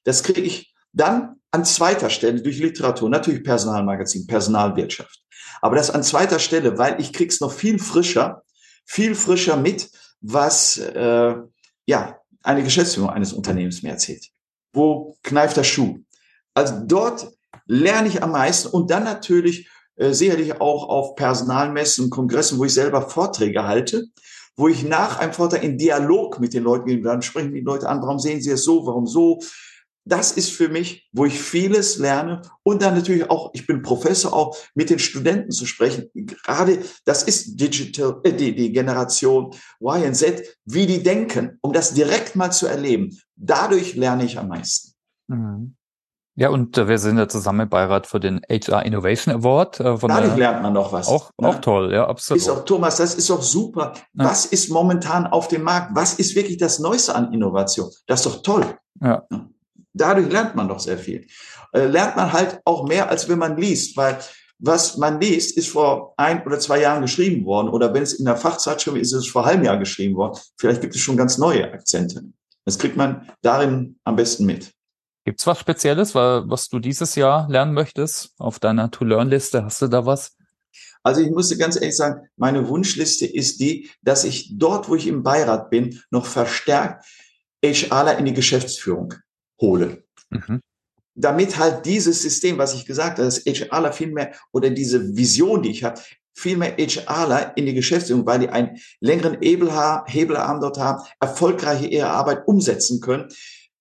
Das 0.03 0.23
kriege 0.23 0.41
ich 0.41 0.73
dann 0.91 1.35
an 1.51 1.65
zweiter 1.65 2.09
Stelle 2.09 2.41
durch 2.41 2.59
Literatur, 2.59 3.09
natürlich 3.09 3.43
Personalmagazin, 3.43 4.27
Personalwirtschaft. 4.27 5.23
Aber 5.61 5.75
das 5.75 5.91
an 5.91 6.03
zweiter 6.03 6.39
Stelle, 6.39 6.77
weil 6.77 6.99
ich 6.99 7.13
krieg's 7.13 7.39
noch 7.39 7.53
viel 7.53 7.79
frischer, 7.79 8.43
viel 8.85 9.15
frischer 9.15 9.55
mit, 9.55 9.89
was 10.19 10.77
äh, 10.77 11.35
ja 11.85 12.19
eine 12.43 12.63
Geschäftsführung 12.63 13.09
eines 13.09 13.33
Unternehmens 13.33 13.83
mir 13.83 13.91
erzählt 13.91 14.29
wo 14.73 15.15
kneift 15.23 15.57
der 15.57 15.63
Schuh? 15.63 15.99
Also 16.53 16.75
dort 16.85 17.31
lerne 17.65 18.07
ich 18.07 18.23
am 18.23 18.31
meisten 18.31 18.69
und 18.69 18.91
dann 18.91 19.03
natürlich 19.03 19.69
äh, 19.95 20.13
sicherlich 20.13 20.59
auch 20.61 20.87
auf 20.87 21.15
Personalmessen, 21.15 22.09
Kongressen, 22.09 22.57
wo 22.57 22.65
ich 22.65 22.73
selber 22.73 23.09
Vorträge 23.09 23.65
halte, 23.65 24.05
wo 24.55 24.67
ich 24.67 24.83
nach 24.83 25.19
einem 25.19 25.33
Vortrag 25.33 25.63
in 25.63 25.77
Dialog 25.77 26.39
mit 26.39 26.53
den 26.53 26.63
Leuten 26.63 26.85
gehe, 26.85 27.01
dann 27.01 27.21
sprechen 27.21 27.53
die 27.53 27.61
Leute 27.61 27.87
an, 27.87 28.01
warum 28.01 28.19
sehen 28.19 28.41
sie 28.41 28.51
es 28.51 28.63
so, 28.63 28.85
warum 28.85 29.07
so? 29.07 29.39
Das 30.09 30.31
ist 30.31 30.51
für 30.51 30.69
mich, 30.69 31.07
wo 31.11 31.25
ich 31.25 31.39
vieles 31.39 31.97
lerne 31.97 32.41
und 32.63 32.81
dann 32.81 32.95
natürlich 32.95 33.29
auch, 33.29 33.51
ich 33.53 33.67
bin 33.67 33.81
Professor, 33.81 34.33
auch 34.33 34.57
mit 34.73 34.89
den 34.89 34.99
Studenten 34.99 35.51
zu 35.51 35.65
sprechen. 35.65 36.09
Gerade 36.13 36.79
das 37.05 37.23
ist 37.23 37.59
Digital, 37.59 38.19
äh, 38.23 38.33
die, 38.33 38.55
die 38.55 38.71
Generation 38.71 39.51
Y 39.79 40.03
und 40.03 40.15
Z, 40.15 40.57
wie 40.65 40.87
die 40.87 41.03
denken, 41.03 41.57
um 41.61 41.73
das 41.73 41.93
direkt 41.93 42.35
mal 42.35 42.51
zu 42.51 42.67
erleben. 42.67 43.17
Dadurch 43.35 43.95
lerne 43.95 44.25
ich 44.25 44.39
am 44.39 44.49
meisten. 44.49 44.93
Mhm. 45.27 45.75
Ja, 46.39 46.49
und 46.49 46.77
äh, 46.77 46.87
wir 46.87 46.97
sind 46.99 47.17
ja 47.17 47.27
zusammen 47.27 47.61
im 47.61 47.69
Beirat 47.69 48.07
für 48.07 48.19
den 48.21 48.39
HR 48.49 48.85
Innovation 48.85 49.35
Award. 49.35 49.81
Äh, 49.81 49.97
von 49.97 50.07
Dadurch 50.07 50.37
lernt 50.37 50.63
man 50.63 50.73
doch 50.73 50.93
was. 50.93 51.09
Auch, 51.09 51.31
ne? 51.37 51.49
auch 51.49 51.59
toll, 51.59 51.93
ja, 51.93 52.07
absolut. 52.07 52.41
Ist 52.41 52.49
auch, 52.49 52.63
Thomas, 52.63 52.95
das 52.95 53.15
ist 53.15 53.29
doch 53.29 53.41
super. 53.41 53.91
Ja. 54.13 54.25
Was 54.25 54.45
ist 54.45 54.69
momentan 54.69 55.27
auf 55.27 55.49
dem 55.49 55.63
Markt? 55.63 55.91
Was 55.95 56.13
ist 56.13 56.35
wirklich 56.35 56.57
das 56.57 56.79
Neueste 56.79 57.13
an 57.13 57.33
Innovation? 57.33 57.89
Das 58.07 58.25
ist 58.25 58.25
doch 58.25 58.41
toll. 58.41 58.65
Ja. 59.01 59.27
Dadurch 59.93 60.31
lernt 60.31 60.55
man 60.55 60.67
doch 60.67 60.79
sehr 60.79 60.97
viel. 60.97 61.25
Äh, 61.73 61.85
lernt 61.85 62.15
man 62.15 62.31
halt 62.31 62.59
auch 62.65 62.87
mehr, 62.87 63.09
als 63.09 63.27
wenn 63.27 63.39
man 63.39 63.57
liest, 63.57 63.97
weil 63.97 64.19
was 64.59 64.97
man 64.97 65.21
liest, 65.21 65.57
ist 65.57 65.69
vor 65.69 66.13
ein 66.17 66.45
oder 66.45 66.59
zwei 66.59 66.81
Jahren 66.81 67.01
geschrieben 67.01 67.45
worden. 67.45 67.69
Oder 67.69 67.93
wenn 67.93 68.03
es 68.03 68.13
in 68.13 68.25
der 68.25 68.35
Fachzeitschrift 68.35 68.97
ist, 68.97 69.13
ist 69.13 69.19
es 69.19 69.27
vor 69.27 69.47
einem 69.47 69.63
Jahr 69.63 69.77
geschrieben 69.77 70.15
worden. 70.15 70.37
Vielleicht 70.57 70.81
gibt 70.81 70.95
es 70.95 71.01
schon 71.01 71.15
ganz 71.15 71.37
neue 71.37 71.71
Akzente. 71.71 72.23
Das 72.65 72.77
kriegt 72.77 72.97
man 72.97 73.29
darin 73.41 73.97
am 74.03 74.15
besten 74.15 74.45
mit. 74.45 74.73
Gibt's 75.25 75.47
was 75.47 75.59
Spezielles, 75.59 76.13
was 76.13 76.69
du 76.69 76.79
dieses 76.79 77.15
Jahr 77.15 77.47
lernen 77.49 77.73
möchtest 77.73 78.33
auf 78.37 78.59
deiner 78.59 78.91
To-Learn-Liste? 78.91 79.63
Hast 79.63 79.81
du 79.81 79.87
da 79.87 80.05
was? 80.05 80.35
Also 81.03 81.21
ich 81.21 81.31
musste 81.31 81.57
ganz 81.57 81.75
ehrlich 81.75 81.95
sagen, 81.95 82.27
meine 82.35 82.67
Wunschliste 82.67 83.25
ist 83.25 83.59
die, 83.59 83.89
dass 84.01 84.23
ich 84.23 84.57
dort, 84.57 84.89
wo 84.89 84.95
ich 84.95 85.07
im 85.07 85.23
Beirat 85.23 85.69
bin, 85.69 86.01
noch 86.11 86.25
verstärkt 86.25 87.05
HRler 87.63 88.17
in 88.17 88.25
die 88.25 88.33
Geschäftsführung 88.33 89.13
hole. 89.59 90.03
Mhm. 90.29 90.61
Damit 91.15 91.57
halt 91.57 91.85
dieses 91.85 92.21
System, 92.21 92.57
was 92.57 92.73
ich 92.73 92.85
gesagt 92.85 93.19
habe, 93.19 93.23
dass 93.23 93.43
HRler 93.45 93.91
viel 93.91 94.11
mehr 94.11 94.33
oder 94.51 94.69
diese 94.69 95.15
Vision, 95.15 95.61
die 95.61 95.71
ich 95.71 95.83
habe, 95.83 95.99
viel 96.33 96.57
mehr 96.57 96.77
HRler 96.77 97.57
in 97.57 97.65
die 97.65 97.73
Geschäftsführung, 97.73 98.25
weil 98.25 98.39
die 98.39 98.49
einen 98.49 98.77
längeren 99.01 99.37
Hebelarm 99.41 100.61
dort 100.61 100.77
haben, 100.77 101.03
erfolgreiche 101.19 101.87
ihre 101.87 102.09
Arbeit 102.09 102.47
umsetzen 102.47 103.01
können. 103.01 103.27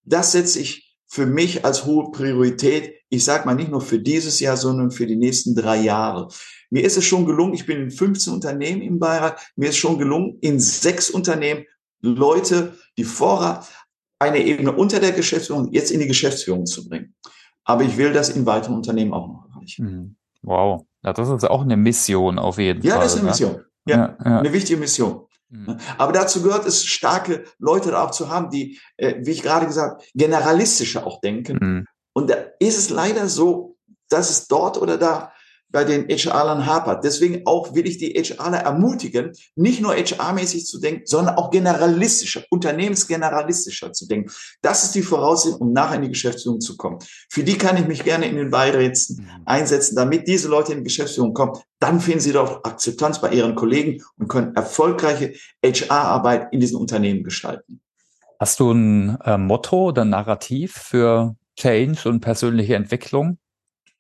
Das 0.03 0.33
setze 0.33 0.59
ich 0.59 0.97
für 1.07 1.27
mich 1.27 1.65
als 1.65 1.87
hohe 1.87 2.11
Priorität. 2.11 2.95
Ich 3.09 3.25
sage 3.25 3.47
mal 3.47 3.55
nicht 3.55 3.71
nur 3.71 3.81
für 3.81 3.99
dieses 3.99 4.41
Jahr, 4.41 4.57
sondern 4.57 4.91
für 4.91 5.07
die 5.07 5.17
nächsten 5.17 5.55
drei 5.55 5.81
Jahre. 5.81 6.29
Mir 6.71 6.85
ist 6.85 6.97
es 6.97 7.05
schon 7.05 7.25
gelungen, 7.25 7.55
ich 7.55 7.65
bin 7.65 7.79
in 7.79 7.91
15 7.91 8.33
Unternehmen 8.33 8.83
im 8.83 8.99
Beirat, 8.99 9.41
mir 9.57 9.71
ist 9.71 9.79
schon 9.79 9.99
gelungen, 9.99 10.39
in 10.41 10.61
sechs 10.61 11.09
Unternehmen 11.09 11.65
Leute, 12.01 12.77
die 12.97 13.05
vorher 13.05 13.67
eine 14.19 14.39
Ebene 14.39 14.73
unter 14.73 15.01
der 15.01 15.13
Geschäftsführung 15.13 15.73
jetzt 15.73 15.91
in 15.91 16.01
die 16.01 16.07
Geschäftsführung 16.07 16.67
zu 16.67 16.89
bringen. 16.89 17.15
Aber 17.65 17.83
ich 17.83 17.97
will 17.97 18.13
das 18.13 18.31
in 18.31 18.47
weiteren 18.47 18.77
Unternehmen 18.77 19.13
auch 19.13 19.29
noch 19.29 19.49
erreichen. 19.51 19.85
Mhm. 19.85 20.17
Wow. 20.43 20.85
Ja, 21.05 21.13
das 21.13 21.29
ist 21.29 21.49
auch 21.49 21.63
eine 21.63 21.77
Mission 21.77 22.39
auf 22.39 22.59
jeden 22.59 22.83
ja, 22.83 22.93
Fall. 22.95 22.99
Ja, 22.99 23.05
das 23.05 23.13
ist 23.15 23.19
eine 23.19 23.25
ne? 23.27 23.31
Mission. 23.31 23.65
Ja, 23.87 23.97
ja, 23.97 24.17
ja, 24.25 24.39
eine 24.41 24.53
wichtige 24.53 24.81
Mission. 24.81 25.27
Mhm. 25.51 25.79
Aber 25.97 26.13
dazu 26.13 26.43
gehört 26.43 26.67
es, 26.67 26.85
starke 26.85 27.45
Leute 27.59 27.91
da 27.91 28.05
auch 28.05 28.11
zu 28.11 28.29
haben, 28.29 28.51
die, 28.51 28.79
äh, 28.97 29.15
wie 29.21 29.31
ich 29.31 29.43
gerade 29.43 29.67
gesagt, 29.67 30.11
generalistischer 30.15 31.07
auch 31.07 31.21
denken. 31.21 31.59
Mhm. 31.61 31.87
Und 32.13 32.31
da 32.31 32.37
ist 32.59 32.77
es 32.77 32.91
leider 32.91 33.29
so, 33.29 33.77
dass 34.09 34.31
es 34.31 34.49
dort 34.49 34.81
oder 34.81 34.99
da 34.99 35.33
bei 35.71 35.85
den 35.85 36.09
HR-Lern 36.09 36.67
hapert. 36.67 37.05
Deswegen 37.05 37.43
auch 37.47 37.75
will 37.75 37.87
ich 37.87 37.99
die 37.99 38.13
HRler 38.13 38.59
ermutigen, 38.59 39.33
nicht 39.55 39.81
nur 39.81 39.95
HR-mäßig 39.95 40.67
zu 40.67 40.81
denken, 40.81 41.03
sondern 41.05 41.37
auch 41.37 41.51
generalistischer, 41.51 42.45
unternehmensgeneralistischer 42.51 43.93
zu 43.93 44.07
denken. 44.07 44.31
Das 44.63 44.85
ist 44.85 44.95
die 44.95 45.03
Voraussetzung, 45.03 45.61
um 45.61 45.73
nachher 45.73 45.97
in 45.97 46.03
die 46.03 46.09
Geschäftsführung 46.09 46.61
zu 46.61 46.77
kommen. 46.77 46.99
Für 47.29 47.43
die 47.43 47.59
kann 47.59 47.77
ich 47.77 47.87
mich 47.87 48.05
gerne 48.05 48.29
in 48.29 48.37
den 48.37 48.51
Beiräten 48.51 49.17
mhm. 49.19 49.43
einsetzen, 49.45 49.97
damit 49.97 50.27
diese 50.27 50.49
Leute 50.49 50.73
in 50.73 50.79
die 50.79 50.85
Geschäftsführung 50.85 51.35
kommen. 51.35 51.53
Dann 51.79 52.01
finden 52.01 52.21
sie 52.21 52.33
doch 52.33 52.65
Akzeptanz 52.65 53.21
bei 53.21 53.31
ihren 53.31 53.55
Kollegen 53.55 54.03
und 54.19 54.29
können 54.29 54.55
erfolgreiche 54.57 55.35
HR-Arbeit 55.65 56.49
in 56.53 56.61
diesen 56.61 56.77
Unternehmen 56.77 57.25
gestalten. 57.25 57.81
Hast 58.41 58.61
du 58.61 58.71
ein 58.71 59.19
äh, 59.25 59.37
Motto 59.37 59.89
oder 59.89 60.05
Narrativ 60.05 60.75
für 60.75 61.35
Change 61.57 62.09
und 62.09 62.21
persönliche 62.21 62.77
Entwicklung? 62.77 63.39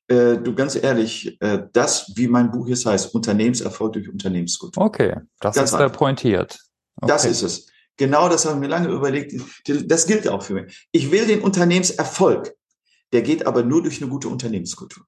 Äh, 0.09 0.39
du 0.39 0.55
ganz 0.55 0.75
ehrlich, 0.75 1.41
äh, 1.41 1.65
das, 1.73 2.13
wie 2.17 2.29
mein 2.29 2.51
Buch 2.51 2.67
jetzt 2.67 2.87
heißt, 2.87 3.15
Unternehmenserfolg 3.15 3.93
durch 3.93 4.09
Unternehmenskultur. 4.09 4.83
Okay, 4.83 5.17
das 5.41 5.55
ganz 5.55 5.73
ist 5.73 5.79
da 5.79 5.89
pointiert. 5.91 6.59
Okay. 6.97 7.09
Das 7.09 7.25
ist 7.27 7.43
es. 7.43 7.67
Genau 7.99 8.29
das 8.29 8.47
habe 8.47 8.55
ich 8.55 8.61
mir 8.61 8.69
lange 8.69 8.89
überlegt. 8.89 9.35
Das 9.67 10.07
gilt 10.07 10.27
auch 10.29 10.43
für 10.43 10.55
mich. 10.55 10.89
Ich 10.93 11.11
will 11.11 11.27
den 11.27 11.43
Unternehmenserfolg. 11.43 12.55
Der 13.13 13.23
geht 13.23 13.47
aber 13.47 13.63
nur 13.63 13.83
durch 13.83 14.01
eine 14.01 14.11
gute 14.11 14.29
Unternehmenskultur. 14.29 15.05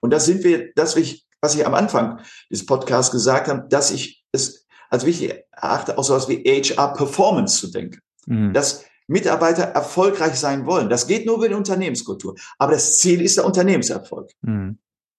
Und 0.00 0.10
das 0.10 0.26
sind 0.26 0.42
wir, 0.44 0.72
das, 0.74 0.96
was 1.40 1.54
ich 1.54 1.66
am 1.66 1.74
Anfang 1.74 2.20
des 2.50 2.66
Podcasts 2.66 3.12
gesagt 3.12 3.48
habe, 3.48 3.68
dass 3.68 3.90
ich 3.90 4.24
es 4.32 4.66
als 4.90 5.06
wichtig 5.06 5.44
erachte, 5.52 5.96
auch 5.96 6.04
so 6.04 6.14
etwas 6.14 6.28
wie 6.28 6.42
HR 6.42 6.94
Performance 6.94 7.60
zu 7.60 7.70
denken. 7.70 8.00
Mhm. 8.26 8.52
Dass 8.52 8.84
Mitarbeiter 9.10 9.64
erfolgreich 9.64 10.34
sein 10.36 10.66
wollen. 10.66 10.88
Das 10.88 11.06
geht 11.06 11.26
nur 11.26 11.36
über 11.36 11.48
die 11.48 11.54
Unternehmenskultur. 11.54 12.36
Aber 12.58 12.72
das 12.72 12.98
Ziel 12.98 13.20
ist 13.20 13.36
der 13.36 13.44
Unternehmenserfolg. 13.44 14.30
Hm. 14.44 14.78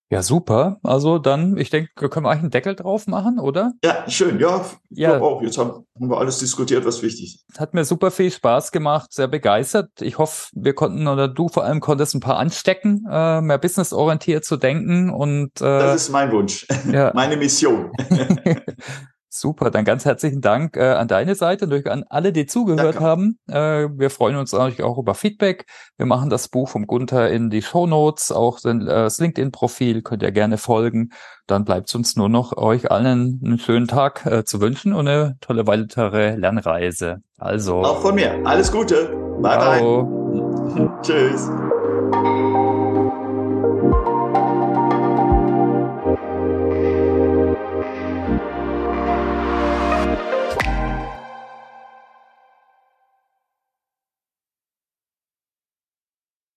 Ja, 0.09 0.21
super. 0.23 0.77
Also 0.83 1.19
dann, 1.19 1.55
ich 1.55 1.69
denke, 1.69 2.09
können 2.09 2.25
wir 2.25 2.31
eigentlich 2.31 2.41
einen 2.41 2.51
Deckel 2.51 2.75
drauf 2.75 3.07
machen, 3.07 3.39
oder? 3.39 3.71
Ja, 3.83 4.09
schön. 4.09 4.39
Ja, 4.41 4.65
ja. 4.89 5.21
auch. 5.21 5.41
Jetzt 5.41 5.57
haben, 5.57 5.85
haben 5.95 6.09
wir 6.09 6.17
alles 6.17 6.39
diskutiert, 6.39 6.85
was 6.85 7.01
wichtig 7.01 7.35
ist. 7.47 7.59
Hat 7.59 7.73
mir 7.73 7.85
super 7.85 8.11
viel 8.11 8.29
Spaß 8.29 8.73
gemacht, 8.73 9.13
sehr 9.13 9.29
begeistert. 9.29 9.89
Ich 10.01 10.17
hoffe, 10.17 10.49
wir 10.53 10.73
konnten 10.73 11.07
oder 11.07 11.29
du 11.29 11.47
vor 11.47 11.63
allem 11.63 11.79
konntest 11.79 12.13
ein 12.13 12.19
paar 12.19 12.37
anstecken, 12.37 13.05
äh, 13.09 13.39
mehr 13.39 13.57
businessorientiert 13.57 14.43
zu 14.43 14.57
denken 14.57 15.09
und 15.11 15.61
äh, 15.61 15.79
das 15.79 16.03
ist 16.03 16.09
mein 16.09 16.29
Wunsch, 16.33 16.67
ja. 16.91 17.11
meine 17.15 17.37
Mission. 17.37 17.91
Super, 19.33 19.71
dann 19.71 19.85
ganz 19.85 20.03
herzlichen 20.03 20.41
Dank 20.41 20.75
äh, 20.75 20.91
an 20.91 21.07
deine 21.07 21.35
Seite 21.35 21.63
und 21.63 21.87
an 21.87 22.03
alle, 22.09 22.33
die 22.33 22.47
zugehört 22.47 22.95
Danke. 22.95 22.99
haben. 22.99 23.39
Äh, 23.47 23.87
wir 23.97 24.09
freuen 24.09 24.35
uns 24.35 24.51
natürlich 24.51 24.83
auch 24.83 24.97
über 24.97 25.15
Feedback. 25.15 25.67
Wir 25.95 26.05
machen 26.05 26.29
das 26.29 26.49
Buch 26.49 26.67
vom 26.67 26.85
Gunther 26.85 27.31
in 27.31 27.49
die 27.49 27.61
Show 27.61 27.87
Notes, 27.87 28.33
auch 28.33 28.59
äh, 28.65 28.77
das 28.77 29.19
LinkedIn-Profil 29.19 30.01
könnt 30.01 30.21
ihr 30.21 30.33
gerne 30.33 30.57
folgen. 30.57 31.11
Dann 31.47 31.63
bleibt 31.63 31.95
uns 31.95 32.17
nur 32.17 32.27
noch 32.27 32.57
euch 32.57 32.91
allen 32.91 33.39
einen 33.41 33.57
schönen 33.57 33.87
Tag 33.87 34.25
äh, 34.25 34.43
zu 34.43 34.59
wünschen 34.59 34.91
und 34.91 35.07
eine 35.07 35.37
tolle 35.39 35.65
weitere 35.65 36.35
Lernreise. 36.35 37.21
Also 37.37 37.77
auch 37.83 38.01
von 38.01 38.15
mir 38.15 38.45
alles 38.45 38.69
Gute. 38.69 39.15
Bye 39.41 39.57
bye. 39.57 41.01
Tschüss. 41.03 41.49